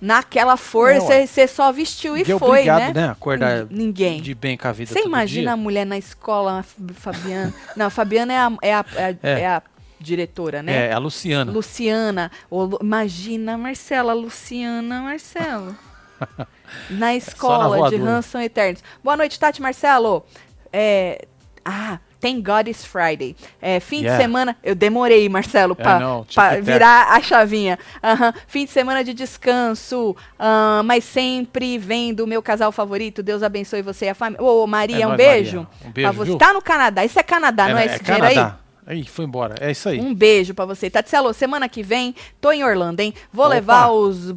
naquela 0.00 0.56
força, 0.56 1.14
É, 1.14 1.26
você 1.26 1.46
só 1.46 1.72
vestiu 1.72 2.16
e 2.16 2.22
é 2.22 2.24
foi, 2.24 2.48
obrigado, 2.48 2.94
né? 2.94 3.06
né? 3.06 3.08
Acordar 3.10 3.64
Nin- 3.66 3.86
Ninguém. 3.86 4.20
de 4.20 4.34
bem 4.34 4.56
com 4.56 4.68
a 4.68 4.72
vida 4.72 4.92
Você 4.92 5.00
imagina 5.00 5.42
dia. 5.42 5.52
a 5.52 5.56
mulher 5.56 5.86
na 5.86 5.96
escola, 5.96 6.60
a 6.60 6.62
Fabiana. 6.94 7.54
Não, 7.76 7.86
a 7.86 7.90
Fabiana 7.90 8.32
é 8.32 8.38
a, 8.38 8.52
é 8.62 8.74
a, 8.74 8.84
é 8.96 9.04
a- 9.04 9.16
É. 9.22 9.40
é 9.40 9.46
a 9.46 9.62
diretora, 9.98 10.62
né? 10.62 10.88
É, 10.88 10.92
a 10.92 10.98
Luciana. 10.98 11.50
Luciana. 11.50 12.30
Lu- 12.50 12.78
imagina, 12.82 13.56
Marcela, 13.56 14.12
Luciana, 14.12 15.00
Marcelo. 15.02 15.74
Na 16.90 17.14
escola 17.14 17.88
de 17.88 17.96
voadora. 17.96 18.16
Ransom 18.16 18.40
Eternos. 18.40 18.82
Boa 19.02 19.16
noite, 19.16 19.38
Tati 19.38 19.62
Marcelo. 19.62 20.24
É, 20.72 21.26
ah, 21.64 21.98
Thank 22.24 22.40
God 22.40 22.68
it's 22.68 22.86
Friday. 22.86 23.36
É, 23.60 23.78
fim 23.80 23.96
Yeah. 24.00 24.16
de 24.16 24.22
semana. 24.22 24.56
Eu 24.62 24.74
demorei, 24.74 25.28
Marcelo, 25.28 25.76
É, 25.78 26.24
tic-tac. 26.26 26.62
virar 26.62 27.12
a 27.12 27.20
chavinha. 27.20 27.78
Aham. 28.02 28.32
Fim 28.46 28.64
de 28.64 28.70
semana 28.70 29.04
de 29.04 29.12
descanso. 29.12 30.16
ah, 30.38 30.80
mas 30.86 31.04
sempre 31.04 31.76
vendo 31.76 32.20
o 32.20 32.26
meu 32.26 32.42
casal 32.42 32.72
favorito. 32.72 33.22
Deus 33.22 33.42
abençoe 33.42 33.82
você 33.82 34.06
e 34.06 34.08
a 34.08 34.14
família. 34.14 34.42
Ô, 34.42 34.66
Maria, 34.66 35.02
É 35.02 35.06
um 35.06 35.10
nóis, 35.10 35.16
beijo. 35.18 35.56
Maria. 35.58 35.68
Um 35.86 35.90
beijo, 35.92 36.08
Pra 36.14 36.24
você. 36.24 36.38
Tá 36.38 36.52
no 36.54 36.62
Canadá. 36.62 37.04
Isso 37.04 37.18
é 37.18 37.22
Canadá, 37.22 37.68
não 37.68 37.76
é 37.78 37.84
esse 37.86 38.02
dinheiro 38.02 38.24
aí? 38.26 38.34
Canadá. 38.34 38.58
Aí, 38.86 39.04
foi 39.06 39.24
embora. 39.26 39.54
É 39.60 39.70
isso 39.70 39.88
aí. 39.88 40.00
Um 40.00 40.14
beijo 40.14 40.54
pra 40.54 40.64
você. 40.64 40.88
Tatselo, 40.90 41.32
semana 41.34 41.68
que 41.68 41.82
vem, 41.82 42.14
tô 42.40 42.52
em 42.52 42.64
Orlando, 42.64 43.00
hein? 43.00 43.12
Vou 43.32 43.46
Opa. 43.46 43.54
levar 43.54 43.88
os, 43.90 44.34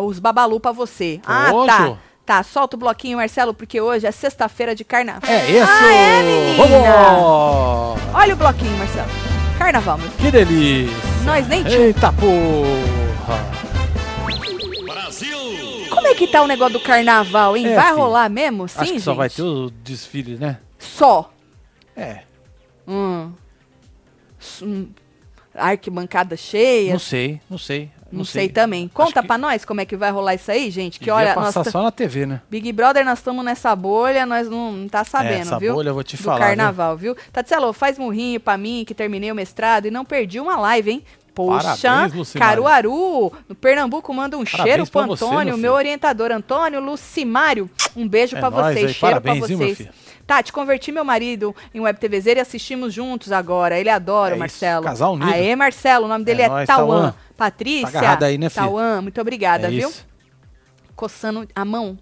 os 0.00 0.18
babalu 0.18 0.60
pra 0.60 0.72
você. 0.72 1.20
Ah, 1.26 1.50
Ô, 1.52 1.66
tá. 1.66 1.96
Tá, 2.24 2.42
solta 2.42 2.76
o 2.76 2.78
bloquinho, 2.78 3.18
Marcelo, 3.18 3.52
porque 3.52 3.80
hoje 3.80 4.06
é 4.06 4.10
sexta-feira 4.12 4.74
de 4.74 4.84
carnaval. 4.84 5.28
É 5.28 5.50
isso! 5.50 5.66
Ah, 5.68 5.92
é, 5.92 6.22
menina? 6.22 6.64
Vamos! 6.66 8.14
Olha 8.14 8.34
o 8.34 8.36
bloquinho, 8.36 8.76
Marcelo. 8.78 9.08
Carnaval, 9.58 9.98
meu 9.98 10.10
filho. 10.10 10.30
Que 10.30 10.30
delícia! 10.30 10.96
Nós 11.24 11.48
nem 11.48 11.64
tinha. 11.64 11.78
Eita 11.78 12.12
porra! 12.12 13.62
Como 15.90 16.06
é 16.06 16.14
que 16.14 16.26
tá 16.26 16.42
o 16.42 16.46
negócio 16.46 16.74
do 16.74 16.80
carnaval, 16.80 17.56
hein? 17.56 17.66
É, 17.66 17.74
vai 17.74 17.86
filho. 17.86 17.96
rolar 17.98 18.28
mesmo? 18.30 18.68
Sim, 18.68 18.74
Acho 18.78 18.84
que 18.86 18.94
gente? 18.94 19.02
só 19.04 19.14
vai 19.14 19.28
ter 19.28 19.42
o 19.42 19.70
desfile, 19.70 20.36
né? 20.36 20.58
Só. 20.78 21.30
É. 21.96 22.20
Hum. 22.88 23.32
Hum. 24.62 24.88
Arquibancada 25.54 26.36
cheia. 26.36 26.92
Não 26.92 26.98
sei, 26.98 27.40
não 27.48 27.58
sei. 27.58 27.90
Não, 28.12 28.24
sei. 28.24 28.48
também. 28.48 28.84
Acho 28.84 28.94
Conta 28.94 29.20
que 29.22 29.26
pra 29.26 29.38
nós 29.38 29.64
como 29.64 29.80
é 29.80 29.84
que 29.84 29.96
vai 29.96 30.10
rolar 30.10 30.34
isso 30.34 30.50
aí, 30.50 30.70
gente. 30.70 30.98
Que 30.98 31.06
devia 31.06 31.14
olha, 31.14 31.34
nós 31.34 31.46
passar 31.46 31.64
ta- 31.64 31.70
só 31.70 31.82
na 31.82 31.90
TV, 31.90 32.26
né? 32.26 32.40
Big 32.50 32.70
Brother, 32.72 33.04
nós 33.04 33.18
estamos 33.18 33.44
nessa 33.44 33.74
bolha, 33.74 34.24
nós 34.26 34.48
não, 34.48 34.72
não 34.72 34.88
tá 34.88 35.02
sabendo, 35.04 35.40
essa 35.42 35.58
viu? 35.58 35.74
bolha 35.74 35.88
eu 35.90 35.94
vou 35.94 36.02
te 36.04 36.16
Do 36.16 36.22
falar, 36.22 36.38
carnaval, 36.40 36.96
viu? 36.96 37.16
Tatselo, 37.32 37.72
faz 37.72 37.98
murrinho 37.98 38.38
pra 38.38 38.56
mim, 38.58 38.84
que 38.86 38.94
terminei 38.94 39.32
o 39.32 39.34
mestrado 39.34 39.86
e 39.86 39.90
não 39.90 40.04
perdi 40.04 40.38
uma 40.40 40.56
live, 40.56 40.90
hein? 40.90 41.04
Poxa, 41.34 41.76
Parabéns. 41.80 42.32
Caruaru, 42.34 43.32
no 43.48 43.54
Pernambuco, 43.54 44.12
manda 44.12 44.36
um 44.36 44.44
Parabéns 44.44 44.62
cheiro 44.74 44.82
pro 44.90 45.00
pra 45.00 45.06
você, 45.06 45.24
Antônio, 45.24 45.52
meu 45.54 45.58
meu 45.58 45.72
orientador 45.72 46.30
Antônio 46.30 46.78
Lucimário. 46.80 47.70
Um 47.96 48.06
beijo 48.06 48.36
É 48.36 48.40
pra 48.40 48.50
nóis 48.50 48.74
vocês, 48.74 48.86
aí, 48.88 48.94
cheiro 48.94 49.20
viu, 49.20 49.34
meu 49.34 49.40
vocês. 49.48 49.76
filho? 49.78 49.90
Tati, 50.26 50.52
converti 50.52 50.92
meu 50.92 51.04
marido 51.04 51.54
em 51.74 51.80
web 51.80 51.98
TVZ 51.98 52.26
e 52.26 52.40
assistimos 52.40 52.94
juntos 52.94 53.32
agora. 53.32 53.78
Ele 53.78 53.88
adora 53.90 54.30
É 54.30 54.32
o 54.32 54.34
isso, 54.36 54.38
Marcelo. 54.40 54.84
casal 54.84 55.14
unido. 55.14 55.32
Aê, 55.32 55.56
Marcelo, 55.56 56.04
o 56.04 56.08
nome 56.08 56.24
dele 56.24 56.42
É 56.42 56.44
é, 56.44 56.48
nóis, 56.48 56.66
Tauan. 56.66 56.86
Tauan. 57.00 57.14
Patrícia. 57.42 58.16
Tá 58.16 58.26
aí, 58.26 58.38
né, 58.38 58.48
filho? 58.48 58.66
Tauan, 58.66 59.02
muito 59.02 59.20
obrigada, 59.20 59.66
é 59.66 59.70
viu? 59.70 59.88
isso. 59.88 60.06
coçando 60.94 61.48
a 61.54 61.64
mão. 61.64 61.98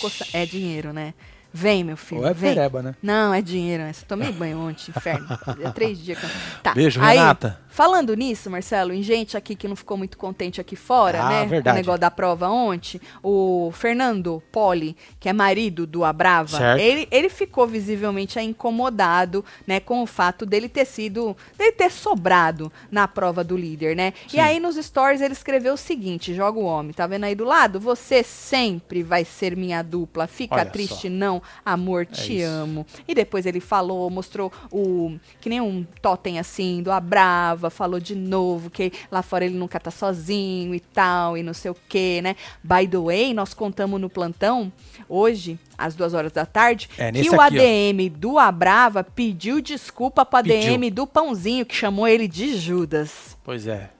Coça- 0.00 0.26
É 0.32 0.44
dinheiro, 0.44 0.92
né? 0.92 1.14
Vem, 1.52 1.82
meu 1.84 1.96
filho. 1.96 2.20
Ou 2.22 2.26
é 2.28 2.34
vem. 2.34 2.54
pereba, 2.54 2.82
né? 2.82 2.94
Não, 3.02 3.32
é 3.34 3.40
dinheiro, 3.42 3.82
né? 3.82 3.92
Só 3.92 4.04
tomei 4.06 4.30
banho 4.32 4.58
ontem, 4.58 4.90
inferno. 4.96 5.26
É 5.62 5.70
três 5.70 5.98
dias 6.02 6.18
que 6.18 6.24
eu... 6.24 6.30
Tá. 6.62 6.74
Beijo, 6.74 7.00
aí, 7.00 7.16
Renata. 7.18 7.58
Falando 7.80 8.12
nisso, 8.12 8.50
Marcelo, 8.50 8.92
em 8.92 9.02
gente 9.02 9.38
aqui 9.38 9.56
que 9.56 9.66
não 9.66 9.74
ficou 9.74 9.96
muito 9.96 10.18
contente 10.18 10.60
aqui 10.60 10.76
fora, 10.76 11.22
Ah, 11.22 11.28
né? 11.30 11.46
verdade. 11.46 11.78
O 11.78 11.80
negócio 11.80 12.00
da 12.02 12.10
prova 12.10 12.46
ontem, 12.46 13.00
o 13.22 13.70
Fernando 13.72 14.42
Poli, 14.52 14.94
que 15.18 15.30
é 15.30 15.32
marido 15.32 15.86
do 15.86 16.04
Abrava, 16.04 16.58
Certo. 16.58 16.78
ele, 16.78 17.08
ele 17.10 17.30
ficou 17.30 17.66
visivelmente 17.66 18.38
incomodado, 18.38 19.42
né, 19.66 19.80
com 19.80 20.02
o 20.02 20.06
fato 20.06 20.44
dele 20.44 20.68
ter 20.68 20.84
sido, 20.84 21.34
dele 21.56 21.72
ter 21.72 21.90
sobrado 21.90 22.70
na 22.90 23.08
prova 23.08 23.42
do 23.42 23.56
líder, 23.56 23.96
né? 23.96 24.12
E 24.26 24.32
Sim. 24.32 24.40
aí 24.40 24.60
nos 24.60 24.76
stories 24.76 25.22
ele 25.22 25.32
escreveu 25.32 25.72
o 25.72 25.78
seguinte, 25.78 26.34
joga 26.34 26.58
o 26.58 26.64
homem, 26.64 26.92
tá 26.92 27.06
vendo 27.06 27.24
aí 27.24 27.34
do 27.34 27.44
lado? 27.44 27.80
Você 27.80 28.22
sempre 28.22 29.02
vai 29.02 29.24
ser 29.24 29.56
minha 29.56 29.80
dupla, 29.80 30.26
fica 30.26 30.56
Olha 30.56 30.66
triste 30.66 31.00
só. 31.00 31.06
É 31.06 31.10
não, 31.10 31.42
amor, 31.64 32.04
te 32.04 32.40
isso. 32.40 32.46
amo. 32.46 32.84
E 33.08 33.14
depois 33.14 33.46
ele 33.46 33.58
falou, 33.58 34.10
mostrou 34.10 34.52
o 34.70 35.18
que 35.40 35.48
nem 35.48 35.62
um 35.62 35.82
totem 36.02 36.38
assim 36.38 36.82
do 36.82 36.92
Abrava, 36.92 37.69
falou 37.70 38.00
de 38.00 38.14
novo 38.14 38.68
que 38.70 38.92
lá 39.10 39.22
fora 39.22 39.44
ele 39.44 39.56
nunca 39.56 39.78
tá 39.80 39.90
sozinho 39.90 40.74
e 40.74 40.80
tal, 40.80 41.36
e 41.36 41.42
não 41.42 41.54
sei 41.54 41.70
o 41.70 41.76
que, 41.88 42.20
né? 42.22 42.36
By 42.62 42.86
the 42.86 42.98
way, 42.98 43.34
nós 43.34 43.54
contamos 43.54 44.00
no 44.00 44.10
plantão 44.10 44.72
hoje, 45.08 45.58
às 45.78 45.94
duas 45.94 46.14
horas 46.14 46.32
da 46.32 46.44
tarde, 46.44 46.88
É, 46.98 47.10
que 47.10 47.30
o 47.30 47.40
aqui, 47.40 47.58
ó. 47.58 47.60
ADM 47.62 48.08
do 48.10 48.38
Abrava 48.38 49.02
pediu 49.04 49.60
desculpa 49.60 50.24
pro 50.24 50.42
Pediu. 50.42 50.74
ADM 50.74 50.90
do 50.90 51.06
Pãozinho, 51.06 51.64
que 51.64 51.74
chamou 51.74 52.06
ele 52.06 52.28
de 52.28 52.56
Judas. 52.56 53.36
Pois 53.42 53.66
é. 53.66 53.90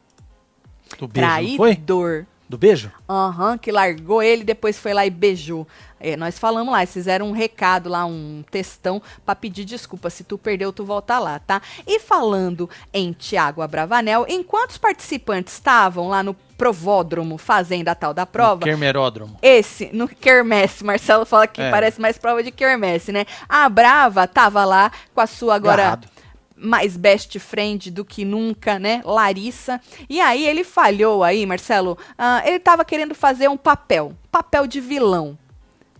Do 0.98 1.06
beijo? 1.08 1.56
Traidor. 1.56 2.26
Do 2.48 2.58
beijo? 2.58 2.90
Aham, 3.08 3.56
que 3.56 3.70
largou 3.70 4.20
ele, 4.20 4.42
depois 4.42 4.76
foi 4.76 4.92
lá 4.92 5.06
e 5.06 5.10
beijou. 5.10 5.68
É, 6.00 6.16
nós 6.16 6.38
falamos 6.38 6.72
lá, 6.72 6.80
eles 6.80 6.92
fizeram 6.92 7.28
um 7.28 7.32
recado 7.32 7.90
lá, 7.90 8.06
um 8.06 8.42
textão 8.50 9.02
pra 9.24 9.34
pedir 9.34 9.64
desculpa. 9.66 10.08
Se 10.08 10.24
tu 10.24 10.38
perdeu, 10.38 10.72
tu 10.72 10.82
volta 10.84 11.18
lá, 11.18 11.38
tá? 11.38 11.60
E 11.86 12.00
falando 12.00 12.68
em 12.92 13.12
Tiago 13.12 13.60
Abravanel, 13.60 14.24
enquanto 14.28 14.70
os 14.70 14.78
participantes 14.78 15.52
estavam 15.54 16.08
lá 16.08 16.22
no 16.22 16.34
provódromo 16.56 17.36
fazendo 17.38 17.88
a 17.88 17.94
tal 17.94 18.12
da 18.14 18.24
prova, 18.26 18.62
Kermeródromo. 18.64 19.36
esse, 19.42 19.90
no 19.92 20.06
Quermesse, 20.08 20.84
Marcelo 20.84 21.24
fala 21.26 21.46
que 21.46 21.60
É. 21.60 21.70
parece 21.70 22.00
mais 22.00 22.16
prova 22.18 22.42
de 22.42 22.50
Quermesse, 22.50 23.12
né? 23.12 23.24
A 23.48 23.68
Brava 23.68 24.26
tava 24.26 24.64
lá 24.64 24.90
com 25.14 25.20
a 25.20 25.26
sua 25.26 25.54
agora 25.54 25.82
Agarrado. 25.82 26.08
mais 26.56 26.96
best 26.98 27.38
friend 27.38 27.90
do 27.90 28.04
que 28.04 28.24
nunca, 28.24 28.78
né? 28.78 29.00
Larissa. 29.04 29.80
E 30.08 30.20
aí 30.20 30.46
ele 30.46 30.62
falhou 30.64 31.24
aí, 31.24 31.44
Marcelo. 31.46 31.96
ah, 32.18 32.42
ele 32.44 32.58
tava 32.58 32.84
querendo 32.84 33.14
fazer 33.14 33.48
um 33.48 33.56
papel, 33.56 34.12
papel 34.30 34.66
de 34.66 34.80
vilão. 34.80 35.38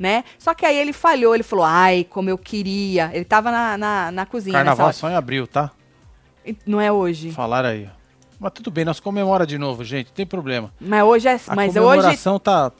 Né? 0.00 0.24
Só 0.38 0.54
que 0.54 0.64
aí 0.64 0.78
ele 0.78 0.94
falhou, 0.94 1.34
ele 1.34 1.42
falou, 1.42 1.66
ai, 1.66 2.06
como 2.08 2.30
eu 2.30 2.38
queria. 2.38 3.10
Ele 3.12 3.26
tava 3.26 3.50
na, 3.50 3.76
na, 3.76 4.10
na 4.10 4.24
cozinha 4.24 4.54
Carnaval 4.54 4.86
nessa 4.86 4.98
só 5.00 5.10
em 5.10 5.14
abril, 5.14 5.46
tá? 5.46 5.70
Não 6.64 6.80
é 6.80 6.90
hoje. 6.90 7.30
Falaram 7.32 7.68
aí. 7.68 7.86
Mas 8.38 8.52
tudo 8.54 8.70
bem, 8.70 8.86
nós 8.86 8.98
comemora 8.98 9.46
de 9.46 9.58
novo, 9.58 9.84
gente. 9.84 10.06
Não 10.06 10.14
tem 10.14 10.24
problema. 10.24 10.72
Mas 10.80 11.04
hoje 11.04 11.28
é. 11.28 11.38
A 11.46 11.54
mas 11.54 11.76
hoje. 11.76 11.84
comemoração 11.84 12.38
tá. 12.38 12.72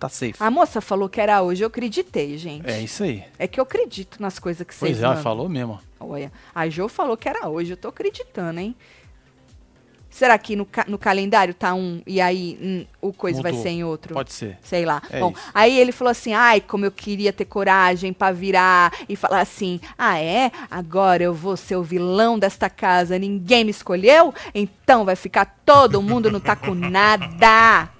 Tá 0.00 0.08
safe. 0.08 0.34
A 0.40 0.50
moça 0.50 0.80
falou 0.80 1.08
que 1.08 1.20
era 1.20 1.40
hoje, 1.40 1.62
eu 1.62 1.68
acreditei, 1.68 2.36
gente. 2.36 2.68
É 2.68 2.80
isso 2.80 3.04
aí. 3.04 3.22
É 3.38 3.46
que 3.46 3.60
eu 3.60 3.62
acredito 3.62 4.20
nas 4.20 4.40
coisas 4.40 4.66
que 4.66 4.74
vocês 4.74 4.90
Pois 4.90 5.00
é, 5.00 5.04
ela 5.04 5.14
mandam. 5.14 5.22
falou 5.22 5.48
mesmo. 5.48 5.80
Olha, 6.00 6.32
a 6.52 6.68
Jo 6.68 6.88
falou 6.88 7.16
que 7.16 7.28
era 7.28 7.48
hoje, 7.48 7.70
eu 7.70 7.76
tô 7.76 7.88
acreditando, 7.88 8.58
hein? 8.58 8.76
Será 10.16 10.38
que 10.38 10.56
no, 10.56 10.64
ca- 10.64 10.86
no 10.88 10.96
calendário 10.96 11.52
tá 11.52 11.74
um 11.74 12.00
e 12.06 12.22
aí 12.22 12.58
hum, 12.62 12.86
o 13.02 13.12
coisa 13.12 13.42
vai 13.42 13.52
Mudou. 13.52 13.62
ser 13.62 13.68
em 13.68 13.84
outro? 13.84 14.14
Pode 14.14 14.32
ser. 14.32 14.56
Sei 14.62 14.82
lá. 14.86 15.02
É 15.10 15.20
Bom, 15.20 15.32
isso. 15.32 15.42
aí 15.52 15.78
ele 15.78 15.92
falou 15.92 16.10
assim: 16.10 16.32
ai, 16.32 16.58
como 16.58 16.86
eu 16.86 16.90
queria 16.90 17.34
ter 17.34 17.44
coragem 17.44 18.14
pra 18.14 18.32
virar 18.32 18.94
e 19.10 19.14
falar 19.14 19.40
assim: 19.42 19.78
ah, 19.98 20.18
é? 20.18 20.50
Agora 20.70 21.22
eu 21.22 21.34
vou 21.34 21.54
ser 21.54 21.76
o 21.76 21.82
vilão 21.82 22.38
desta 22.38 22.70
casa, 22.70 23.18
ninguém 23.18 23.62
me 23.64 23.70
escolheu? 23.70 24.32
Então 24.54 25.04
vai 25.04 25.16
ficar 25.16 25.44
todo 25.66 26.00
mundo 26.00 26.30
não 26.30 26.40
tá 26.40 26.56
com 26.56 26.72
nada. 26.74 27.90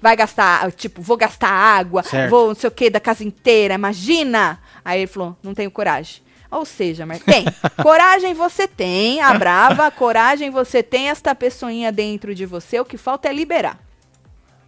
Vai 0.00 0.16
gastar, 0.16 0.70
tipo, 0.72 1.02
vou 1.02 1.16
gastar 1.16 1.48
água, 1.50 2.02
Certo. 2.02 2.30
vou 2.30 2.48
não 2.48 2.54
sei 2.54 2.68
o 2.68 2.70
que 2.70 2.88
da 2.88 3.00
casa 3.00 3.22
inteira, 3.22 3.74
imagina. 3.74 4.58
Aí 4.84 5.00
ele 5.00 5.06
falou: 5.06 5.36
não 5.42 5.52
tenho 5.52 5.70
coragem. 5.70 6.22
Ou 6.50 6.64
seja, 6.64 7.04
mas 7.06 7.22
tem. 7.22 7.44
coragem 7.82 8.34
você 8.34 8.66
tem, 8.66 9.20
a 9.20 9.34
brava, 9.34 9.90
coragem 9.90 10.50
você 10.50 10.82
tem, 10.82 11.08
esta 11.08 11.34
pessoinha 11.34 11.92
dentro 11.92 12.34
de 12.34 12.46
você, 12.46 12.80
o 12.80 12.84
que 12.84 12.96
falta 12.96 13.28
é 13.28 13.32
liberar. 13.32 13.85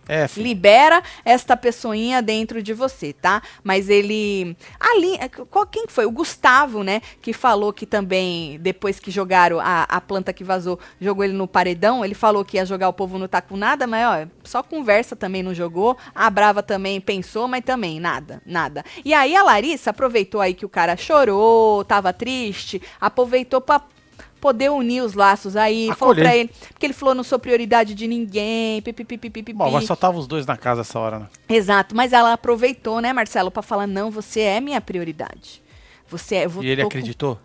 É. 0.08 0.26
Libera 0.36 1.02
esta 1.24 1.56
pessoinha 1.56 2.22
dentro 2.22 2.62
de 2.62 2.72
você, 2.72 3.12
tá? 3.12 3.42
Mas 3.62 3.90
ele. 3.90 4.56
Ali, 4.80 5.18
qual, 5.50 5.66
quem 5.66 5.86
que 5.86 5.92
foi? 5.92 6.06
O 6.06 6.10
Gustavo, 6.10 6.82
né? 6.82 7.02
Que 7.20 7.32
falou 7.34 7.72
que 7.72 7.84
também, 7.84 8.58
depois 8.60 8.98
que 8.98 9.10
jogaram 9.10 9.60
a, 9.60 9.82
a 9.82 10.00
planta 10.00 10.32
que 10.32 10.42
vazou, 10.42 10.78
jogou 10.98 11.24
ele 11.24 11.34
no 11.34 11.46
paredão. 11.46 12.04
Ele 12.04 12.14
falou 12.14 12.44
que 12.44 12.56
ia 12.56 12.64
jogar 12.64 12.88
o 12.88 12.92
povo 12.92 13.18
não 13.18 13.28
tá 13.28 13.42
com 13.42 13.56
nada, 13.56 13.86
mas 13.86 14.06
ó, 14.06 14.28
só 14.42 14.62
conversa 14.62 15.14
também 15.14 15.42
não 15.42 15.52
jogou. 15.52 15.96
A 16.14 16.30
Brava 16.30 16.62
também 16.62 17.00
pensou, 17.00 17.46
mas 17.46 17.62
também 17.62 18.00
nada, 18.00 18.40
nada. 18.46 18.84
E 19.04 19.12
aí 19.12 19.36
a 19.36 19.42
Larissa 19.42 19.90
aproveitou 19.90 20.40
aí 20.40 20.54
que 20.54 20.64
o 20.64 20.68
cara 20.68 20.96
chorou, 20.96 21.84
tava 21.84 22.12
triste, 22.12 22.80
aproveitou 23.00 23.60
pra 23.60 23.82
poder 24.38 24.70
unir 24.70 25.02
os 25.02 25.14
laços 25.14 25.56
aí, 25.56 25.86
falou 25.96 26.12
Acolher. 26.12 26.24
pra 26.24 26.36
ele, 26.36 26.50
porque 26.70 26.86
ele 26.86 26.92
falou 26.92 27.14
não 27.14 27.22
sou 27.24 27.38
prioridade 27.38 27.94
de 27.94 28.06
ninguém, 28.06 28.80
pipipipipipi. 28.82 29.52
Bom, 29.52 29.70
mas 29.70 29.84
só 29.84 29.94
tava 29.96 30.18
os 30.18 30.26
dois 30.26 30.46
na 30.46 30.56
casa 30.56 30.80
essa 30.82 30.98
hora, 30.98 31.18
né? 31.20 31.26
Exato, 31.48 31.94
mas 31.96 32.12
ela 32.12 32.32
aproveitou, 32.32 33.00
né, 33.00 33.12
Marcelo, 33.12 33.50
pra 33.50 33.62
falar 33.62 33.86
não, 33.86 34.10
você 34.10 34.40
é 34.40 34.60
minha 34.60 34.80
prioridade. 34.80 35.62
Você 36.08 36.36
é, 36.36 36.48
vou- 36.48 36.62
E 36.64 36.68
ele 36.68 36.82
tô 36.82 36.88
com- 36.88 36.96
acreditou? 36.96 37.38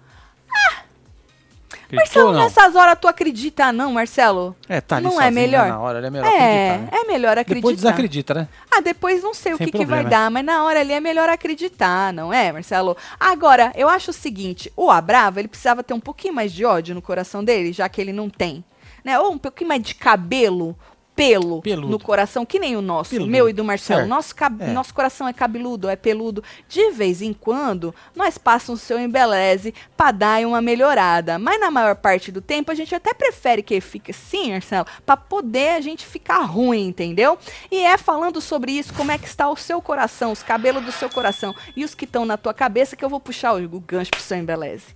Marcelo, 1.97 2.31
não? 2.33 2.39
nessas 2.43 2.75
horas 2.75 2.97
tu 2.99 3.07
acredita 3.07 3.71
não, 3.71 3.93
Marcelo? 3.93 4.55
É, 4.67 4.81
tá 4.81 4.97
ali 4.97 5.05
não 5.05 5.21
é 5.21 5.29
melhor? 5.31 5.67
na 5.67 5.79
hora, 5.79 5.97
ele 5.99 6.07
é 6.07 6.09
melhor 6.09 6.25
É, 6.27 6.29
acreditar, 6.71 6.77
né? 6.79 6.89
é 6.91 7.03
melhor 7.11 7.37
acreditar. 7.37 7.55
Depois 7.55 7.75
desacredita, 7.75 8.33
né? 8.33 8.47
Ah, 8.71 8.81
depois 8.81 9.23
não 9.23 9.33
sei 9.33 9.53
o 9.53 9.57
Sem 9.57 9.65
que, 9.67 9.71
que 9.71 9.77
vai 9.85 10.01
problema. 10.01 10.09
dar, 10.09 10.31
mas 10.31 10.45
na 10.45 10.63
hora 10.63 10.79
ali 10.79 10.93
é 10.93 10.99
melhor 10.99 11.29
acreditar, 11.29 12.11
não 12.13 12.33
é, 12.33 12.51
Marcelo? 12.51 12.97
Agora, 13.19 13.71
eu 13.75 13.87
acho 13.89 14.11
o 14.11 14.13
seguinte, 14.13 14.71
o 14.75 14.89
Abrava, 14.91 15.39
ele 15.39 15.47
precisava 15.47 15.83
ter 15.83 15.93
um 15.93 15.99
pouquinho 15.99 16.33
mais 16.33 16.51
de 16.51 16.65
ódio 16.65 16.95
no 16.95 17.01
coração 17.01 17.43
dele, 17.43 17.71
já 17.73 17.87
que 17.89 17.99
ele 18.01 18.13
não 18.13 18.29
tem. 18.29 18.63
Né? 19.03 19.19
Ou 19.19 19.31
um 19.33 19.37
pouquinho 19.37 19.67
mais 19.67 19.81
de 19.83 19.95
cabelo, 19.95 20.77
pelo 21.15 21.61
Peludo. 21.61 21.87
no 21.89 21.99
coração, 21.99 22.45
que 22.45 22.57
nem 22.57 22.75
o 22.75 22.81
nosso, 22.81 23.11
Peludo. 23.11 23.29
meu 23.29 23.47
e 23.47 23.53
do 23.53 23.63
Marcelo. 23.63 23.99
Certo. 24.01 24.09
Nosso, 24.09 24.33
É. 24.59 24.67
nosso 24.71 24.93
coração 24.93 25.27
é 25.27 25.33
cabeludo, 25.33 25.87
é 25.87 25.95
peludo. 25.95 26.43
De 26.67 26.89
vez 26.91 27.21
em 27.21 27.33
quando, 27.33 27.93
nós 28.15 28.37
passamos 28.37 28.81
o 28.81 28.85
seu 28.85 28.99
embeleze 28.99 29.73
pra 29.95 30.11
dar 30.11 30.43
uma 30.45 30.61
melhorada. 30.61 31.37
Mas 31.37 31.59
na 31.59 31.69
maior 31.69 31.95
parte 31.95 32.31
do 32.31 32.41
tempo, 32.41 32.71
a 32.71 32.75
gente 32.75 32.95
até 32.95 33.13
prefere 33.13 33.61
que 33.61 33.79
fique 33.79 34.11
assim, 34.11 34.51
Marcelo, 34.53 34.87
pra 35.05 35.15
poder 35.15 35.69
a 35.75 35.81
gente 35.81 36.05
ficar 36.05 36.39
ruim, 36.39 36.87
entendeu? 36.87 37.37
E 37.71 37.77
é 37.83 37.97
falando 37.97 38.41
sobre 38.41 38.71
isso, 38.71 38.93
como 38.93 39.11
é 39.11 39.17
que 39.17 39.27
está 39.27 39.47
o 39.49 39.55
seu 39.55 39.81
coração, 39.81 40.31
os 40.31 40.41
cabelos 40.41 40.83
do 40.83 40.91
seu 40.91 41.09
coração 41.09 41.53
e 41.75 41.83
os 41.85 41.93
que 41.93 42.05
estão 42.05 42.25
na 42.25 42.37
tua 42.37 42.53
cabeça, 42.53 42.95
que 42.95 43.05
eu 43.05 43.09
vou 43.09 43.19
puxar 43.19 43.53
o, 43.53 43.63
o 43.63 43.79
gancho 43.79 44.09
pro 44.11 44.19
seu 44.19 44.37
embeleze. 44.37 44.87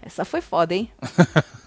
Essa 0.00 0.24
foi 0.24 0.40
foda, 0.40 0.74
hein? 0.74 0.88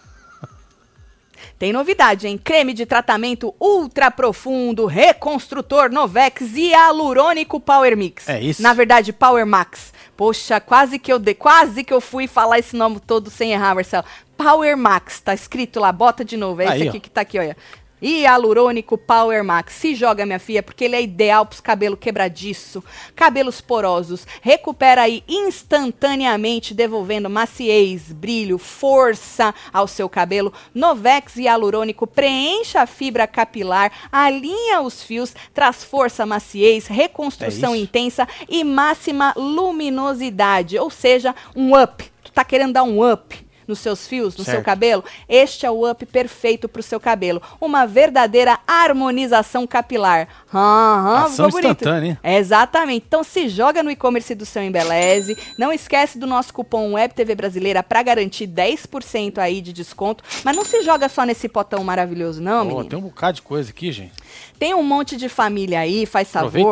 Tem 1.58 1.74
novidade, 1.74 2.28
hein? 2.28 2.40
Creme 2.42 2.74
de 2.74 2.86
tratamento 2.86 3.54
ultra 3.60 4.10
profundo, 4.10 4.86
reconstrutor 4.86 5.92
Novex 5.92 6.56
e 6.56 6.70
hialurônico 6.70 7.60
Power 7.60 7.96
Mix. 7.98 8.28
É 8.30 8.40
isso. 8.42 8.62
Na 8.62 8.74
verdade, 8.74 9.12
Power 9.14 9.46
Max. 9.46 9.94
Poxa, 10.16 10.60
quase 10.60 11.00
que 11.00 11.12
eu 11.12 11.20
dei, 11.20 11.34
quase 11.34 11.84
que 11.84 11.94
eu 11.94 12.02
fui 12.02 12.28
falar 12.28 12.60
esse 12.60 12.76
nome 12.76 13.00
todo 13.00 13.30
sem 13.30 13.54
errar, 13.54 13.76
Marcelo. 13.76 14.06
Power 14.36 14.78
Max, 14.78 15.20
tá 15.20 15.34
escrito 15.34 15.80
lá, 15.80 15.92
bota 15.92 16.24
de 16.24 16.38
novo. 16.38 16.62
É 16.62 16.68
Aí, 16.68 16.80
esse 16.80 16.88
ó. 16.88 16.90
aqui 16.90 17.00
que 17.00 17.10
tá 17.10 17.22
aqui, 17.22 17.38
olha. 17.40 17.58
Hialurônico 18.02 18.98
Power 18.98 19.44
Max. 19.44 19.74
Se 19.74 19.96
joga, 19.96 20.26
minha 20.26 20.40
filha, 20.40 20.64
porque 20.64 20.86
ele 20.86 20.96
é 20.96 21.02
ideal 21.02 21.46
pros 21.46 21.60
cabelos 21.60 22.00
quebradiço, 22.00 22.84
cabelos 23.16 23.62
porosos. 23.62 24.26
Recupera 24.42 25.02
aí 25.02 25.24
instantaneamente, 25.28 26.74
devolvendo 26.74 27.30
maciez, 27.30 28.12
brilho, 28.12 28.58
força 28.58 29.54
ao 29.74 29.88
seu 29.88 30.08
cabelo. 30.08 30.54
Novex 30.74 31.36
Hialurônico 31.36 32.08
preenche 32.08 32.78
a 32.78 32.86
fibra 32.86 33.28
capilar, 33.28 33.92
alinha 34.12 34.82
os 34.82 35.04
fios, 35.04 35.36
traz 35.54 35.84
força, 35.84 36.26
maciez, 36.26 36.88
reconstrução 36.88 37.74
É 37.74 37.78
intensa 37.78 38.28
e 38.48 38.64
máxima 38.64 39.34
luminosidade. 39.36 40.78
Ou 40.78 40.90
seja, 40.90 41.36
um 41.56 41.80
up. 41.80 42.04
Tu 42.24 42.32
tá 42.32 42.44
querendo 42.44 42.74
dar 42.74 42.84
um 42.84 43.10
up 43.12 43.49
nos 43.70 43.80
seus 43.80 44.06
fios, 44.08 44.36
no 44.36 44.44
seu 44.44 44.56
Certo. 44.56 44.66
cabelo? 44.66 45.04
Este 45.30 45.66
é 45.66 45.72
o 45.72 45.90
up 45.90 46.06
perfeito 46.06 46.68
pro 46.68 46.84
seu 46.84 47.00
cabelo. 47.00 47.42
Uma 47.62 47.86
verdadeira 47.86 48.60
harmonização 48.68 49.66
capilar. 49.66 50.28
Aham, 50.54 51.26
Ação 51.26 51.48
instantânea? 51.48 52.20
Exatamente. 52.24 53.06
Então 53.08 53.24
se 53.24 53.48
joga 53.48 53.82
no 53.84 53.92
e-commerce 53.92 54.34
do 54.36 54.46
seu 54.46 54.64
Embeleze. 54.64 55.38
Não 55.58 55.72
esquece 55.72 56.18
do 56.18 56.26
nosso 56.28 56.54
cupom 56.54 56.94
WebTV 56.94 57.36
Brasileira 57.36 57.84
para 57.84 58.02
garantir 58.04 58.48
10% 58.48 59.38
aí 59.38 59.62
de 59.62 59.72
desconto. 59.72 60.24
Mas 60.44 60.56
não 60.56 60.66
se 60.66 60.82
joga 60.84 61.08
só 61.08 61.24
nesse 61.24 61.48
potão 61.48 61.84
maravilhoso, 61.84 62.42
não, 62.42 62.64
Pô, 62.64 62.70
menino. 62.72 62.90
tem 62.90 63.00
um 63.00 63.04
bocado 63.04 63.36
de 63.36 63.42
coisa 63.42 63.70
aqui, 63.70 63.92
gente. 63.92 64.14
Tem 64.58 64.74
um 64.74 64.84
monte 64.84 65.16
de 65.16 65.30
família 65.30 65.80
aí, 65.80 66.06
faz 66.06 66.28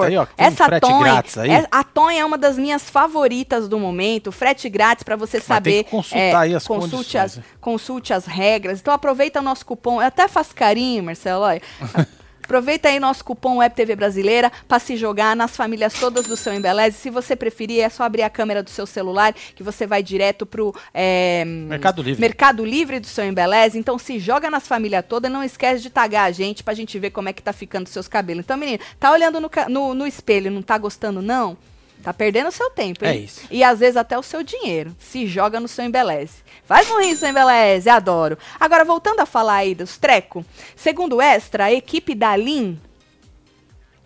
aí, 0.05 0.17
ó, 0.17 0.23
um 0.23 0.27
Essa 0.37 0.65
aí. 1.37 1.49
é- 1.51 1.67
a 1.71 1.83
Tonha 1.83 2.21
é 2.21 2.25
uma 2.25 2.37
das 2.37 2.57
minhas 2.57 2.89
favoritas 2.89 3.67
do 3.67 3.79
momento. 3.79 4.31
Frete 4.31 4.69
grátis 4.69 5.03
para 5.03 5.15
você 5.15 5.37
tem 5.39 5.47
saber. 5.47 5.83
consultar 5.85 6.41
aí 6.41 6.53
as 6.55 6.67
consulte 6.67 6.95
condições, 6.95 7.21
as, 7.23 7.37
né? 7.37 7.43
consulte 7.61 8.13
as 8.13 8.25
regras. 8.25 8.79
Então 8.79 8.93
aproveita 8.93 9.39
o 9.39 9.43
nosso 9.43 9.65
cupom. 9.65 10.01
Eu 10.01 10.07
até 10.07 10.27
faço 10.27 10.53
carinho, 10.55 11.03
Marcelo. 11.03 11.43
olha. 11.43 11.61
Aproveita 12.47 12.87
aí 12.87 12.97
nosso 12.97 13.25
cupom 13.25 13.57
WebTV 13.57 13.93
Brasileira 13.97 14.49
para 14.69 14.79
se 14.79 14.95
jogar 14.95 15.35
nas 15.35 15.57
famílias 15.57 15.91
todas 15.99 16.25
do 16.25 16.37
seu 16.37 16.53
Embeleze. 16.53 16.95
Se 16.95 17.09
você 17.09 17.35
preferir, 17.35 17.81
é 17.81 17.89
só 17.89 18.03
abrir 18.03 18.21
a 18.21 18.29
câmera 18.29 18.63
do 18.63 18.69
seu 18.69 18.87
celular 18.87 19.33
que 19.33 19.61
você 19.61 19.85
vai 19.85 20.01
direto 20.01 20.45
pro 20.45 20.73
é, 20.93 21.43
Mercado 21.43 22.01
Livre. 22.01 22.21
Mercado 22.21 22.63
Livre 22.63 23.01
do 23.01 23.07
seu 23.07 23.25
Embeleze. 23.25 23.77
Então 23.77 23.99
se 23.99 24.17
joga 24.17 24.49
nas 24.49 24.65
famílias 24.65 25.03
todas, 25.05 25.29
não 25.29 25.43
esquece 25.43 25.81
de 25.81 25.89
tagar 25.89 26.23
a 26.23 26.31
gente 26.31 26.63
pra 26.63 26.73
gente 26.73 26.97
ver 26.97 27.11
como 27.11 27.27
é 27.27 27.33
que 27.33 27.43
tá 27.43 27.51
ficando 27.51 27.89
seus 27.89 28.07
cabelos. 28.07 28.45
Então, 28.45 28.55
menino, 28.55 28.81
tá 28.97 29.11
olhando 29.11 29.41
no, 29.41 29.51
no, 29.67 29.93
no 29.93 30.07
espelho, 30.07 30.49
não 30.49 30.61
tá 30.61 30.77
gostando 30.77 31.21
não? 31.21 31.57
Tá 32.03 32.13
perdendo 32.13 32.47
o 32.47 32.51
seu 32.51 32.69
tempo, 32.69 33.03
hein? 33.03 33.11
É 33.11 33.15
isso. 33.17 33.41
E 33.51 33.63
às 33.63 33.79
vezes 33.79 33.97
até 33.97 34.17
o 34.17 34.23
seu 34.23 34.43
dinheiro. 34.43 34.95
Se 34.99 35.27
joga 35.27 35.59
no 35.59 35.67
seu 35.67 35.83
embeleze. 35.83 36.43
Faz 36.65 36.89
um 36.89 36.99
rim, 36.99 37.15
seu 37.15 37.29
embeleze, 37.29 37.89
adoro. 37.89 38.37
Agora, 38.59 38.85
voltando 38.85 39.19
a 39.19 39.25
falar 39.25 39.55
aí 39.55 39.75
dos 39.75 39.97
treco, 39.97 40.45
segundo 40.75 41.17
o 41.17 41.21
Extra, 41.21 41.65
a 41.65 41.73
equipe 41.73 42.15
da 42.15 42.35
Lin 42.35 42.79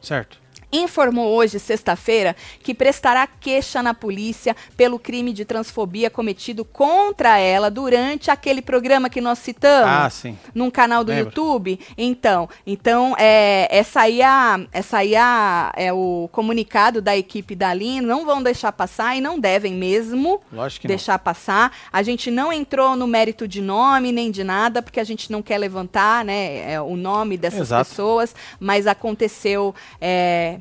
Certo. 0.01 0.40
Informou 0.71 1.27
hoje, 1.35 1.59
sexta-feira, 1.59 2.35
que 2.63 2.73
prestará 2.73 3.27
queixa 3.27 3.81
na 3.83 3.93
polícia 3.93 4.55
pelo 4.77 4.97
crime 4.97 5.33
de 5.33 5.43
transfobia 5.45 6.09
cometido 6.09 6.63
contra 6.63 7.37
ela 7.37 7.69
durante 7.69 8.31
aquele 8.31 8.61
programa 8.61 9.09
que 9.09 9.19
nós 9.21 9.39
citamos 9.39 9.89
Ah, 9.89 10.09
sim. 10.09 10.37
num 10.55 10.69
canal 10.71 11.03
do 11.03 11.11
Lembro. 11.11 11.25
YouTube. 11.25 11.79
Então, 11.97 12.49
então 12.65 13.15
é, 13.17 13.67
essa 13.69 14.01
aí, 14.01 14.21
a, 14.21 14.59
essa 14.71 14.99
aí 14.99 15.15
a, 15.15 15.71
é 15.75 15.91
o 15.91 16.29
comunicado 16.31 17.01
da 17.01 17.15
equipe 17.17 17.55
da 17.55 17.73
Lin. 17.73 18.01
Não 18.01 18.25
vão 18.25 18.41
deixar 18.41 18.71
passar 18.71 19.15
e 19.17 19.21
não 19.21 19.39
devem 19.39 19.73
mesmo 19.73 20.39
que 20.49 20.87
não. 20.87 20.87
deixar 20.87 21.19
passar. 21.19 21.71
A 21.91 22.01
gente 22.01 22.31
não 22.31 22.51
entrou 22.51 22.95
no 22.95 23.07
mérito 23.07 23.47
de 23.47 23.61
nome 23.61 24.11
nem 24.11 24.31
de 24.31 24.43
nada, 24.43 24.81
porque 24.81 24.99
a 24.99 25.03
gente 25.03 25.31
não 25.31 25.41
quer 25.41 25.57
levantar 25.57 26.23
né, 26.23 26.71
é, 26.73 26.81
o 26.81 26.95
nome 26.95 27.37
dessas 27.37 27.61
Exato. 27.61 27.89
pessoas, 27.89 28.35
mas 28.59 28.87
aconteceu 28.87 29.73
é, 29.99 30.59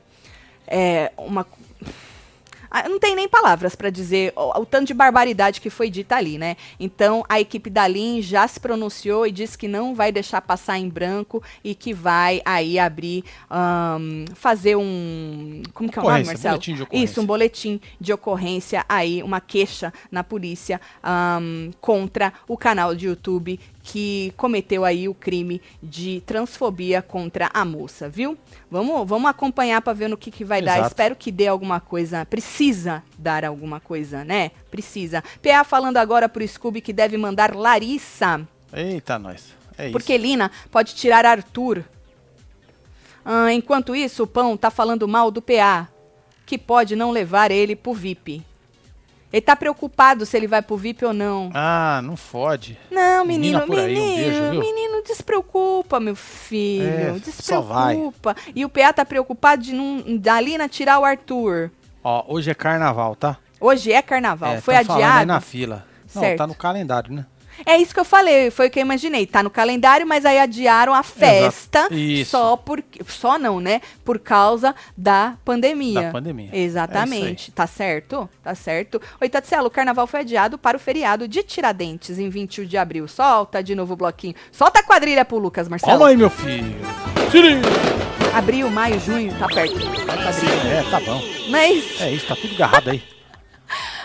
é, 0.71 1.13
uma. 1.17 1.47
Ah, 2.71 2.89
Não 2.89 3.01
tem 3.01 3.17
nem 3.17 3.29
palavras 3.29 3.75
para 3.75 3.91
dizer 3.91 4.33
o, 4.37 4.61
o 4.61 4.65
tanto 4.65 4.87
de 4.87 4.95
barbaridade 4.95 5.61
que 5.61 5.69
foi 5.69 5.91
dita 5.91 6.15
ali, 6.15 6.39
né? 6.39 6.57
Então 6.79 7.25
a 7.29 7.41
equipe 7.41 7.69
da 7.69 7.85
Lin 7.89 8.23
já 8.23 8.47
se 8.47 8.61
pronunciou 8.61 9.27
e 9.27 9.33
disse 9.33 9.59
que 9.59 9.67
não 9.67 9.93
vai 9.93 10.13
deixar 10.13 10.41
passar 10.41 10.79
em 10.79 10.89
branco 10.89 11.43
e 11.65 11.75
que 11.75 11.93
vai 11.93 12.41
aí 12.45 12.79
abrir, 12.79 13.25
ahn, 13.51 14.25
fazer 14.37 14.77
um. 14.77 15.63
Como 15.75 15.91
que 15.91 15.99
é 15.99 16.03
o 16.03 16.05
nome, 16.05 16.25
Marcelo? 16.25 16.55
boletim 16.55 16.75
de 16.75 16.83
ocorrência. 16.85 17.05
Isso, 17.05 17.21
um 17.21 17.27
boletim 17.27 17.81
de 18.01 18.13
ocorrência 18.13 18.85
aí, 18.89 19.21
uma 19.21 19.41
queixa 19.41 19.93
na 20.09 20.23
polícia 20.23 20.81
ahn, 21.03 21.73
contra 21.81 22.33
o 22.47 22.57
canal 22.57 22.95
de 22.95 23.07
YouTube 23.07 23.59
que 23.91 24.33
cometeu 24.37 24.85
aí 24.85 25.09
o 25.09 25.15
crime 25.15 25.61
de 25.83 26.23
transfobia 26.25 27.03
contra 27.03 27.51
a 27.53 27.65
moça, 27.65 28.09
viu? 28.09 28.39
Vamos, 28.71 29.09
vamos 29.09 29.29
acompanhar 29.29 29.83
para 29.83 29.93
ver 29.93 30.09
no 30.09 30.17
que, 30.17 30.31
que 30.31 30.45
vai 30.45 30.63
dar. 30.63 30.75
Exato. 30.75 30.89
Espero 30.91 31.17
que 31.17 31.33
dê 31.33 31.49
alguma 31.49 31.81
coisa. 31.81 32.25
Precisa 32.25 33.03
dar 33.19 33.45
alguma 33.45 33.81
coisa, 33.81 34.25
né? 34.25 34.53
Precisa. 34.71 35.25
PA 35.43 35.65
falando 35.65 35.97
agora 35.97 36.29
pro 36.29 36.47
Scooby 36.47 36.81
que 36.81 36.93
deve 36.93 37.17
mandar 37.17 37.53
Larissa. 37.53 38.47
Eita, 38.73 39.19
nós. 39.19 39.57
É 39.77 39.87
isso. 39.87 39.93
Porque 39.93 40.17
Lina 40.17 40.53
pode 40.71 40.95
tirar 40.95 41.27
Arthur. 41.27 41.83
Ah, 43.25 43.53
enquanto 43.53 43.97
isso, 43.97 44.23
o 44.23 44.27
Pão 44.27 44.57
tá 44.57 44.71
falando 44.71 45.09
mal 45.09 45.33
do 45.33 45.43
PA, 45.43 45.89
que 46.47 46.57
pode 46.57 46.95
não 46.95 47.11
levar 47.11 47.51
ele 47.51 47.75
pro 47.75 47.93
VIP. 47.93 48.45
Ele 49.33 49.41
tá 49.41 49.55
preocupado 49.55 50.27
se 50.27 50.37
ele 50.37 50.47
vai 50.49 50.61
pro 50.61 50.77
VIP 50.77 51.05
ou 51.05 51.13
não. 51.13 51.51
Ah, 51.55 52.01
não 52.03 52.17
fode. 52.17 52.77
Não, 52.91 53.25
menino, 53.25 53.61
por 53.63 53.79
aí, 53.79 53.97
um 53.97 54.01
menino, 54.01 54.41
beijo, 54.51 54.61
menino, 54.61 55.03
despreocupa, 55.07 56.01
meu 56.01 56.17
filho. 56.17 56.89
É, 56.89 57.19
despreocupa. 57.19 58.35
E 58.55 58.65
o 58.65 58.69
PA 58.69 58.93
tá 58.93 59.05
preocupado 59.05 59.63
de 59.63 59.73
não, 59.73 60.03
da 60.19 60.41
Lina 60.41 60.69
tirar 60.69 60.99
o 60.99 61.05
Arthur. 61.05 61.71
Ó, 62.03 62.25
hoje 62.27 62.51
é 62.51 62.55
carnaval, 62.55 63.15
tá? 63.15 63.37
Hoje 63.61 63.93
é 63.93 64.03
carnaval, 64.03 64.55
É, 64.55 64.61
foi 64.61 64.75
tão 64.75 64.85
falando 64.87 65.03
aí 65.03 65.09
adiado. 65.11 65.27
na 65.27 65.41
fila. 65.41 65.87
Não, 66.15 66.23
Certo. 66.23 66.39
tá 66.39 66.47
no 66.47 66.55
calendário, 66.55 67.13
né? 67.13 67.25
É 67.65 67.77
isso 67.77 67.93
que 67.93 68.01
eu 68.01 68.05
falei, 68.05 68.51
foi 68.51 68.69
o 68.69 68.71
que 68.71 68.79
eu 68.79 68.83
imaginei. 68.83 69.27
Tá 69.27 69.43
no 69.43 69.51
calendário, 69.51 70.07
mas 70.07 70.25
aí 70.25 70.39
adiaram 70.39 70.95
a 70.95 71.03
festa 71.03 71.89
Isso. 71.91 72.31
só 72.31 72.57
por 72.57 72.83
só 73.07 73.39
não, 73.39 73.61
né? 73.61 73.81
Por 74.05 74.19
causa 74.19 74.75
da 74.97 75.35
pandemia. 75.45 76.03
Da 76.03 76.11
pandemia. 76.11 76.51
Exatamente. 76.53 77.53
tá 77.53 77.67
certo? 77.67 78.29
Tá 78.43 78.55
certo. 78.55 79.01
Oi, 79.21 79.29
Tatselo, 79.29 79.67
o 79.67 79.71
carnaval 79.71 80.07
foi 80.07 80.21
adiado 80.21 80.59
para 80.59 80.77
o 80.77 80.81
feriado 80.81 81.29
de 81.29 81.43
Tiradentes 81.43 82.19
em 82.19 82.29
21 82.29 82.65
de 82.65 82.77
abril. 82.77 83.07
Solta 83.09 83.63
de 83.63 83.75
novo 83.75 83.95
o 83.95 83.97
bloquinho. 83.97 84.35
Solta 84.51 84.81
a 84.81 84.83
quadrilha 84.83 85.25
pro 85.25 85.39
Lucas, 85.39 85.69
Marcelo. 85.69 85.93
Calma 85.93 86.09
aí, 86.09 86.17
meu 86.17 86.31
filho. 86.31 86.77
Tire. 87.31 87.61
Abril, 88.35 88.71
maio, 88.71 89.01
junho, 89.01 89.35
tá 89.39 89.47
perto. 89.49 89.75
Quadrilha. 89.75 90.69
É, 90.69 90.91
tá 90.91 91.01
bom. 91.01 91.21
Mas, 91.49 92.01
É 92.01 92.11
isso, 92.13 92.27
tá 92.27 92.37
tudo 92.37 92.55
agarrado 92.55 92.91
aí. 92.91 93.20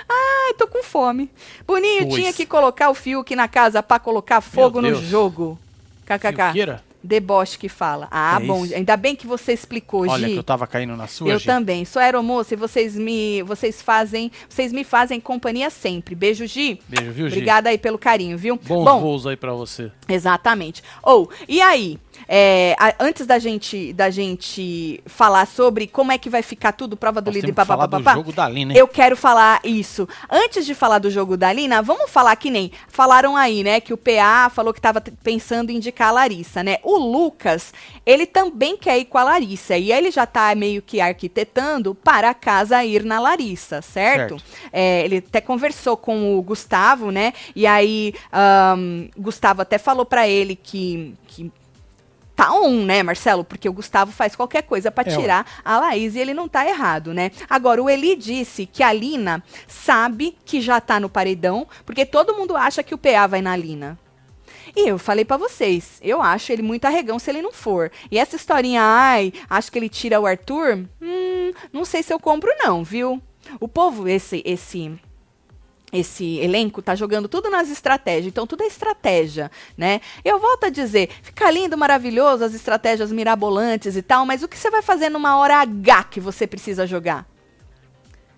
Ai, 0.09 0.53
tô 0.57 0.67
com 0.67 0.83
fome. 0.83 1.29
Boninho 1.65 2.03
Pois. 2.07 2.15
tinha 2.15 2.33
que 2.33 2.45
colocar 2.45 2.89
o 2.89 2.93
Fiuk 2.95 3.35
na 3.35 3.47
casa 3.47 3.81
pra 3.83 3.99
colocar 3.99 4.41
fogo 4.41 4.81
no 4.81 4.95
jogo. 4.95 5.57
KKK. 6.05 6.43
Fiuqueira? 6.45 6.83
Deboche 7.03 7.59
que 7.59 7.69
fala. 7.69 8.07
Ah, 8.09 8.39
É 8.41 8.45
bom. 8.45 8.65
isso. 8.65 8.73
Ainda 8.73 8.97
bem 8.97 9.15
que 9.15 9.27
você 9.27 9.53
explicou, 9.53 10.07
Olha 10.07 10.27
Gi. 10.27 10.33
que 10.33 10.39
eu 10.39 10.43
tava 10.43 10.65
caindo 10.65 10.95
na 10.97 11.05
sua, 11.05 11.29
Eu 11.29 11.37
Gi. 11.37 11.45
também. 11.45 11.85
Sou 11.85 12.01
aeromoça 12.01 12.55
e 12.55 12.57
vocês 12.57 12.95
me, 12.95 13.43
vocês 13.43 13.79
fazem, 13.79 14.31
vocês 14.49 14.73
me 14.73 14.83
fazem 14.83 15.19
companhia 15.19 15.69
sempre. 15.69 16.15
Beijo, 16.15 16.47
Gi. 16.47 16.79
Beijo, 16.87 17.11
viu, 17.11 17.27
Gi? 17.29 17.33
Obrigada 17.35 17.69
aí 17.69 17.77
pelo 17.77 17.99
carinho, 17.99 18.35
viu? 18.39 18.55
Bons 18.57 18.83
Bom, 18.85 18.99
voos 19.01 19.27
aí 19.27 19.35
pra 19.37 19.53
você. 19.53 19.91
Exatamente. 20.07 20.83
Ou, 21.03 21.29
e 21.47 21.61
aí? 21.61 21.99
é, 22.29 22.75
a- 22.79 22.95
antes 22.99 23.27
da 23.27 23.37
gente, 23.37 23.91
da 23.93 24.09
gente 24.09 24.99
falar 25.05 25.45
sobre 25.45 25.85
como 25.85 26.11
é 26.11 26.17
que 26.17 26.29
vai 26.29 26.41
ficar 26.41 26.71
tudo, 26.71 26.95
prova 26.97 27.21
do 27.21 27.25
Nós 27.27 27.35
líder, 27.35 27.47
do 27.51 27.53
papapá, 27.53 28.13
jogo 28.15 28.31
da 28.31 28.47
Lina, 28.49 28.71
hein? 28.73 28.79
eu 28.79 28.87
quero 28.87 29.15
falar 29.17 29.59
isso. 29.63 30.07
Antes 30.31 30.65
de 30.65 30.73
falar 30.73 30.97
do 30.99 31.11
jogo 31.11 31.35
da 31.37 31.51
Lina, 31.53 31.81
vamos 31.83 32.09
falar 32.09 32.35
que 32.37 32.49
nem 32.49 32.71
falaram 32.87 33.35
aí, 33.35 33.63
né? 33.63 33.79
Que 33.79 33.93
o 33.93 33.97
PA 33.97 34.49
falou 34.49 34.73
que 34.73 34.81
tava 34.81 35.01
t- 35.01 35.11
pensando 35.23 35.69
em 35.69 35.75
indicar 35.75 36.07
a 36.07 36.11
Larissa, 36.13 36.63
né? 36.63 36.77
O 36.83 36.97
Lucas, 36.97 37.71
ele 38.05 38.25
também 38.25 38.75
quer 38.77 38.97
ir 38.97 39.05
com 39.05 39.17
a 39.19 39.23
Larissa. 39.23 39.77
E 39.77 39.91
ele 39.91 40.09
já 40.09 40.25
tá 40.25 40.55
meio 40.55 40.81
que 40.81 40.99
arquitetando 41.01 41.93
para 41.93 42.29
a 42.29 42.33
casa 42.33 42.83
ir 42.83 43.03
na 43.03 43.19
Larissa, 43.19 43.81
certo? 43.83 44.37
É, 44.73 45.03
ele 45.03 45.17
até 45.17 45.41
conversou 45.41 45.95
com 45.95 46.39
o 46.39 46.41
Gustavo, 46.41 47.11
né? 47.11 47.33
E 47.55 47.67
aí, 47.67 48.13
ahn, 48.33 49.09
Gustavo 49.17 49.61
até 49.61 49.77
falou 49.77 49.94
pra 50.03 50.27
ele 50.27 50.55
que. 50.55 51.13
que 51.27 51.51
Tá 52.35 52.51
on, 52.53 52.83
né, 52.83 53.01
Marcelo? 53.01 53.45
Porque 53.45 53.69
o 53.69 53.71
Gustavo 53.71 54.11
faz 54.11 54.35
qualquer 54.35 54.63
coisa 54.63 54.91
pra 54.91 55.05
É, 55.09 55.15
tirar 55.15 55.45
a 55.63 55.79
Laís 55.79 56.15
e 56.15 56.19
ele 56.19 56.33
não 56.33 56.49
tá 56.49 56.67
errado, 56.67 57.13
né? 57.13 57.31
Agora, 57.49 57.81
o 57.81 57.89
Eli 57.89 58.13
disse 58.13 58.65
que 58.65 58.83
a 58.83 58.91
Lina 58.91 59.41
sabe 59.67 60.37
que 60.43 60.59
já 60.59 60.81
tá 60.81 60.99
no 60.99 61.07
paredão, 61.07 61.65
porque 61.85 62.05
todo 62.05 62.35
mundo 62.35 62.57
acha 62.57 62.83
que 62.83 62.93
o 62.93 62.97
PA 62.97 63.25
vai 63.25 63.41
na 63.41 63.55
Lina. 63.55 63.97
E 64.75 64.89
eu 64.89 64.99
falei 64.99 65.23
pra 65.23 65.37
vocês, 65.37 65.99
eu 66.01 66.21
acho 66.21 66.51
ele 66.51 66.61
muito 66.61 66.83
arregão 66.83 67.17
se 67.17 67.29
ele 67.31 67.41
não 67.41 67.53
for. 67.53 67.89
E 68.11 68.17
essa 68.19 68.35
historinha, 68.35 68.81
ai, 68.81 69.31
acho 69.49 69.71
que 69.71 69.79
ele 69.79 69.87
tira 69.87 70.19
o 70.19 70.25
Arthur, 70.25 70.85
hum, 71.01 71.53
não 71.71 71.85
sei 71.85 72.03
se 72.03 72.13
eu 72.13 72.19
compro 72.19 72.51
não, 72.59 72.83
viu? 72.83 73.21
O 73.61 73.67
povo, 73.69 74.09
esse, 74.09 74.41
esse, 74.45 74.99
esse 75.97 76.37
elenco 76.39 76.81
tá 76.81 76.95
jogando 76.95 77.27
tudo 77.27 77.49
nas 77.49 77.69
estratégias, 77.69 78.27
então 78.27 78.45
tudo 78.47 78.63
é 78.63 78.67
estratégia, 78.67 79.49
né? 79.77 80.01
Eu 80.23 80.39
volto 80.39 80.65
a 80.65 80.69
dizer, 80.69 81.09
fica 81.21 81.49
lindo, 81.51 81.77
maravilhoso, 81.77 82.43
as 82.43 82.53
estratégias 82.53 83.11
mirabolantes 83.11 83.95
e 83.95 84.01
tal, 84.01 84.25
mas 84.25 84.43
o 84.43 84.47
que 84.47 84.57
você 84.57 84.69
vai 84.69 84.81
fazer 84.81 85.09
numa 85.09 85.37
hora 85.37 85.55
H 85.57 86.03
que 86.05 86.19
você 86.19 86.45
precisa 86.47 86.85
jogar? 86.87 87.25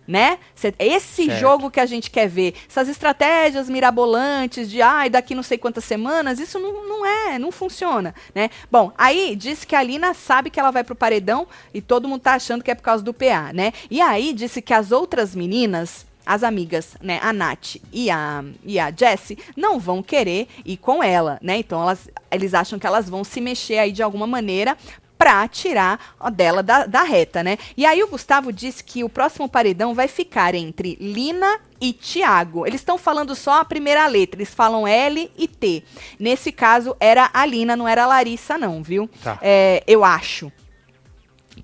Né? 0.07 0.39
Cê- 0.55 0.73
esse 0.79 1.25
Certo. 1.25 1.37
jogo 1.37 1.69
que 1.69 1.81
a 1.81 1.85
gente 1.85 2.09
quer 2.09 2.29
ver, 2.29 2.53
essas 2.65 2.87
estratégias 2.87 3.69
mirabolantes 3.69 4.69
de 4.69 4.81
ai, 4.81 5.09
daqui 5.09 5.35
não 5.35 5.43
sei 5.43 5.57
quantas 5.57 5.83
semanas, 5.83 6.39
isso 6.39 6.57
não, 6.57 6.87
não 6.87 7.05
é, 7.05 7.37
não 7.37 7.51
funciona, 7.51 8.15
né? 8.33 8.49
Bom, 8.71 8.93
aí 8.97 9.35
disse 9.35 9.67
que 9.67 9.75
a 9.75 9.83
Lina 9.83 10.13
sabe 10.13 10.49
que 10.49 10.61
ela 10.61 10.71
vai 10.71 10.81
pro 10.81 10.95
paredão 10.95 11.45
e 11.73 11.81
todo 11.81 12.07
mundo 12.07 12.21
tá 12.21 12.35
achando 12.35 12.63
que 12.63 12.71
é 12.71 12.75
por 12.75 12.83
causa 12.83 13.03
do 13.03 13.13
PA, 13.13 13.51
né? 13.53 13.73
E 13.91 13.99
aí 13.99 14.31
disse 14.31 14.61
que 14.61 14.73
as 14.73 14.93
outras 14.93 15.35
meninas 15.35 16.06
as 16.27 16.43
amigas, 16.43 16.97
né, 17.01 17.19
a 17.23 17.31
Nath 17.31 17.77
e 17.91 18.11
a, 18.11 18.43
e 18.63 18.77
a 18.77 18.91
Jessie, 18.91 19.37
não 19.55 19.79
vão 19.79 20.03
querer 20.03 20.47
ir 20.65 20.75
com 20.75 21.01
ela, 21.01 21.39
né? 21.41 21.57
Então 21.57 21.81
elas, 21.81 22.09
eles 22.29 22.53
acham 22.53 22.77
que 22.77 22.85
elas 22.85 23.09
vão 23.09 23.23
se 23.23 23.39
mexer 23.39 23.77
aí 23.77 23.93
de 23.93 24.03
alguma 24.03 24.27
maneira 24.27 24.77
pra 25.17 25.47
tirar 25.47 26.15
dela 26.33 26.61
da, 26.61 26.85
da 26.85 27.01
reta, 27.03 27.41
né? 27.41 27.57
E 27.75 27.85
aí 27.85 28.03
o 28.03 28.07
Gustavo 28.07 28.51
disse 28.53 28.83
que 28.83 29.03
o 29.03 29.09
próximo 29.09 29.49
paredão 29.49 29.93
vai 29.93 30.07
ficar 30.07 30.53
entre 30.53 30.97
Lina 30.99 31.59
e 31.81 31.91
Tiago. 31.93 32.67
Eles 32.67 32.81
estão 32.81 32.97
falando 32.97 33.33
só 33.33 33.61
a 33.61 33.65
primeira 33.65 34.05
letra, 34.05 34.37
eles 34.37 34.53
falam 34.53 34.85
L 34.87 35.31
e 35.37 35.47
T. 35.47 35.83
Nesse 36.19 36.51
caso 36.51 36.95
era 36.99 37.29
a 37.33 37.45
Lina, 37.45 37.75
não 37.75 37.87
era 37.87 38.03
a 38.03 38.07
Larissa 38.07 38.57
não, 38.57 38.83
viu? 38.83 39.09
Tá. 39.23 39.39
É, 39.41 39.83
eu 39.87 40.03
acho 40.03 40.51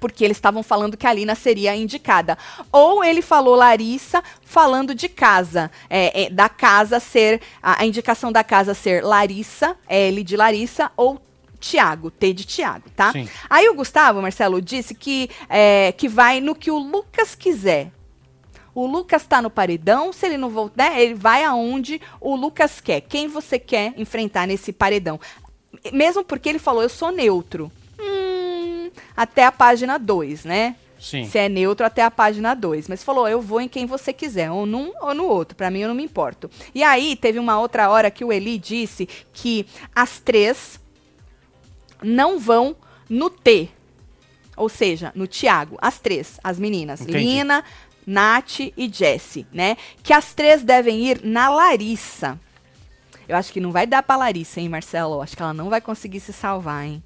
porque 0.04 0.26
eles 0.26 0.36
estavam 0.36 0.62
falando 0.62 0.98
que 0.98 1.08
a 1.08 1.14
Lina 1.14 1.34
seria 1.34 1.72
a 1.72 1.78
indicada. 1.78 2.38
Ou 2.74 3.06
ele 3.06 3.22
falou 3.22 3.56
Larissa 3.56 4.22
falando 4.44 4.94
de 4.94 5.08
casa, 5.08 5.72
é, 5.90 6.24
é, 6.24 6.30
da 6.30 6.50
casa 6.50 7.00
ser, 7.00 7.40
a, 7.62 7.82
a 7.82 7.86
indicação 7.86 8.30
da 8.30 8.44
casa 8.44 8.74
ser 8.74 9.02
Larissa, 9.02 9.78
L 9.88 10.22
de 10.22 10.36
Larissa, 10.36 10.92
ou 10.98 11.22
Tiago, 11.58 12.12
T 12.12 12.34
de 12.34 12.44
Tiago, 12.44 12.90
tá? 12.90 13.14
Sim. 13.14 13.30
Aí 13.50 13.70
o 13.70 13.76
Gustavo, 13.76 14.22
Marcelo, 14.22 14.62
disse 14.62 14.94
que, 14.94 15.30
é, 15.48 15.94
que 15.94 16.10
vai 16.10 16.42
no 16.42 16.54
que 16.54 16.70
o 16.70 16.78
Lucas 16.78 17.34
quiser. 17.34 17.90
O 18.76 18.86
Lucas 18.86 19.26
tá 19.26 19.42
no 19.42 19.50
paredão, 19.50 20.12
se 20.12 20.26
ele 20.26 20.36
não 20.36 20.50
voltar, 20.50 20.90
né, 20.90 21.02
ele 21.02 21.14
vai 21.14 21.46
aonde 21.46 22.02
o 22.20 22.36
Lucas 22.36 22.82
quer. 22.82 23.00
Quem 23.00 23.30
você 23.30 23.58
quer 23.58 23.94
enfrentar 23.96 24.48
nesse 24.48 24.74
paredão? 24.74 25.18
Mesmo 25.94 26.26
porque 26.26 26.50
ele 26.50 26.60
falou, 26.60 26.84
eu 26.84 26.90
sou 26.90 27.10
neutro. 27.10 27.72
Até 29.16 29.46
a 29.46 29.52
página 29.52 29.98
2, 29.98 30.46
né? 30.46 30.76
Sim. 31.00 31.26
Se 31.26 31.38
é 31.38 31.50
neutro 31.50 31.86
até 31.86 32.02
a 32.02 32.10
página 32.10 32.54
2. 32.54 32.88
Mas 32.88 33.04
falou, 33.04 33.28
eu 33.28 33.42
vou 33.42 33.60
em 33.60 33.68
quem 33.68 33.86
você 33.86 34.14
quiser, 34.14 34.50
ou 34.50 34.66
num 34.66 34.92
ou 35.02 35.14
no 35.14 35.26
outro. 35.26 35.56
Pra 35.56 35.70
mim, 35.70 35.80
eu 35.80 35.90
não 35.90 35.96
me 35.96 36.04
importo. 36.04 36.50
E 36.74 36.82
aí, 36.82 37.16
teve 37.16 37.40
uma 37.40 37.60
outra 37.60 37.90
hora 37.90 38.10
que 38.10 38.24
o 38.24 38.32
Eli 38.32 38.58
disse 38.58 39.08
que 39.34 39.66
as 39.94 40.20
três 40.20 40.80
não 42.02 42.40
vão 42.40 42.76
no 43.10 43.30
T. 43.30 43.70
Ou 44.56 44.70
seja, 44.70 45.12
no 45.14 45.28
Tiago. 45.28 45.78
As 45.82 46.00
três, 46.00 46.40
as 46.44 46.58
meninas. 46.58 47.02
Entendi. 47.02 47.18
Lina, 47.18 47.66
Nath 48.06 48.60
e 48.60 48.90
Jessie, 48.92 49.46
né? 49.52 49.76
Que 50.02 50.14
as 50.14 50.34
três 50.34 50.64
devem 50.64 51.06
ir 51.06 51.22
na 51.24 51.50
Larissa. 51.50 52.40
Eu 53.28 53.36
acho 53.36 53.52
que 53.52 53.60
não 53.60 53.72
vai 53.72 53.88
dar 53.88 54.04
pra 54.04 54.16
Larissa, 54.16 54.60
hein, 54.60 54.70
Marcelo? 54.70 55.22
Acho 55.22 55.36
que 55.36 55.42
ela 55.42 55.54
não 55.54 55.70
vai 55.70 55.82
conseguir 55.82 56.20
se 56.20 56.32
salvar, 56.34 56.86
hein? 56.86 57.04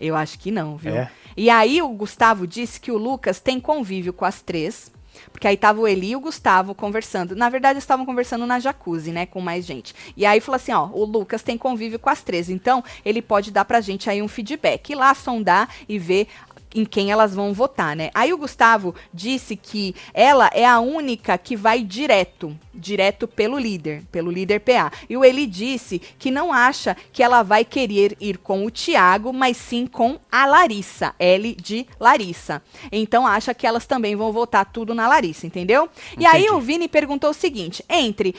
Eu 0.00 0.16
acho 0.16 0.38
que 0.38 0.50
não, 0.50 0.76
viu? 0.76 0.96
É. 0.96 1.10
E 1.36 1.50
aí 1.50 1.80
o 1.82 1.88
Gustavo 1.90 2.46
disse 2.46 2.80
que 2.80 2.90
o 2.90 2.96
Lucas 2.96 3.38
tem 3.38 3.60
convívio 3.60 4.12
com 4.12 4.24
as 4.24 4.40
três. 4.40 4.90
Porque 5.32 5.46
aí 5.46 5.56
tava 5.56 5.80
o 5.80 5.88
Eli 5.88 6.10
e 6.10 6.16
o 6.16 6.20
Gustavo 6.20 6.74
conversando. 6.74 7.36
Na 7.36 7.48
verdade, 7.48 7.74
eles 7.74 7.84
estavam 7.84 8.06
conversando 8.06 8.46
na 8.46 8.58
jacuzzi, 8.58 9.12
né? 9.12 9.26
Com 9.26 9.40
mais 9.40 9.64
gente. 9.64 9.94
E 10.16 10.24
aí 10.24 10.40
falou 10.40 10.56
assim: 10.56 10.72
ó, 10.72 10.88
o 10.92 11.04
Lucas 11.04 11.42
tem 11.42 11.58
convívio 11.58 11.98
com 11.98 12.08
as 12.08 12.22
três. 12.22 12.48
Então, 12.48 12.82
ele 13.04 13.20
pode 13.20 13.50
dar 13.50 13.64
pra 13.64 13.80
gente 13.80 14.08
aí 14.08 14.22
um 14.22 14.28
feedback. 14.28 14.90
Ir 14.90 14.94
lá 14.94 15.14
sondar 15.14 15.68
e 15.88 15.98
ver 15.98 16.28
em 16.74 16.84
quem 16.84 17.10
elas 17.10 17.34
vão 17.34 17.52
votar, 17.52 17.96
né? 17.96 18.10
Aí 18.14 18.32
o 18.32 18.38
Gustavo 18.38 18.94
disse 19.12 19.56
que 19.56 19.94
ela 20.14 20.50
é 20.52 20.64
a 20.64 20.80
única 20.80 21.36
que 21.36 21.56
vai 21.56 21.82
direto, 21.82 22.56
direto 22.74 23.26
pelo 23.26 23.58
líder, 23.58 24.04
pelo 24.10 24.30
líder 24.30 24.60
PA. 24.60 24.92
E 25.08 25.16
o 25.16 25.24
Eli 25.24 25.46
disse 25.46 25.98
que 26.18 26.30
não 26.30 26.52
acha 26.52 26.96
que 27.12 27.22
ela 27.22 27.42
vai 27.42 27.64
querer 27.64 28.16
ir 28.20 28.38
com 28.38 28.64
o 28.64 28.70
Tiago, 28.70 29.32
mas 29.32 29.56
sim 29.56 29.86
com 29.86 30.18
a 30.30 30.46
Larissa, 30.46 31.14
L 31.18 31.54
de 31.54 31.86
Larissa. 31.98 32.62
Então 32.90 33.26
acha 33.26 33.52
que 33.54 33.66
elas 33.66 33.86
também 33.86 34.14
vão 34.14 34.32
votar 34.32 34.64
tudo 34.64 34.94
na 34.94 35.08
Larissa, 35.08 35.46
entendeu? 35.46 35.88
E 36.18 36.26
aí 36.26 36.42
Entendi. 36.42 36.56
o 36.56 36.60
Vini 36.60 36.88
perguntou 36.88 37.30
o 37.30 37.34
seguinte: 37.34 37.84
entre 37.88 38.34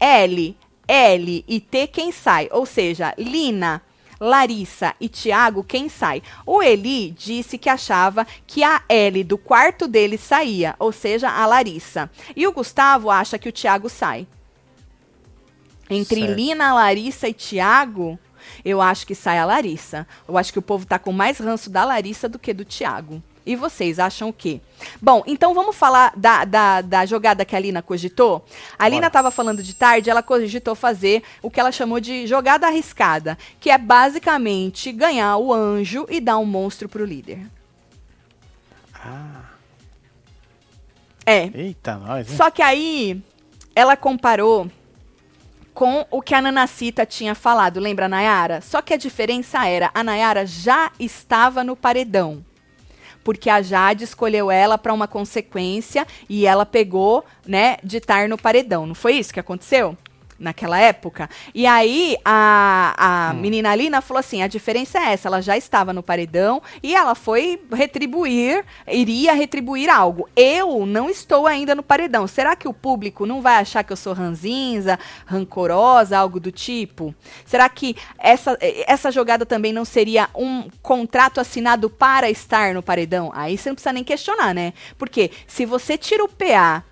L, 0.00 0.56
L 0.86 1.44
e 1.46 1.60
T, 1.60 1.86
quem 1.86 2.10
sai? 2.10 2.48
Ou 2.50 2.64
seja, 2.64 3.14
Lina, 3.18 3.82
Larissa 4.20 4.94
e 5.00 5.08
Tiago, 5.08 5.62
quem 5.62 5.88
sai? 5.88 6.22
O 6.44 6.62
Eli 6.62 7.10
disse 7.10 7.56
que 7.56 7.68
achava 7.68 8.26
que 8.46 8.62
a 8.62 8.82
L 8.88 9.22
do 9.24 9.38
quarto 9.38 9.86
dele 9.86 10.18
saía, 10.18 10.74
ou 10.78 10.92
seja, 10.92 11.30
a 11.30 11.46
Larissa. 11.46 12.10
E 12.34 12.46
o 12.46 12.52
Gustavo 12.52 13.10
acha 13.10 13.38
que 13.38 13.48
o 13.48 13.52
Tiago 13.52 13.88
sai. 13.88 14.26
Entre 15.88 16.20
Certo. 16.20 16.34
Lina, 16.34 16.74
Larissa 16.74 17.28
e 17.28 17.32
Tiago, 17.32 18.18
eu 18.64 18.80
acho 18.80 19.06
que 19.06 19.14
sai 19.14 19.38
a 19.38 19.44
Larissa. 19.44 20.06
Eu 20.26 20.36
acho 20.36 20.52
que 20.52 20.58
o 20.58 20.62
povo 20.62 20.84
tá 20.84 20.98
com 20.98 21.12
mais 21.12 21.38
ranço 21.38 21.70
da 21.70 21.84
Larissa 21.84 22.28
do 22.28 22.38
que 22.38 22.52
do 22.52 22.64
Tiago. 22.64 23.22
E 23.48 23.56
vocês 23.56 23.98
acham 23.98 24.28
o 24.28 24.32
quê? 24.32 24.60
Bom, 25.00 25.22
então 25.26 25.54
vamos 25.54 25.74
falar 25.74 26.12
da, 26.14 26.44
da, 26.44 26.82
da 26.82 27.06
jogada 27.06 27.46
que 27.46 27.56
a 27.56 27.58
Lina 27.58 27.80
cogitou? 27.80 28.44
A 28.78 28.86
Lina 28.86 29.06
estava 29.06 29.30
falando 29.30 29.62
de 29.62 29.74
tarde, 29.74 30.10
ela 30.10 30.22
cogitou 30.22 30.74
fazer 30.74 31.22
o 31.40 31.50
que 31.50 31.58
ela 31.58 31.72
chamou 31.72 31.98
de 31.98 32.26
jogada 32.26 32.66
arriscada, 32.66 33.38
que 33.58 33.70
é 33.70 33.78
basicamente 33.78 34.92
ganhar 34.92 35.38
o 35.38 35.50
anjo 35.50 36.06
e 36.10 36.20
dar 36.20 36.36
um 36.36 36.44
monstro 36.44 36.90
pro 36.90 37.06
líder. 37.06 37.46
Ah, 38.94 39.44
É. 41.24 41.50
eita, 41.54 41.94
nós, 41.96 42.30
hein? 42.30 42.36
Só 42.36 42.50
que 42.50 42.60
aí 42.60 43.22
ela 43.74 43.96
comparou 43.96 44.70
com 45.72 46.04
o 46.10 46.20
que 46.20 46.34
a 46.34 46.42
Nanacita 46.42 47.06
tinha 47.06 47.34
falado, 47.34 47.80
lembra, 47.80 48.08
Nayara? 48.08 48.60
Só 48.60 48.82
que 48.82 48.92
a 48.92 48.98
diferença 48.98 49.66
era, 49.66 49.90
a 49.94 50.04
Nayara 50.04 50.44
já 50.44 50.92
estava 51.00 51.64
no 51.64 51.74
paredão. 51.74 52.44
Porque 53.28 53.50
a 53.50 53.60
Jade 53.60 54.04
escolheu 54.04 54.50
ela 54.50 54.78
para 54.78 54.90
uma 54.90 55.06
consequência 55.06 56.06
e 56.30 56.46
ela 56.46 56.64
pegou, 56.64 57.22
né, 57.46 57.76
de 57.84 57.98
estar 57.98 58.26
no 58.26 58.38
paredão. 58.38 58.86
Não 58.86 58.94
foi 58.94 59.16
isso 59.16 59.34
que 59.34 59.38
aconteceu? 59.38 59.94
Naquela 60.38 60.78
época. 60.78 61.28
E 61.54 61.66
aí 61.66 62.16
a, 62.24 62.94
a 62.96 63.32
hum. 63.32 63.40
menina 63.40 63.70
Alina 63.70 64.00
falou 64.00 64.20
assim: 64.20 64.42
a 64.42 64.46
diferença 64.46 64.98
é 64.98 65.12
essa, 65.12 65.28
ela 65.28 65.42
já 65.42 65.56
estava 65.56 65.92
no 65.92 66.02
paredão 66.02 66.62
e 66.82 66.94
ela 66.94 67.14
foi 67.14 67.60
retribuir, 67.72 68.64
iria 68.86 69.32
retribuir 69.32 69.90
algo. 69.90 70.28
Eu 70.36 70.86
não 70.86 71.10
estou 71.10 71.46
ainda 71.46 71.74
no 71.74 71.82
paredão. 71.82 72.26
Será 72.26 72.54
que 72.54 72.68
o 72.68 72.74
público 72.74 73.26
não 73.26 73.42
vai 73.42 73.56
achar 73.56 73.82
que 73.82 73.92
eu 73.92 73.96
sou 73.96 74.12
ranzinza, 74.12 74.98
rancorosa, 75.26 76.16
algo 76.16 76.38
do 76.38 76.52
tipo? 76.52 77.14
Será 77.44 77.68
que 77.68 77.96
essa, 78.18 78.56
essa 78.60 79.10
jogada 79.10 79.44
também 79.44 79.72
não 79.72 79.84
seria 79.84 80.28
um 80.34 80.68
contrato 80.82 81.40
assinado 81.40 81.90
para 81.90 82.30
estar 82.30 82.74
no 82.74 82.82
paredão? 82.82 83.30
Aí 83.34 83.56
você 83.56 83.70
não 83.70 83.74
precisa 83.74 83.92
nem 83.92 84.04
questionar, 84.04 84.54
né? 84.54 84.72
Porque 84.96 85.30
se 85.46 85.64
você 85.64 85.96
tira 85.98 86.24
o 86.24 86.28
PA 86.28 86.84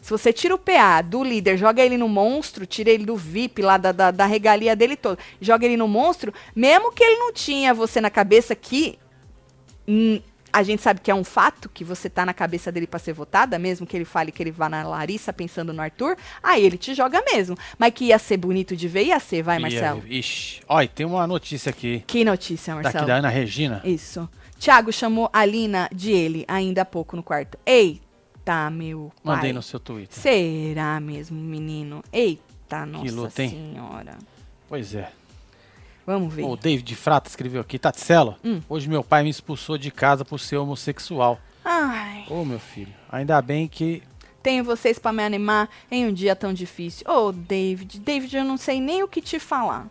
se 0.00 0.10
você 0.10 0.32
tira 0.32 0.54
o 0.54 0.58
PA 0.58 1.02
do 1.02 1.22
líder, 1.22 1.56
joga 1.56 1.82
ele 1.82 1.96
no 1.96 2.08
monstro, 2.08 2.66
tira 2.66 2.90
ele 2.90 3.04
do 3.04 3.16
VIP 3.16 3.62
lá 3.62 3.76
da, 3.76 3.92
da, 3.92 4.10
da 4.10 4.26
regalia 4.26 4.74
dele 4.74 4.96
todo, 4.96 5.18
joga 5.40 5.66
ele 5.66 5.76
no 5.76 5.86
monstro, 5.86 6.32
mesmo 6.54 6.92
que 6.92 7.04
ele 7.04 7.16
não 7.16 7.32
tinha 7.32 7.74
você 7.74 8.00
na 8.00 8.10
cabeça 8.10 8.54
que. 8.54 8.98
Hum, 9.86 10.20
a 10.52 10.62
gente 10.64 10.82
sabe 10.82 11.00
que 11.00 11.10
é 11.10 11.14
um 11.14 11.22
fato 11.22 11.68
que 11.68 11.84
você 11.84 12.10
tá 12.10 12.26
na 12.26 12.34
cabeça 12.34 12.72
dele 12.72 12.86
para 12.86 12.98
ser 12.98 13.12
votada, 13.12 13.58
mesmo 13.58 13.86
que 13.86 13.96
ele 13.96 14.04
fale 14.04 14.32
que 14.32 14.42
ele 14.42 14.50
vá 14.50 14.68
na 14.68 14.82
Larissa 14.82 15.32
pensando 15.32 15.72
no 15.72 15.80
Arthur, 15.80 16.16
aí 16.42 16.64
ele 16.64 16.76
te 16.76 16.92
joga 16.92 17.22
mesmo. 17.32 17.56
Mas 17.78 17.92
que 17.92 18.06
ia 18.06 18.18
ser 18.18 18.36
bonito 18.36 18.76
de 18.76 18.88
ver, 18.88 19.04
ia 19.04 19.20
ser, 19.20 19.42
vai, 19.42 19.56
ia, 19.56 19.60
Marcelo. 19.60 20.02
Ixi. 20.08 20.62
Olha, 20.68 20.88
tem 20.88 21.06
uma 21.06 21.24
notícia 21.26 21.70
aqui. 21.70 22.02
Que 22.04 22.24
notícia, 22.24 22.74
Marcelo? 22.74 22.94
Daqui 22.94 23.06
da 23.06 23.16
Ana 23.16 23.28
Regina. 23.28 23.80
Isso. 23.84 24.28
Tiago 24.58 24.92
chamou 24.92 25.30
a 25.32 25.44
Lina 25.44 25.88
de 25.94 26.10
ele 26.10 26.44
ainda 26.48 26.82
há 26.82 26.84
pouco 26.84 27.16
no 27.16 27.22
quarto. 27.22 27.56
Ei, 27.64 28.00
Eita, 28.50 28.68
meu 28.68 29.12
pai. 29.22 29.36
Mandei 29.36 29.52
no 29.52 29.62
seu 29.62 29.78
Twitter. 29.78 30.18
Será 30.18 30.98
mesmo, 30.98 31.38
menino? 31.40 32.02
Eita, 32.12 32.84
nossa 32.84 33.14
luta, 33.14 33.30
senhora. 33.30 34.18
Pois 34.68 34.92
é. 34.92 35.12
Vamos 36.04 36.34
ver. 36.34 36.44
O 36.44 36.56
David 36.56 36.96
Frata 36.96 37.28
escreveu 37.28 37.60
aqui, 37.60 37.78
Tatselo, 37.78 38.36
hum. 38.44 38.60
hoje 38.68 38.88
meu 38.88 39.04
pai 39.04 39.22
me 39.22 39.30
expulsou 39.30 39.78
de 39.78 39.92
casa 39.92 40.24
por 40.24 40.40
ser 40.40 40.56
homossexual. 40.56 41.38
Ai. 41.64 42.24
Ô, 42.28 42.40
oh, 42.40 42.44
meu 42.44 42.58
filho, 42.58 42.92
ainda 43.08 43.40
bem 43.40 43.68
que... 43.68 44.02
Tenho 44.42 44.64
vocês 44.64 44.98
para 44.98 45.12
me 45.12 45.22
animar 45.22 45.68
em 45.90 46.06
um 46.06 46.12
dia 46.12 46.34
tão 46.34 46.52
difícil. 46.52 47.06
Ô, 47.08 47.28
oh, 47.28 47.32
David, 47.32 48.00
David, 48.00 48.36
eu 48.36 48.44
não 48.44 48.56
sei 48.56 48.80
nem 48.80 49.02
o 49.04 49.08
que 49.08 49.20
te 49.20 49.38
falar. 49.38 49.86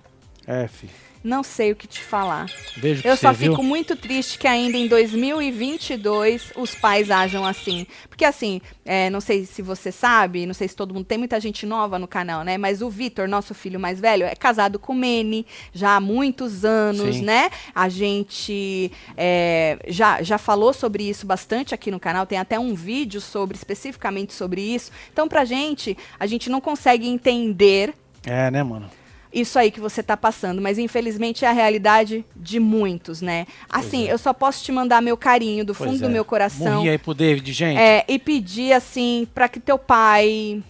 É, 0.45 0.67
filho. 0.67 0.91
Não 1.23 1.43
sei 1.43 1.71
o 1.71 1.75
que 1.75 1.87
te 1.87 2.01
falar. 2.01 2.45
Beijo 2.77 3.01
Eu 3.05 3.17
só 3.17 3.33
fico 3.33 3.55
viu? 3.55 3.63
muito 3.63 3.95
triste 3.95 4.37
que 4.37 4.47
ainda 4.47 4.77
em 4.77 4.87
2022 4.87 6.53
os 6.55 6.73
pais 6.75 7.11
ajam 7.11 7.45
assim. 7.45 7.85
Porque 8.07 8.23
assim, 8.23 8.61
é, 8.85 9.09
não 9.09 9.19
sei 9.19 9.45
se 9.45 9.61
você 9.61 9.91
sabe, 9.91 10.45
não 10.45 10.53
sei 10.53 10.67
se 10.67 10.75
todo 10.75 10.93
mundo 10.93 11.05
tem 11.05 11.17
muita 11.17 11.39
gente 11.39 11.65
nova 11.65 11.99
no 11.99 12.07
canal, 12.07 12.43
né? 12.43 12.57
Mas 12.57 12.81
o 12.81 12.89
Vitor, 12.89 13.27
nosso 13.27 13.53
filho 13.53 13.79
mais 13.79 13.99
velho, 13.99 14.23
é 14.25 14.35
casado 14.35 14.79
com 14.79 14.93
Mene 14.93 15.45
já 15.73 15.95
há 15.95 15.99
muitos 15.99 16.63
anos, 16.63 17.17
Sim. 17.17 17.23
né? 17.23 17.49
A 17.75 17.89
gente 17.89 18.91
é, 19.17 19.77
já, 19.87 20.21
já 20.21 20.37
falou 20.37 20.73
sobre 20.73 21.03
isso 21.03 21.25
bastante 21.25 21.73
aqui 21.73 21.91
no 21.91 21.99
canal. 21.99 22.25
Tem 22.25 22.37
até 22.37 22.57
um 22.59 22.73
vídeo 22.73 23.19
sobre 23.19 23.57
especificamente 23.57 24.33
sobre 24.33 24.61
isso. 24.61 24.91
Então, 25.11 25.27
pra 25.27 25.43
gente, 25.45 25.97
a 26.19 26.25
gente 26.25 26.49
não 26.49 26.61
consegue 26.61 27.07
entender 27.07 27.93
É, 28.25 28.49
né, 28.51 28.63
mano? 28.63 28.89
Isso 29.31 29.59
aí 29.59 29.69
que 29.69 29.79
você 29.79 30.01
está 30.01 30.17
passando, 30.17 30.61
mas 30.61 30.77
infelizmente 30.77 31.45
é 31.45 31.47
a 31.47 31.51
realidade 31.51 32.25
de 32.35 32.59
muitos, 32.59 33.21
né? 33.21 33.45
Assim, 33.69 34.07
é. 34.07 34.13
eu 34.13 34.17
só 34.17 34.33
posso 34.33 34.63
te 34.63 34.71
mandar 34.71 35.01
meu 35.01 35.15
carinho 35.15 35.63
do 35.63 35.73
fundo 35.73 35.89
pois 35.89 36.01
do 36.01 36.07
é. 36.07 36.09
meu 36.09 36.25
coração. 36.25 36.77
Morri 36.77 36.89
aí 36.89 36.97
pro 36.97 37.13
David, 37.13 37.51
gente. 37.53 37.77
É, 37.77 38.03
e 38.07 38.17
pedir 38.17 38.73
assim 38.73 39.27
para 39.33 39.47
que 39.47 39.59
teu 39.59 39.77
pai, 39.77 40.63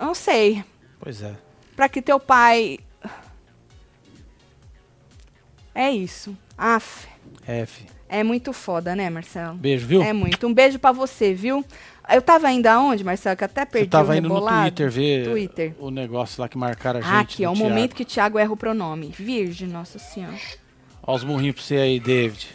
não 0.00 0.14
sei. 0.14 0.64
Pois 0.98 1.22
é. 1.22 1.34
Para 1.74 1.88
que 1.88 2.00
teu 2.00 2.18
pai 2.18 2.78
É 5.76 5.90
isso. 5.90 6.34
Af. 6.56 7.06
F. 7.46 7.84
É 8.08 8.24
muito 8.24 8.54
foda, 8.54 8.96
né, 8.96 9.10
Marcelo? 9.10 9.58
Beijo, 9.58 9.86
viu? 9.86 10.02
É 10.02 10.10
muito. 10.10 10.46
Um 10.46 10.54
beijo 10.54 10.78
para 10.78 10.90
você, 10.90 11.34
viu? 11.34 11.62
Eu 12.08 12.22
tava 12.22 12.46
ainda 12.46 12.72
aonde, 12.72 13.02
Marcelo? 13.02 13.36
Que 13.36 13.44
até 13.44 13.64
perdi 13.64 13.86
Você 13.86 13.90
tava 13.90 14.12
o 14.12 14.14
indo 14.14 14.28
no. 14.28 14.40
Twitter 14.40 14.90
ver 14.90 15.24
Twitter. 15.24 15.74
o 15.78 15.90
negócio 15.90 16.40
lá 16.40 16.48
que 16.48 16.56
marcaram 16.56 17.00
a 17.00 17.02
gente. 17.02 17.12
Ah, 17.12 17.20
aqui, 17.20 17.44
é 17.44 17.48
o 17.50 17.52
Thiago. 17.52 17.68
momento 17.68 17.94
que 17.96 18.02
o 18.02 18.06
Thiago 18.06 18.38
erra 18.38 18.52
o 18.52 18.56
pronome. 18.56 19.08
Virgem, 19.16 19.68
nossa 19.68 19.98
senhora. 19.98 20.38
Ó 21.02 21.14
os 21.14 21.24
murrinhos 21.24 21.56
pra 21.56 21.64
você 21.64 21.76
aí, 21.76 21.98
David. 21.98 22.48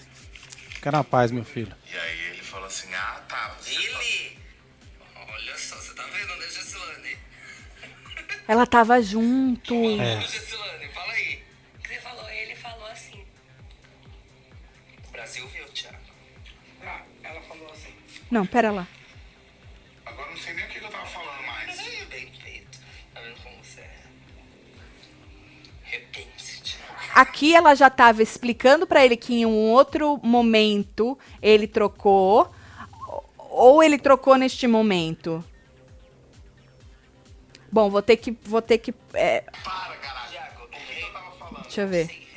Fica 0.69 0.91
na 0.91 1.03
paz, 1.03 1.31
meu 1.31 1.43
filho. 1.43 1.73
E 1.91 1.97
aí 1.97 2.19
ele 2.31 2.41
falou 2.41 2.65
assim, 2.65 2.87
ah 2.93 3.21
tá. 3.27 3.55
Você 3.59 3.75
Ele! 3.75 4.37
Olha 5.15 5.57
só, 5.57 5.75
você 5.75 5.93
tá 5.93 6.03
vendo, 6.03 6.39
né, 6.39 6.47
Gessilane? 6.47 7.17
Ela 8.47 8.65
tava 8.65 9.01
junto. 9.01 9.73
É. 9.73 10.21
Gessilane, 10.21 10.87
fala 10.93 11.13
aí. 11.13 11.39
Você 11.85 11.95
falou, 11.99 12.29
ele 12.29 12.55
falou 12.55 12.87
assim. 12.87 13.21
O 15.07 15.11
Brasil 15.11 15.47
viu, 15.49 15.65
Thiago. 15.65 15.97
Ah, 16.83 17.01
ela 17.23 17.41
falou 17.41 17.69
assim. 17.71 17.93
Não, 18.31 18.45
pera 18.45 18.71
lá. 18.71 18.87
Aqui 27.13 27.53
ela 27.53 27.75
já 27.75 27.87
estava 27.87 28.23
explicando 28.23 28.87
para 28.87 29.03
ele 29.03 29.17
que 29.17 29.35
em 29.41 29.45
um 29.45 29.69
outro 29.69 30.19
momento 30.23 31.17
ele 31.41 31.67
trocou 31.67 32.49
ou 33.37 33.83
ele 33.83 33.97
trocou 33.97 34.35
neste 34.37 34.65
momento. 34.67 35.43
Bom, 37.71 37.89
vou 37.89 38.01
ter 38.01 38.17
que 38.17 38.31
vou 38.43 38.61
ter 38.61 38.77
que 38.77 38.93
é, 39.13 39.41
Para, 39.63 39.95
caralho. 39.95 40.31
Tava 41.13 41.31
falando? 41.37 41.63
deixa 41.63 41.81
eu 41.81 41.87
ver. 41.87 42.30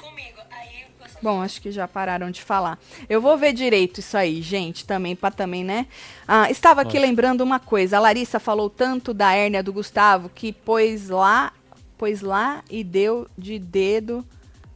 Comigo. 0.00 0.38
Aí 0.50 0.86
você 0.98 1.18
Bom, 1.22 1.42
acho 1.42 1.60
que 1.60 1.70
já 1.70 1.86
pararam 1.86 2.30
de 2.30 2.42
falar. 2.42 2.78
Eu 3.08 3.20
vou 3.20 3.36
ver 3.36 3.52
direito 3.52 4.00
isso 4.00 4.16
aí, 4.16 4.40
gente, 4.42 4.84
também 4.84 5.14
para 5.14 5.30
também, 5.30 5.64
né? 5.64 5.86
Ah, 6.26 6.50
estava 6.50 6.82
aqui 6.82 6.98
lembrando 6.98 7.42
uma 7.42 7.60
coisa. 7.60 7.96
A 7.96 8.00
Larissa 8.00 8.40
falou 8.40 8.70
tanto 8.70 9.12
da 9.12 9.32
hérnia 9.32 9.62
do 9.62 9.72
Gustavo 9.72 10.28
que 10.28 10.52
pôs 10.52 11.08
lá, 11.08 11.52
pôs 11.98 12.20
lá 12.22 12.62
e 12.70 12.82
deu 12.82 13.28
de 13.36 13.58
dedo 13.58 14.24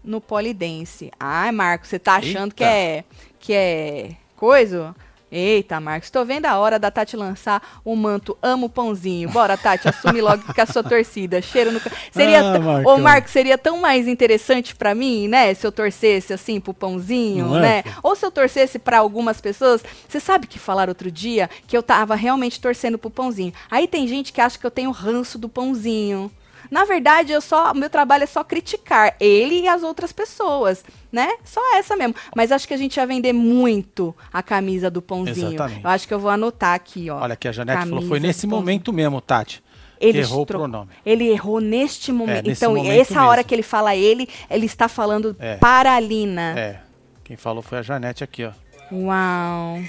no 0.02 0.20
polidense. 0.20 1.10
Ai, 1.18 1.50
Marcos, 1.50 1.88
você 1.88 1.98
tá 1.98 2.16
achando 2.16 2.52
Eita. 2.52 2.56
que 2.56 2.64
é 2.64 3.04
que 3.40 3.52
é 3.52 4.16
coisa? 4.36 4.94
Eita, 5.36 5.80
Marcos, 5.80 6.10
tô 6.10 6.24
vendo 6.24 6.46
a 6.46 6.56
hora 6.56 6.78
da 6.78 6.92
Tati 6.92 7.16
lançar 7.16 7.60
o 7.84 7.96
manto 7.96 8.38
Amo 8.40 8.68
Pãozinho. 8.68 9.28
Bora, 9.30 9.56
Tati, 9.56 9.88
assume 9.88 10.20
logo 10.20 10.44
com 10.54 10.60
a 10.60 10.64
sua 10.64 10.84
torcida. 10.84 11.42
Cheiro 11.42 11.72
no... 11.72 11.80
Seria 12.12 12.38
Ah, 12.54 12.60
Marcão. 12.60 12.94
Ô, 12.94 12.98
Marcos, 12.98 13.32
seria 13.32 13.58
tão 13.58 13.80
mais 13.80 14.06
interessante 14.06 14.76
pra 14.76 14.94
mim, 14.94 15.26
né? 15.26 15.52
Se 15.52 15.66
eu 15.66 15.72
torcesse 15.72 16.32
assim 16.32 16.60
pro 16.60 16.72
pãozinho, 16.72 17.46
Não 17.48 17.56
é, 17.58 17.60
né? 17.60 17.82
filho? 17.82 17.96
Ou 18.00 18.14
se 18.14 18.24
eu 18.24 18.30
torcesse 18.30 18.78
pra 18.78 18.98
algumas 18.98 19.40
pessoas. 19.40 19.82
Você 20.08 20.20
sabe 20.20 20.46
que 20.46 20.56
falaram 20.56 20.92
outro 20.92 21.10
dia 21.10 21.50
que 21.66 21.76
eu 21.76 21.82
tava 21.82 22.14
realmente 22.14 22.60
torcendo 22.60 22.96
pro 22.96 23.10
pãozinho. 23.10 23.52
Aí 23.68 23.88
tem 23.88 24.06
gente 24.06 24.32
que 24.32 24.40
acha 24.40 24.56
que 24.56 24.64
eu 24.64 24.70
tenho 24.70 24.92
ranço 24.92 25.36
do 25.36 25.48
pãozinho. 25.48 26.30
Na 26.70 26.84
verdade, 26.84 27.32
eu 27.32 27.40
só, 27.40 27.72
meu 27.74 27.90
trabalho 27.90 28.24
é 28.24 28.26
só 28.26 28.42
criticar 28.42 29.14
ele 29.20 29.60
e 29.62 29.68
as 29.68 29.82
outras 29.82 30.12
pessoas, 30.12 30.84
né? 31.12 31.28
Só 31.44 31.60
essa 31.76 31.96
mesmo. 31.96 32.14
Mas 32.34 32.50
acho 32.52 32.66
que 32.66 32.74
a 32.74 32.76
gente 32.76 32.96
ia 32.96 33.06
vender 33.06 33.32
muito 33.32 34.14
a 34.32 34.42
camisa 34.42 34.90
do 34.90 35.00
pãozinho. 35.02 35.48
Exatamente. 35.54 35.84
Eu 35.84 35.90
acho 35.90 36.08
que 36.08 36.14
eu 36.14 36.18
vou 36.18 36.30
anotar 36.30 36.74
aqui, 36.74 37.10
ó. 37.10 37.20
Olha 37.20 37.34
aqui, 37.34 37.48
a 37.48 37.52
Janete 37.52 37.78
falou, 37.80 37.94
Camisa 37.94 38.08
foi 38.08 38.20
do 38.20 38.26
nesse 38.26 38.46
momento 38.46 38.92
mesmo, 38.92 39.20
Tati. 39.20 39.62
Ele 40.00 40.18
errou 40.18 40.42
o 40.42 40.46
pronome. 40.46 40.90
Ele 41.06 41.28
errou 41.28 41.60
neste 41.60 42.12
momento. 42.12 42.46
nesse 42.46 42.64
então, 42.64 42.74
momento 42.74 43.00
essa 43.00 43.24
hora 43.24 43.36
mesmo. 43.38 43.48
que 43.48 43.54
ele 43.54 43.62
fala 43.62 43.94
ele, 43.94 44.28
ele 44.50 44.66
está 44.66 44.88
falando 44.88 45.34
É. 45.38 45.56
para 45.56 45.94
a 45.94 46.00
Lina. 46.00 46.58
É. 46.58 46.80
Quem 47.22 47.36
falou 47.36 47.62
foi 47.62 47.78
a 47.78 47.82
Janete 47.82 48.22
aqui, 48.22 48.44
ó. 48.44 48.52
Uau. 48.92 49.80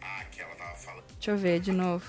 Ah, 0.00 0.24
que 0.30 0.40
ela 0.40 0.54
tava 0.54 0.74
falando. 0.76 1.04
Deixa 1.14 1.30
eu 1.32 1.36
ver 1.36 1.60
de 1.60 1.72
novo. 1.72 2.04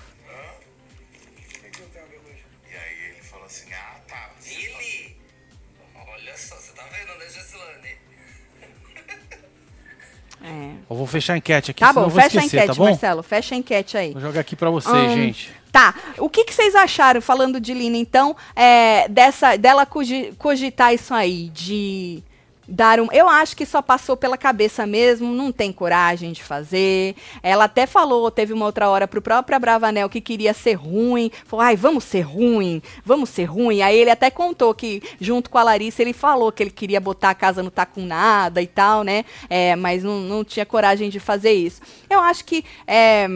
É. 10.42 10.70
Eu 10.88 10.96
vou 10.96 11.06
fechar 11.06 11.34
a 11.34 11.36
enquete 11.36 11.70
aqui, 11.70 11.80
Tá 11.80 11.92
bom, 11.92 12.08
fecha 12.08 12.40
a 12.40 12.44
esquecer, 12.44 12.56
enquete, 12.64 12.78
tá? 12.78 12.84
Marcelo. 12.84 13.22
Fecha 13.22 13.54
a 13.54 13.58
enquete 13.58 13.96
aí. 13.96 14.12
Vou 14.12 14.22
jogar 14.22 14.40
aqui 14.40 14.56
pra 14.56 14.70
vocês, 14.70 14.94
Hum, 14.94 15.14
gente. 15.14 15.52
Tá. 15.70 15.94
O 16.18 16.28
que, 16.28 16.44
que 16.44 16.52
vocês 16.54 16.74
acharam, 16.74 17.20
falando 17.20 17.60
de 17.60 17.72
Lina, 17.74 17.96
então, 17.96 18.34
é, 18.56 19.06
dessa, 19.08 19.56
dela 19.56 19.86
cogi- 19.86 20.32
cogitar 20.38 20.92
isso 20.94 21.12
aí, 21.14 21.48
de 21.50 22.22
dar 22.70 23.00
um. 23.00 23.08
Eu 23.12 23.28
acho 23.28 23.56
que 23.56 23.66
só 23.66 23.82
passou 23.82 24.16
pela 24.16 24.38
cabeça 24.38 24.86
mesmo, 24.86 25.34
não 25.34 25.50
tem 25.50 25.72
coragem 25.72 26.32
de 26.32 26.42
fazer. 26.42 27.16
Ela 27.42 27.64
até 27.64 27.86
falou, 27.86 28.30
teve 28.30 28.52
uma 28.52 28.64
outra 28.64 28.88
hora 28.88 29.08
pro 29.08 29.20
próprio 29.20 29.58
Bravanel 29.58 30.08
que 30.08 30.20
queria 30.20 30.54
ser 30.54 30.74
ruim. 30.74 31.30
Falou, 31.44 31.64
ai, 31.64 31.76
vamos 31.76 32.04
ser 32.04 32.20
ruim, 32.20 32.80
vamos 33.04 33.28
ser 33.30 33.44
ruim. 33.44 33.82
Aí 33.82 33.98
ele 33.98 34.10
até 34.10 34.30
contou 34.30 34.72
que, 34.72 35.02
junto 35.20 35.50
com 35.50 35.58
a 35.58 35.62
Larissa, 35.64 36.00
ele 36.00 36.12
falou 36.12 36.52
que 36.52 36.62
ele 36.62 36.70
queria 36.70 37.00
botar 37.00 37.30
a 37.30 37.34
casa 37.34 37.62
no 37.62 37.70
com 37.94 38.04
nada 38.04 38.60
e 38.60 38.66
tal, 38.66 39.02
né? 39.02 39.24
É, 39.48 39.74
mas 39.74 40.04
não, 40.04 40.20
não 40.20 40.44
tinha 40.44 40.66
coragem 40.66 41.08
de 41.08 41.18
fazer 41.18 41.52
isso. 41.52 41.80
Eu 42.08 42.20
acho 42.20 42.44
que. 42.44 42.64
É, 42.86 43.26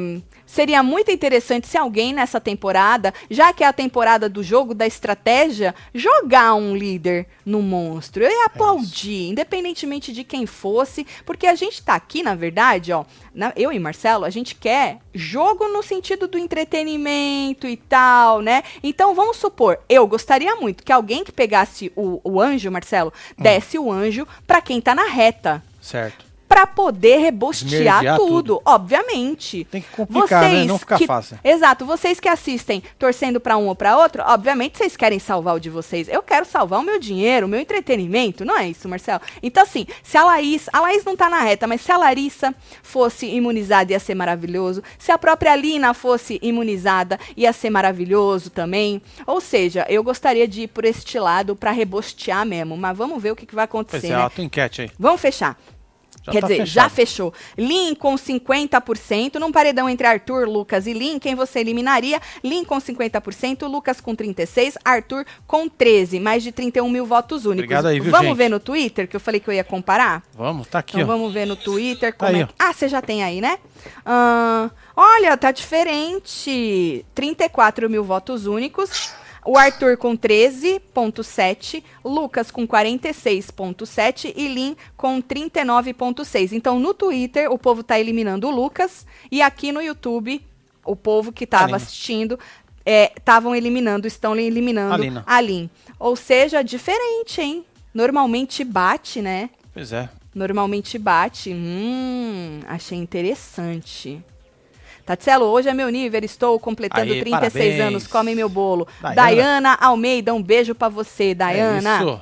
Seria 0.55 0.84
muito 0.84 1.11
interessante 1.11 1.66
se 1.66 1.76
alguém 1.76 2.12
nessa 2.12 2.40
temporada, 2.40 3.12
já 3.28 3.52
que 3.52 3.64
é 3.64 3.66
a 3.66 3.72
temporada 3.72 4.28
do 4.28 4.40
jogo 4.40 4.72
da 4.72 4.86
estratégia, 4.86 5.74
jogar 5.92 6.55
um 6.55 6.76
líder 6.76 7.26
no 7.44 7.61
monstro. 7.61 8.22
Eu 8.22 8.30
ia 8.30 8.46
aplaudir, 8.46 9.30
independentemente 9.30 10.12
de 10.12 10.22
quem 10.22 10.46
fosse, 10.46 11.05
porque 11.26 11.48
a 11.48 11.57
gente 11.57 11.82
tá 11.82 11.96
aqui, 11.96 12.22
na 12.22 12.36
verdade, 12.36 12.92
ó, 12.92 13.05
na- 13.34 13.52
eu 13.57 13.72
e 13.72 13.80
Marcelo, 13.80 14.24
a 14.24 14.30
gente 14.30 14.55
quer 14.55 14.98
jogo 15.12 15.66
no 15.66 15.82
sentido 15.82 16.28
do 16.28 16.38
entretenimento 16.38 17.66
e 17.66 17.76
tal, 17.76 18.40
né? 18.40 18.62
Então 18.80 19.12
vamos 19.12 19.38
supor, 19.38 19.80
eu 19.88 20.07
gostaria 20.07 20.55
muito 20.55 20.84
que 20.84 20.92
alguém 20.92 21.24
que 21.24 21.32
pegasse 21.32 21.90
o, 21.96 22.20
o 22.22 22.40
anjo, 22.40 22.70
Marcelo, 22.70 23.12
desse 23.36 23.76
o 23.76 23.90
anjo 23.90 24.24
pra 24.46 24.61
quem 24.62 24.80
tá 24.80 24.94
na 24.94 25.09
reta. 25.09 25.61
Certo. 25.82 26.24
Pra 26.55 26.66
poder 26.68 27.16
rebostear 27.18 28.14
tudo, 28.16 28.26
tudo. 28.26 28.62
obviamente. 28.64 29.64
Tem 29.70 29.80
que 29.80 29.88
complicar, 29.88 30.42
né? 30.52 30.64
Não 30.64 30.78
fica 30.78 30.96
que- 30.96 31.07
fácil. 31.07 31.36
Exato, 31.42 31.84
vocês 31.84 32.20
que 32.20 32.28
assistem 32.28 32.80
torcendo 32.98 33.40
pra 33.40 33.57
um 33.57 33.66
ou 33.66 33.74
pra 33.74 33.96
outro, 33.98 34.22
obviamente 34.24 34.78
vocês 34.78 34.96
querem 34.96 35.18
salvar 35.18 35.57
o 35.57 35.61
de 35.61 35.68
vocês. 35.68 36.07
Eu 36.09 36.22
quero 36.22 36.46
salvar 36.46 36.78
o 36.78 36.82
meu 36.84 36.98
dinheiro, 37.00 37.46
o 37.46 37.48
meu 37.48 37.59
entretenimento, 37.59 38.44
não 38.44 38.57
é 38.57 38.68
isso, 38.68 38.88
Marcelo? 38.88 39.20
Então 39.42 39.62
assim, 39.64 39.84
se 40.02 40.16
a 40.16 40.24
Laís, 40.24 40.68
a 40.72 40.80
Laís 40.80 41.05
não 41.05 41.16
tá 41.16 41.28
na 41.28 41.40
reta, 41.40 41.66
mas 41.66 41.80
se 41.80 41.90
a 41.90 41.96
Larissa 41.96 42.55
fosse 42.82 43.26
imunizada 43.26 43.92
ia 43.92 43.98
ser 43.98 44.14
maravilhoso. 44.14 44.80
Se 44.98 45.11
a 45.11 45.18
própria 45.18 45.57
Lina 45.57 45.92
fosse 45.92 46.38
imunizada 46.40 47.18
ia 47.36 47.52
ser 47.52 47.70
maravilhoso 47.70 48.50
também. 48.50 49.02
Ou 49.26 49.40
seja, 49.40 49.84
eu 49.88 50.05
gostaria 50.05 50.46
de 50.46 50.62
ir 50.62 50.68
por 50.68 50.84
este 50.84 51.18
lado 51.18 51.57
pra 51.57 51.72
rebostear 51.72 52.46
mesmo, 52.46 52.76
mas 52.76 52.96
vamos 52.96 53.20
ver 53.20 53.32
o 53.32 53.36
que, 53.36 53.44
que 53.44 53.55
vai 53.57 53.66
Pois 53.66 53.80
acontecer, 53.86 54.12
é, 54.12 54.16
né? 54.16 54.22
a 54.22 54.30
tua 54.30 54.44
enquete 54.44 54.82
aí. 54.82 54.90
Vamos 54.98 55.20
fechar. 55.20 55.59
Já 56.25 56.33
Quer 56.33 56.41
tá 56.41 56.47
dizer, 56.49 56.66
já 56.66 56.83
fechado. 56.89 56.91
fechou. 56.95 57.35
Lin 57.59 57.95
com 57.95 58.14
50%, 58.14 59.35
num 59.39 59.53
paredão 59.53 59.89
entre 59.91 60.07
Arthur, 60.07 60.49
Lucas 60.49 60.87
e 60.87 60.93
Lin, 60.95 61.18
quem 61.18 61.35
você 61.35 61.61
eliminaria? 61.61 62.18
Lin 62.43 62.64
com 62.64 62.77
50%, 62.79 63.68
Lucas 63.68 64.01
com 64.01 64.16
36%, 64.16 64.77
Arthur 64.85 65.27
com 65.47 65.68
13%, 65.68 66.20
mais 66.20 66.43
de 66.43 66.51
31 66.51 66.89
mil 66.89 67.05
votos 67.05 67.45
únicos. 67.45 67.64
Obrigado 67.64 67.87
aí, 67.89 68.01
viu, 68.01 68.11
vamos 68.11 68.29
gente? 68.29 68.37
ver 68.39 68.49
no 68.49 68.59
Twitter, 68.59 69.07
que 69.07 69.14
eu 69.16 69.20
falei 69.20 69.39
que 69.39 69.49
eu 69.49 69.55
ia 69.55 69.62
comparar? 69.64 70.22
Vamos, 70.35 70.66
tá 70.66 70.79
aqui, 70.79 70.97
Então 70.97 71.05
ó. 71.09 71.16
vamos 71.18 71.33
ver 71.33 71.47
no 71.47 71.57
Twitter 71.57 72.12
Tá 72.14 72.27
como 72.27 72.37
aí, 72.37 72.43
é 72.43 72.47
que... 72.47 72.55
Ah, 72.59 72.72
você 72.72 72.89
já 72.89 73.03
tem 73.03 73.22
aí, 73.22 73.41
né? 73.43 73.59
Olha, 74.97 75.37
tá 75.37 75.51
diferente. 75.51 77.05
34 77.14 77.91
mil 77.91 78.03
votos 78.05 78.47
únicos. 78.47 79.12
O 79.45 79.59
Arthur 79.59 79.97
com 79.99 80.16
13,7, 80.16 81.84
Lucas 82.03 82.51
com 82.51 82.66
46,7 82.66 84.32
e 84.34 84.49
Lin 84.49 84.76
com 84.97 85.20
39,6. 85.20 86.53
Então, 86.53 86.78
no 86.80 86.95
Twitter, 86.95 87.53
o 87.53 87.59
povo 87.59 87.82
tá 87.82 88.01
eliminando 88.01 88.49
o 88.49 88.51
Lucas. 88.51 89.07
E 89.30 89.42
aqui 89.42 89.70
no 89.70 89.82
YouTube, 89.82 90.45
o 90.84 90.97
povo 90.97 91.30
que 91.30 91.47
tava 91.47 91.76
assistindo 91.76 92.38
estavam 92.86 93.55
eliminando, 93.55 94.07
estão 94.07 94.34
eliminando 94.36 94.95
Alina. 94.95 95.24
a 95.26 95.40
Lin. 95.40 95.70
Ou 95.99 96.16
seja, 96.16 96.62
diferente, 96.62 97.40
hein? 97.40 97.64
Normalmente 97.92 98.64
bate, 98.64 99.22
né? 99.22 99.51
Pois 99.72 99.92
é. 99.92 100.09
Normalmente 100.34 100.99
bate. 100.99 101.53
Hum, 101.53 102.61
achei 102.66 102.99
interessante. 102.99 104.22
Tatselo, 105.05 105.44
hoje 105.46 105.68
é 105.68 105.74
meu 105.74 105.88
nível, 105.90 106.24
estou 106.24 106.59
completando 106.59 107.12
Aê, 107.12 107.20
36 107.20 107.52
parabéns. 107.52 107.80
anos, 107.80 108.07
come 108.07 108.34
meu 108.34 108.48
bolo. 108.48 108.88
Dayana. 109.00 109.14
Dayana 109.14 109.74
Almeida, 109.80 110.32
um 110.32 110.42
beijo 110.42 110.74
pra 110.74 110.88
você, 110.88 111.34
Dayana. 111.34 111.98
É 111.98 112.02
isso. 112.02 112.20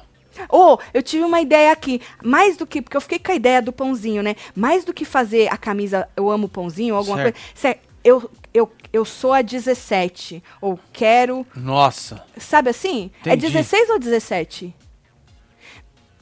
Oh, 0.48 0.78
eu 0.94 1.02
tive 1.02 1.24
uma 1.24 1.40
ideia 1.40 1.70
aqui. 1.72 2.00
Mais 2.24 2.56
do 2.56 2.66
que. 2.66 2.80
Porque 2.80 2.96
eu 2.96 3.00
fiquei 3.00 3.18
com 3.18 3.32
a 3.32 3.34
ideia 3.34 3.60
do 3.60 3.72
pãozinho, 3.72 4.22
né? 4.22 4.34
Mais 4.56 4.84
do 4.84 4.92
que 4.92 5.04
fazer 5.04 5.52
a 5.52 5.56
camisa 5.56 6.08
Eu 6.16 6.30
amo 6.30 6.48
pãozinho, 6.48 6.94
alguma 6.96 7.18
Certo. 7.18 7.36
coisa. 7.62 7.78
Eu, 8.02 8.30
eu, 8.52 8.72
eu 8.92 9.04
sou 9.04 9.32
a 9.32 9.42
17. 9.42 10.42
Ou 10.60 10.78
quero. 10.92 11.46
Nossa. 11.54 12.24
Sabe 12.36 12.70
assim? 12.70 13.10
É 13.24 13.34
Entendi. 13.34 13.52
16 13.52 13.90
ou 13.90 13.98
17? 13.98 14.74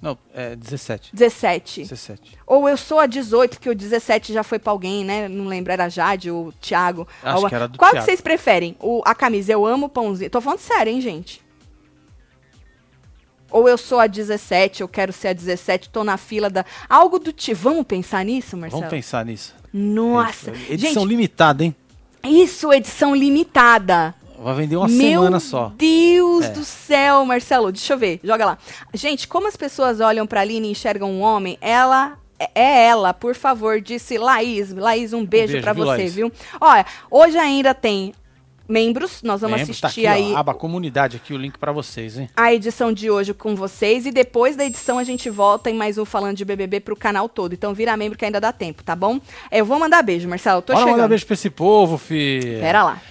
Não, 0.02 0.16
é 0.32 0.56
17. 0.56 1.10
17. 1.14 1.82
17. 1.82 2.38
Ou 2.46 2.66
eu 2.68 2.76
sou 2.76 2.98
a 2.98 3.06
18, 3.06 3.60
que 3.60 3.68
o 3.68 3.74
17 3.74 4.32
já 4.32 4.42
foi 4.42 4.58
pra 4.58 4.72
alguém, 4.72 5.04
né? 5.04 5.28
Não 5.28 5.46
lembro, 5.46 5.72
era 5.72 5.84
a 5.84 5.88
Jade 5.90 6.30
ou 6.30 6.46
o 6.48 6.52
Thiago. 6.52 7.06
Acho 7.22 7.28
Alguma- 7.34 7.48
que 7.50 7.54
era 7.54 7.68
do 7.68 7.78
Qual 7.78 7.90
que 7.90 7.96
Thiago. 7.96 8.06
vocês 8.06 8.20
preferem? 8.20 8.76
O, 8.80 9.02
a 9.04 9.14
camisa 9.14 9.52
Eu 9.52 9.66
Amo 9.66 9.88
Pãozinho. 9.90 10.30
Tô 10.30 10.40
falando 10.40 10.60
sério, 10.60 10.90
hein, 10.92 11.00
gente? 11.02 11.42
Ou 13.50 13.68
eu 13.68 13.76
sou 13.76 13.98
a 13.98 14.06
17, 14.06 14.80
eu 14.80 14.88
quero 14.88 15.12
ser 15.12 15.28
a 15.28 15.32
17, 15.32 15.90
tô 15.90 16.04
na 16.04 16.16
fila 16.16 16.48
da. 16.48 16.64
Algo 16.88 17.18
do 17.18 17.32
tipo. 17.32 17.60
Vamos 17.60 17.84
pensar 17.84 18.24
nisso, 18.24 18.56
Marcelo? 18.56 18.82
Vamos 18.82 18.94
pensar 18.94 19.24
nisso. 19.26 19.54
Nossa. 19.72 20.52
Edição 20.68 21.02
gente, 21.02 21.08
limitada, 21.08 21.64
hein? 21.64 21.74
isso, 22.22 22.72
edição 22.72 23.14
limitada. 23.14 24.14
Vai 24.42 24.54
vender 24.54 24.76
uma 24.76 24.88
Meu 24.88 24.96
semana 25.20 25.38
só. 25.40 25.72
Deus 25.76 26.46
É. 26.46 26.48
do 26.50 26.64
céu, 26.64 27.24
Marcelo. 27.26 27.70
Deixa 27.70 27.92
eu 27.92 27.98
ver, 27.98 28.20
joga 28.24 28.46
lá. 28.46 28.58
Gente, 28.94 29.28
como 29.28 29.46
as 29.46 29.56
pessoas 29.56 30.00
olham 30.00 30.26
pra 30.26 30.40
Aline 30.40 30.68
e 30.68 30.70
enxergam 30.72 31.10
um 31.10 31.20
homem, 31.20 31.58
ela 31.60 32.16
é- 32.38 32.50
é 32.54 32.86
ela, 32.86 33.12
por 33.12 33.34
favor, 33.34 33.80
disse 33.80 34.16
Laís. 34.16 34.72
Laís, 34.72 35.12
um 35.12 35.26
beijo, 35.26 35.52
beijo, 35.52 35.62
pra 35.62 35.72
viu, 35.74 35.84
você, 35.84 35.90
Laís? 35.90 36.14
viu? 36.14 36.32
Olha, 36.60 36.86
hoje 37.10 37.36
ainda 37.36 37.74
tem 37.74 38.14
membros, 38.66 39.20
nós 39.22 39.40
vamos 39.40 39.58
Lembra? 39.58 39.74
Tá 39.74 39.88
assistir 39.88 40.06
aqui, 40.06 40.22
ó, 40.22 40.28
aí 40.28 40.34
aba 40.36 40.54
comunidade 40.54 41.16
aqui, 41.16 41.34
o 41.34 41.36
link 41.36 41.58
pra 41.58 41.72
vocês, 41.72 42.16
hein? 42.16 42.30
a 42.36 42.54
edição 42.54 42.92
de 42.92 43.10
hoje 43.10 43.34
com 43.34 43.54
vocês 43.56 44.06
e 44.06 44.12
depois 44.12 44.54
da 44.56 44.64
edição 44.64 44.96
a 44.98 45.04
gente 45.04 45.28
volta 45.28 45.68
em 45.68 45.74
mais 45.74 45.98
um 45.98 46.04
falando 46.04 46.36
de 46.36 46.44
BBB 46.44 46.78
pro 46.80 46.94
canal 46.96 47.28
todo. 47.28 47.52
Então 47.52 47.74
vira 47.74 47.96
membro 47.96 48.16
que 48.16 48.24
ainda 48.24 48.40
dá 48.40 48.52
tempo, 48.52 48.82
tá 48.84 48.94
bom? 48.96 49.18
Eu 49.50 49.64
vou 49.66 49.78
mandar 49.78 50.02
beijo, 50.02 50.28
Marcelo. 50.28 50.62
Tô 50.62 50.72
Bora 50.72 50.84
chegando. 50.84 50.96
mandar 50.96 51.08
beijo 51.08 51.26
pra 51.26 51.34
esse 51.34 51.50
povo, 51.50 51.98
fi. 51.98 52.58
Pera 52.60 52.84
lá. 52.84 53.02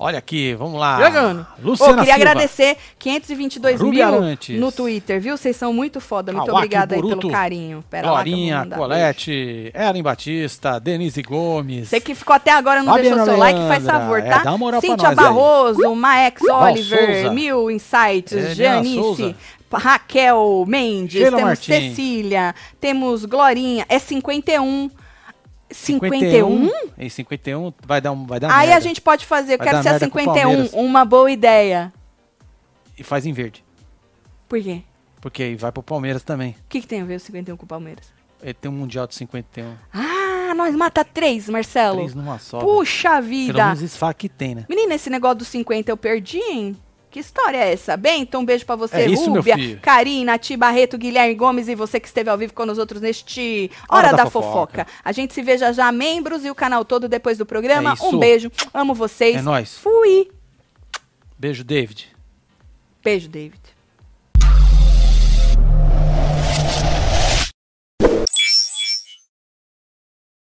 Olha 0.00 0.18
aqui, 0.18 0.54
vamos 0.54 0.78
lá. 0.78 1.04
Jogando. 1.04 1.46
Luciana 1.60 1.92
Ô, 1.92 1.96
queria 1.96 2.14
Silva. 2.14 2.30
agradecer 2.30 2.76
522 3.00 3.80
Rubi 3.80 3.96
mil 3.96 4.06
Arantes. 4.06 4.60
no 4.60 4.70
Twitter, 4.70 5.20
viu? 5.20 5.36
Vocês 5.36 5.56
são 5.56 5.72
muito 5.72 6.00
foda. 6.00 6.30
Muito 6.32 6.46
Kawaki 6.46 6.66
obrigada 6.66 6.94
aí 6.94 7.00
pelo 7.02 7.28
carinho. 7.30 7.84
Pera 7.90 8.06
Glorinha, 8.08 8.58
mandar 8.60 8.76
Colete, 8.76 9.72
Ellen 9.74 10.02
Batista, 10.02 10.78
Denise 10.78 11.20
Gomes. 11.22 11.88
Você 11.88 12.00
que 12.00 12.14
ficou 12.14 12.36
até 12.36 12.52
agora 12.52 12.80
não 12.82 12.92
Fabiana 12.94 13.16
deixou 13.16 13.32
seu 13.32 13.36
like, 13.38 13.58
faz 13.58 13.82
Leandra. 13.84 13.92
favor, 13.92 14.18
É, 14.20 14.22
tá? 14.30 14.38
dá 14.44 14.50
uma 14.52 14.58
moral 14.58 14.80
pra 14.80 14.88
Cíntia 14.90 15.08
nós 15.08 15.18
aí. 15.18 15.24
Barroso, 15.24 15.94
Max 15.96 16.42
Oliver, 16.42 17.14
Souza. 17.22 17.34
Mil 17.34 17.70
Insights, 17.70 18.32
Eliana 18.32 18.54
Janice, 18.54 18.94
Souza. 19.02 19.34
Raquel 19.72 20.64
Mendes, 20.66 21.12
Sheila 21.12 21.30
temos 21.36 21.42
Martins. 21.44 21.74
Cecília, 21.96 22.54
temos 22.80 23.24
Glorinha, 23.24 23.84
é 23.88 23.98
51. 23.98 24.90
51? 25.70 26.70
Em 26.98 27.08
51 27.08 27.72
vai 27.86 28.00
dar 28.00 28.12
um, 28.12 28.26
vai 28.26 28.40
dar 28.40 28.50
Aí 28.50 28.68
merda. 28.68 28.76
a 28.76 28.80
gente 28.80 29.00
pode 29.00 29.26
fazer, 29.26 29.54
eu 29.54 29.58
Vai 29.58 29.68
quero 29.68 29.82
ser 29.82 29.88
a 29.88 29.92
merda 29.92 30.10
com 30.10 30.18
o 30.18 30.20
51, 30.20 30.42
Palmeiras. 30.42 30.72
uma 30.72 31.04
boa 31.04 31.30
ideia. 31.30 31.92
E 32.96 33.02
faz 33.02 33.26
em 33.26 33.32
verde. 33.32 33.64
Por 34.48 34.60
quê? 34.62 34.82
Porque 35.20 35.42
aí 35.42 35.56
vai 35.56 35.70
pro 35.70 35.82
Palmeiras 35.82 36.22
também. 36.22 36.50
O 36.52 36.68
que, 36.68 36.80
que 36.80 36.86
tem 36.86 37.02
a 37.02 37.04
ver 37.04 37.16
o 37.16 37.20
51 37.20 37.56
com 37.56 37.64
o 37.64 37.68
Palmeiras? 37.68 38.12
Ele 38.42 38.54
tem 38.54 38.70
um 38.70 38.74
Mundial 38.74 39.06
de 39.06 39.14
51. 39.14 39.74
Ah, 39.92 40.54
nós 40.54 40.74
mata 40.74 41.04
três, 41.04 41.48
Marcelo. 41.48 41.98
Três 41.98 42.14
numa 42.14 42.38
só. 42.38 42.60
Puxa 42.60 43.20
velho. 43.20 43.28
Pelo 43.28 43.46
vida. 43.46 43.64
menos 43.66 43.82
isso 43.82 44.14
que 44.16 44.28
tem, 44.28 44.54
né? 44.54 44.64
Menina, 44.68 44.94
esse 44.94 45.10
negócio 45.10 45.38
dos 45.38 45.48
50 45.48 45.90
eu 45.90 45.96
perdi, 45.96 46.38
hein? 46.38 46.76
Que 47.10 47.20
história 47.20 47.56
é 47.56 47.72
essa? 47.72 47.96
Bem, 47.96 48.22
então 48.22 48.42
um 48.42 48.44
beijo 48.44 48.66
pra 48.66 48.76
você, 48.76 48.96
É 48.96 49.06
isso, 49.06 49.32
Rúbia. 49.32 49.78
Karina, 49.80 50.36
Ti 50.36 50.56
Barreto, 50.56 50.98
Guilherme 50.98 51.34
Gomes 51.34 51.66
e 51.68 51.74
você 51.74 51.98
que 51.98 52.06
esteve 52.06 52.28
ao 52.28 52.36
vivo 52.36 52.52
com 52.52 52.66
nós 52.66 52.76
outros 52.76 53.00
neste 53.00 53.70
Hora, 53.88 54.12
da, 54.12 54.28
fofoca. 54.28 54.86
A 55.02 55.10
gente 55.12 55.32
se 55.32 55.42
vê 55.42 55.56
já 55.56 55.90
membros 55.90 56.44
e 56.44 56.50
o 56.50 56.54
canal 56.54 56.84
todo 56.84 57.08
depois 57.08 57.38
do 57.38 57.46
programa. 57.46 57.94
É 57.98 58.04
um 58.04 58.18
beijo, 58.18 58.52
amo 58.74 58.94
vocês. 58.94 59.36
É 59.36 59.42
nóis. 59.42 59.78
Fui. 59.78 60.30
Beijo, 61.38 61.64
David. 61.64 62.08
Beijo, 63.02 63.28
David. 63.28 63.60